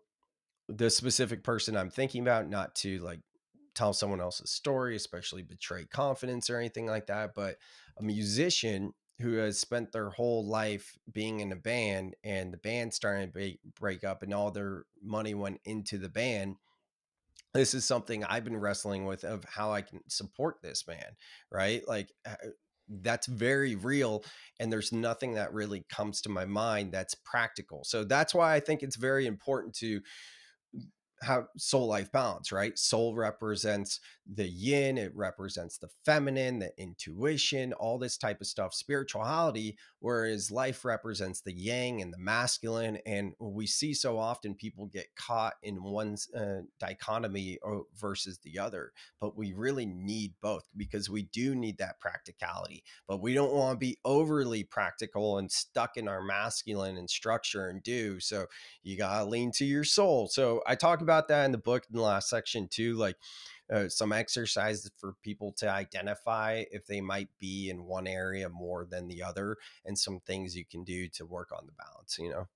the 0.69 0.91
specific 0.91 1.45
person 1.45 1.77
I'm 1.77 1.91
thinking 1.91 2.23
about, 2.23 2.49
not 2.49 2.75
to 2.77 2.99
like 2.99 3.21
tell 3.77 3.93
someone 3.93 4.21
else's 4.21 4.51
story, 4.51 4.97
especially 4.97 5.43
betray 5.43 5.85
confidence 5.85 6.51
or 6.51 6.59
anything 6.59 6.87
like 6.87 7.07
that. 7.07 7.35
But 7.35 7.57
a 7.99 8.03
musician 8.03 8.95
who 9.21 9.35
has 9.35 9.59
spent 9.59 9.93
their 9.93 10.11
whole 10.11 10.47
life 10.47 10.99
being 11.13 11.41
in 11.41 11.53
a 11.53 11.57
band 11.57 12.17
and 12.25 12.53
the 12.53 12.59
band 12.59 12.93
starting 12.93 13.33
to 13.33 13.55
break 13.79 14.05
up 14.05 14.23
and 14.23 14.35
all 14.35 14.51
their 14.51 14.85
money 15.03 15.35
went 15.35 15.61
into 15.65 15.97
the 15.99 16.09
band 16.09 16.57
this 17.57 17.75
is 17.75 17.85
something 17.85 18.23
I've 18.23 18.45
been 18.45 18.59
wrestling 18.59 19.07
with 19.07 19.25
of 19.25 19.45
how 19.45 19.73
I 19.73 19.81
can 19.81 20.01
support 20.09 20.57
this 20.63 20.87
man, 20.87 21.17
right? 21.51 21.83
Like 21.89 22.13
uh, 22.29 22.35
that's 23.01 23.27
very 23.27 23.75
real 23.75 24.25
and 24.61 24.71
there's 24.71 24.93
nothing 24.93 25.35
that 25.35 25.53
really 25.53 25.85
comes 25.89 26.21
to 26.23 26.29
my 26.29 26.45
mind 26.45 26.93
that's 26.93 27.15
practical. 27.15 27.83
So 27.85 28.05
that's 28.05 28.35
why 28.35 28.55
I 28.55 28.61
think 28.61 28.83
it's 28.83 28.97
very 28.97 29.27
important 29.27 29.75
to 29.77 30.01
have 31.23 31.47
soul 31.57 31.87
life 31.87 32.13
balance, 32.13 32.53
right? 32.53 32.79
Soul 32.79 33.15
represents 33.15 34.01
the 34.31 34.49
yin, 34.49 34.99
it 34.99 35.13
represents 35.15 35.79
the 35.79 35.89
feminine, 36.05 36.59
the 36.59 36.73
intuition, 36.79 37.73
all 37.75 37.99
this 37.99 38.17
type 38.17 38.41
of 38.41 38.47
stuff, 38.47 38.75
spirituality, 38.75 39.77
whereas 40.01 40.51
life 40.51 40.85
represents 40.85 41.41
the 41.41 41.53
yang 41.53 42.03
and 42.03 42.13
the 42.13 42.19
masculine. 42.19 42.99
And 43.07 43.35
we 43.39 43.67
see 43.67 43.95
so 43.95 44.19
often 44.19 44.55
people 44.55 44.87
get 44.87 45.07
caught 45.17 45.55
in 45.63 45.83
one 45.83 46.17
uh, 46.37 46.63
dichotomy 46.81 47.59
versus 47.99 48.39
the 48.43 48.59
other, 48.59 48.93
but 49.21 49.37
we 49.37 49.53
really 49.53 49.87
need 49.87 50.35
both 50.43 50.65
because 50.77 51.09
we 51.09 51.23
do 51.33 51.55
need 51.55 51.79
that 51.79 52.01
practicality, 52.01 52.83
but 53.07 53.23
we 53.23 53.33
don't 53.33 53.53
want 53.53 53.77
to 53.77 53.79
be 53.79 53.99
overly 54.05 54.65
practical 54.65 55.39
and 55.39 55.51
stuck 55.51 55.97
in 55.97 56.09
our 56.09 56.23
masculine 56.23 56.97
and 56.97 57.09
structure 57.09 57.69
and 57.69 57.83
do. 57.83 58.19
So 58.19 58.47
you 58.83 58.99
got 58.99 59.21
to 59.21 59.25
lean 59.25 59.53
to 59.53 59.65
your 59.65 59.85
soul. 59.85 60.29
So 60.29 60.63
I 60.67 60.75
talk 60.75 61.01
about 61.07 61.29
that 61.29 61.45
in 61.45 61.53
the 61.53 61.59
book 61.59 61.85
in 61.89 61.97
the 61.97 62.03
last 62.03 62.29
section 62.29 62.69
too, 62.69 62.95
like 62.95 63.17
uh, 63.71 63.89
some 63.89 64.13
exercises 64.13 64.91
for 64.97 65.15
people 65.23 65.53
to 65.55 65.69
identify 65.71 66.65
if 66.71 66.87
they 66.87 67.01
might 67.01 67.29
be 67.39 67.71
in 67.71 67.85
one 67.85 68.07
area 68.07 68.49
more 68.49 68.85
than 68.85 69.09
the 69.09 69.23
other, 69.23 69.57
and 69.85 69.99
some 69.99 70.21
things 70.21 70.57
you 70.57 70.65
can 70.65 70.85
do 70.85 71.09
to 71.11 71.27
work 71.27 71.51
on 71.53 71.67
the 71.67 71.73
balance, 71.73 72.19
you 72.19 72.31
know? 72.31 72.49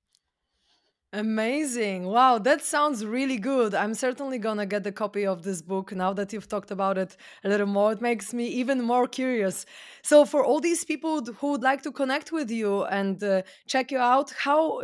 Amazing. 1.12 2.04
Wow, 2.06 2.38
that 2.38 2.62
sounds 2.62 3.04
really 3.04 3.36
good. 3.36 3.74
I'm 3.74 3.94
certainly 3.94 4.38
gonna 4.38 4.64
get 4.64 4.86
a 4.86 4.92
copy 4.92 5.26
of 5.26 5.42
this 5.42 5.60
book 5.60 5.90
now 5.90 6.12
that 6.12 6.32
you've 6.32 6.46
talked 6.46 6.70
about 6.70 6.98
it 6.98 7.16
a 7.42 7.48
little 7.48 7.66
more. 7.66 7.90
It 7.92 8.00
makes 8.00 8.32
me 8.32 8.46
even 8.46 8.80
more 8.82 9.08
curious. 9.08 9.66
So, 10.04 10.24
for 10.24 10.44
all 10.44 10.60
these 10.60 10.84
people 10.84 11.24
who 11.24 11.50
would 11.50 11.62
like 11.62 11.82
to 11.82 11.90
connect 11.90 12.30
with 12.30 12.48
you 12.48 12.84
and 12.84 13.20
uh, 13.24 13.42
check 13.66 13.90
you 13.90 13.98
out, 13.98 14.30
how 14.30 14.82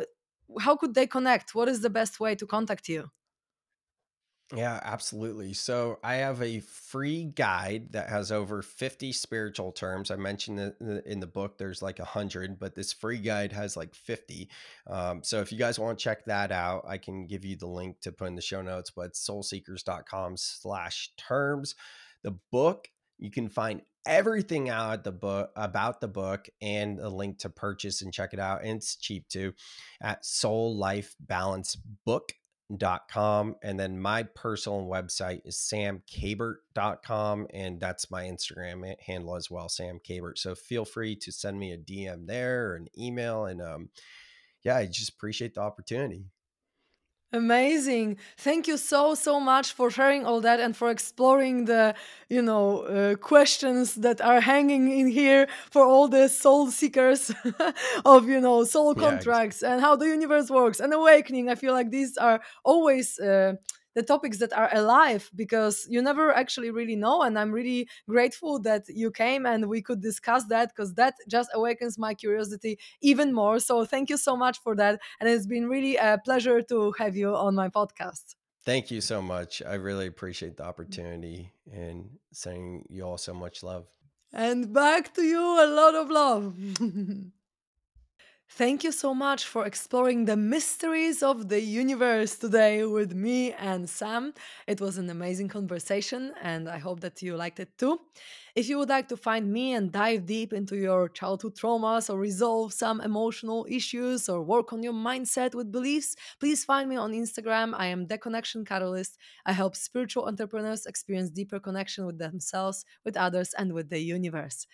how 0.61 0.75
could 0.77 0.95
they 0.95 1.07
connect? 1.07 1.55
What 1.55 1.69
is 1.69 1.83
the 1.83 1.91
best 1.91 2.19
way 2.19 2.35
to 2.37 2.47
contact 2.47 2.89
you? 2.89 3.11
Yeah, 4.55 4.79
absolutely. 4.85 5.55
So 5.55 5.99
I 6.05 6.17
have 6.17 6.41
a 6.41 6.61
free 6.61 7.25
guide 7.25 7.93
that 7.93 8.09
has 8.09 8.31
over 8.31 8.63
50 8.63 9.11
spiritual 9.11 9.73
terms. 9.73 10.13
I 10.13 10.17
mentioned 10.17 10.59
that 10.59 10.77
in 10.81 10.87
the 10.87 11.11
in 11.11 11.21
the 11.21 11.27
book 11.27 11.59
there's 11.59 11.83
like 11.83 11.99
100, 11.99 12.61
but 12.61 12.77
this 12.77 12.93
free 12.93 13.19
guide 13.19 13.53
has 13.53 13.77
like 13.77 13.93
50. 13.95 14.49
Um, 14.87 15.25
so 15.25 15.41
if 15.41 15.51
you 15.51 15.59
guys 15.59 15.81
want 15.81 15.99
to 15.99 16.03
check 16.03 16.27
that 16.27 16.53
out, 16.53 16.85
I 16.87 16.97
can 16.97 17.27
give 17.27 17.45
you 17.45 17.57
the 17.57 17.67
link 17.67 18.01
to 18.03 18.13
put 18.13 18.29
in 18.29 18.37
the 18.37 18.43
show 18.43 18.63
notes, 18.63 18.91
but 18.91 19.15
soulseekers.com 19.15 20.37
slash 20.37 21.11
terms. 21.17 21.75
The 22.23 22.39
book, 22.53 22.89
you 23.19 23.33
can 23.33 23.49
find 23.49 23.83
everything 24.07 24.69
out 24.69 24.93
at 24.93 25.05
the 25.05 25.11
book 25.11 25.51
about 25.57 26.01
the 26.01 26.07
book 26.07 26.49
and 26.63 27.01
a 27.01 27.09
link 27.09 27.39
to 27.39 27.51
purchase 27.51 28.03
and 28.03 28.15
check 28.15 28.33
it 28.33 28.39
out. 28.39 28.63
And 28.63 28.77
it's 28.77 28.95
cheap 28.95 29.29
too 29.29 29.55
at 30.01 30.25
Soul 30.25 30.79
Com 33.09 33.55
and 33.62 33.79
then 33.79 34.01
my 34.01 34.25
personal 34.25 34.87
website 34.87 35.41
is 35.45 35.57
samkabert.com 35.57 37.47
and 37.55 37.79
that's 37.81 38.11
my 38.11 38.25
instagram 38.25 38.93
handle 39.07 39.37
as 39.37 39.49
well 39.49 39.69
sam 39.69 40.01
kabert 40.01 40.37
so 40.37 40.53
feel 40.57 40.85
free 40.85 41.14
to 41.14 41.31
send 41.31 41.61
me 41.61 41.71
a 41.71 41.79
dm 41.79 42.27
there 42.27 42.71
or 42.71 42.75
an 42.75 42.89
email 42.99 43.45
and 43.45 43.62
um 43.62 43.89
yeah 44.64 44.77
i 44.77 44.85
just 44.85 45.11
appreciate 45.11 45.55
the 45.55 45.61
opportunity 45.61 46.25
Amazing. 47.37 48.16
Thank 48.39 48.66
you 48.66 48.78
so, 48.78 49.14
so 49.14 49.39
much 49.39 49.72
for 49.72 49.91
sharing 49.91 50.24
all 50.24 50.41
that 50.41 50.59
and 50.59 50.74
for 50.74 50.91
exploring 50.91 51.66
the, 51.66 51.95
you 52.30 52.41
know, 52.41 52.80
uh, 52.84 53.16
questions 53.16 53.95
that 53.97 54.22
are 54.22 54.41
hanging 54.41 54.91
in 54.91 55.07
here 55.09 55.47
for 55.70 55.84
all 55.84 56.09
the 56.09 56.28
soul 56.28 56.70
seekers 56.70 57.30
of, 58.07 58.26
you 58.26 58.41
know, 58.41 58.64
soul 58.64 58.95
yeah 58.97 59.03
contracts 59.03 59.62
and 59.62 59.82
how 59.82 59.95
the 59.97 60.07
universe 60.07 60.49
works 60.51 60.80
and 60.80 60.95
awakening. 60.95 61.51
I 61.51 61.57
feel 61.57 61.74
like 61.74 61.91
these 61.91 62.16
are 62.16 62.41
always. 62.64 63.18
Uh, 63.18 63.55
the 63.97 64.03
topics 64.03 64.39
that 64.39 64.53
are 64.53 64.71
alive 64.73 65.31
because 65.35 65.87
you 65.89 66.01
never 66.01 66.33
actually 66.33 66.71
really 66.71 66.95
know 66.95 67.23
and 67.23 67.39
i'm 67.39 67.51
really 67.51 67.89
grateful 68.09 68.61
that 68.61 68.85
you 68.89 69.11
came 69.11 69.45
and 69.47 69.67
we 69.67 69.83
could 69.83 70.01
discuss 70.01 70.45
that 70.45 70.69
because 70.69 70.95
that 70.95 71.15
just 71.27 71.51
awakens 71.55 71.99
my 71.99 72.15
curiosity 72.15 72.79
even 73.01 73.33
more. 73.33 73.59
So 73.59 73.85
thank 73.85 74.11
you 74.11 74.17
so 74.17 74.37
much 74.37 74.61
for 74.63 74.77
that 74.77 75.01
and 75.19 75.29
it's 75.29 75.47
been 75.47 75.67
really 75.67 75.97
a 75.97 76.19
pleasure 76.25 76.61
to 76.63 76.93
have 76.99 77.17
you 77.17 77.35
on 77.35 77.55
my 77.55 77.69
podcast. 77.69 78.35
Thank 78.65 78.91
you 78.91 79.01
so 79.01 79.23
much. 79.23 79.63
I 79.63 79.75
really 79.75 80.07
appreciate 80.07 80.57
the 80.57 80.65
opportunity 80.65 81.53
and 81.73 82.11
sending 82.33 82.85
you 82.89 83.05
all 83.05 83.19
so 83.19 83.33
much 83.33 83.63
love. 83.63 83.87
And 84.33 84.73
back 84.73 85.15
to 85.15 85.23
you 85.23 85.41
a 85.41 85.69
lot 85.81 85.95
of 85.95 86.11
love 86.11 86.57
Thank 88.49 88.85
you 88.85 88.93
so 88.93 89.13
much 89.13 89.45
for 89.45 89.67
exploring 89.67 90.25
the 90.25 90.37
mysteries 90.37 91.23
of 91.23 91.49
the 91.49 91.61
universe 91.61 92.37
today 92.39 92.85
with 92.87 93.13
me 93.13 93.53
and 93.53 93.91
Sam. 93.91 94.33
It 94.69 94.81
was 94.81 94.99
an 94.99 95.11
amazing 95.11 95.49
conversation, 95.49 96.33
and 96.41 96.69
I 96.69 96.79
hope 96.79 97.01
that 97.01 97.21
you 97.21 97.37
liked 97.37 97.59
it 97.59 97.77
too. 97.77 98.01
If 98.55 98.69
you 98.69 98.79
would 98.79 98.89
like 98.89 99.09
to 99.09 99.17
find 99.17 99.53
me 99.53 99.75
and 99.75 99.91
dive 99.93 100.27
deep 100.27 100.53
into 100.53 100.77
your 100.77 101.09
childhood 101.09 101.57
traumas 101.57 102.09
or 102.09 102.19
resolve 102.19 102.73
some 102.73 103.01
emotional 103.01 103.67
issues 103.69 104.29
or 104.29 104.43
work 104.43 104.73
on 104.73 104.83
your 104.83 104.95
mindset 104.95 105.55
with 105.55 105.73
beliefs, 105.73 106.15
please 106.39 106.65
find 106.65 106.89
me 106.89 106.97
on 106.97 107.13
Instagram. 107.13 107.75
I 107.77 107.87
am 107.89 108.07
The 108.07 108.17
Connection 108.17 108.65
Catalyst. 108.65 109.19
I 109.45 109.53
help 109.53 109.75
spiritual 109.75 110.27
entrepreneurs 110.27 110.87
experience 110.87 111.31
deeper 111.31 111.59
connection 111.59 112.07
with 112.07 112.19
themselves, 112.19 112.85
with 113.05 113.17
others, 113.17 113.53
and 113.59 113.73
with 113.73 113.91
the 113.91 113.99
universe. 113.99 114.67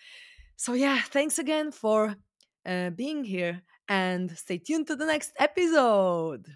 So, 0.55 0.73
yeah, 0.73 1.01
thanks 1.01 1.39
again 1.39 1.71
for 1.71 2.15
uh, 2.65 2.89
being 2.91 3.23
here 3.23 3.61
and 3.87 4.31
stay 4.37 4.57
tuned 4.57 4.87
to 4.87 4.95
the 4.95 5.05
next 5.05 5.33
episode. 5.39 6.47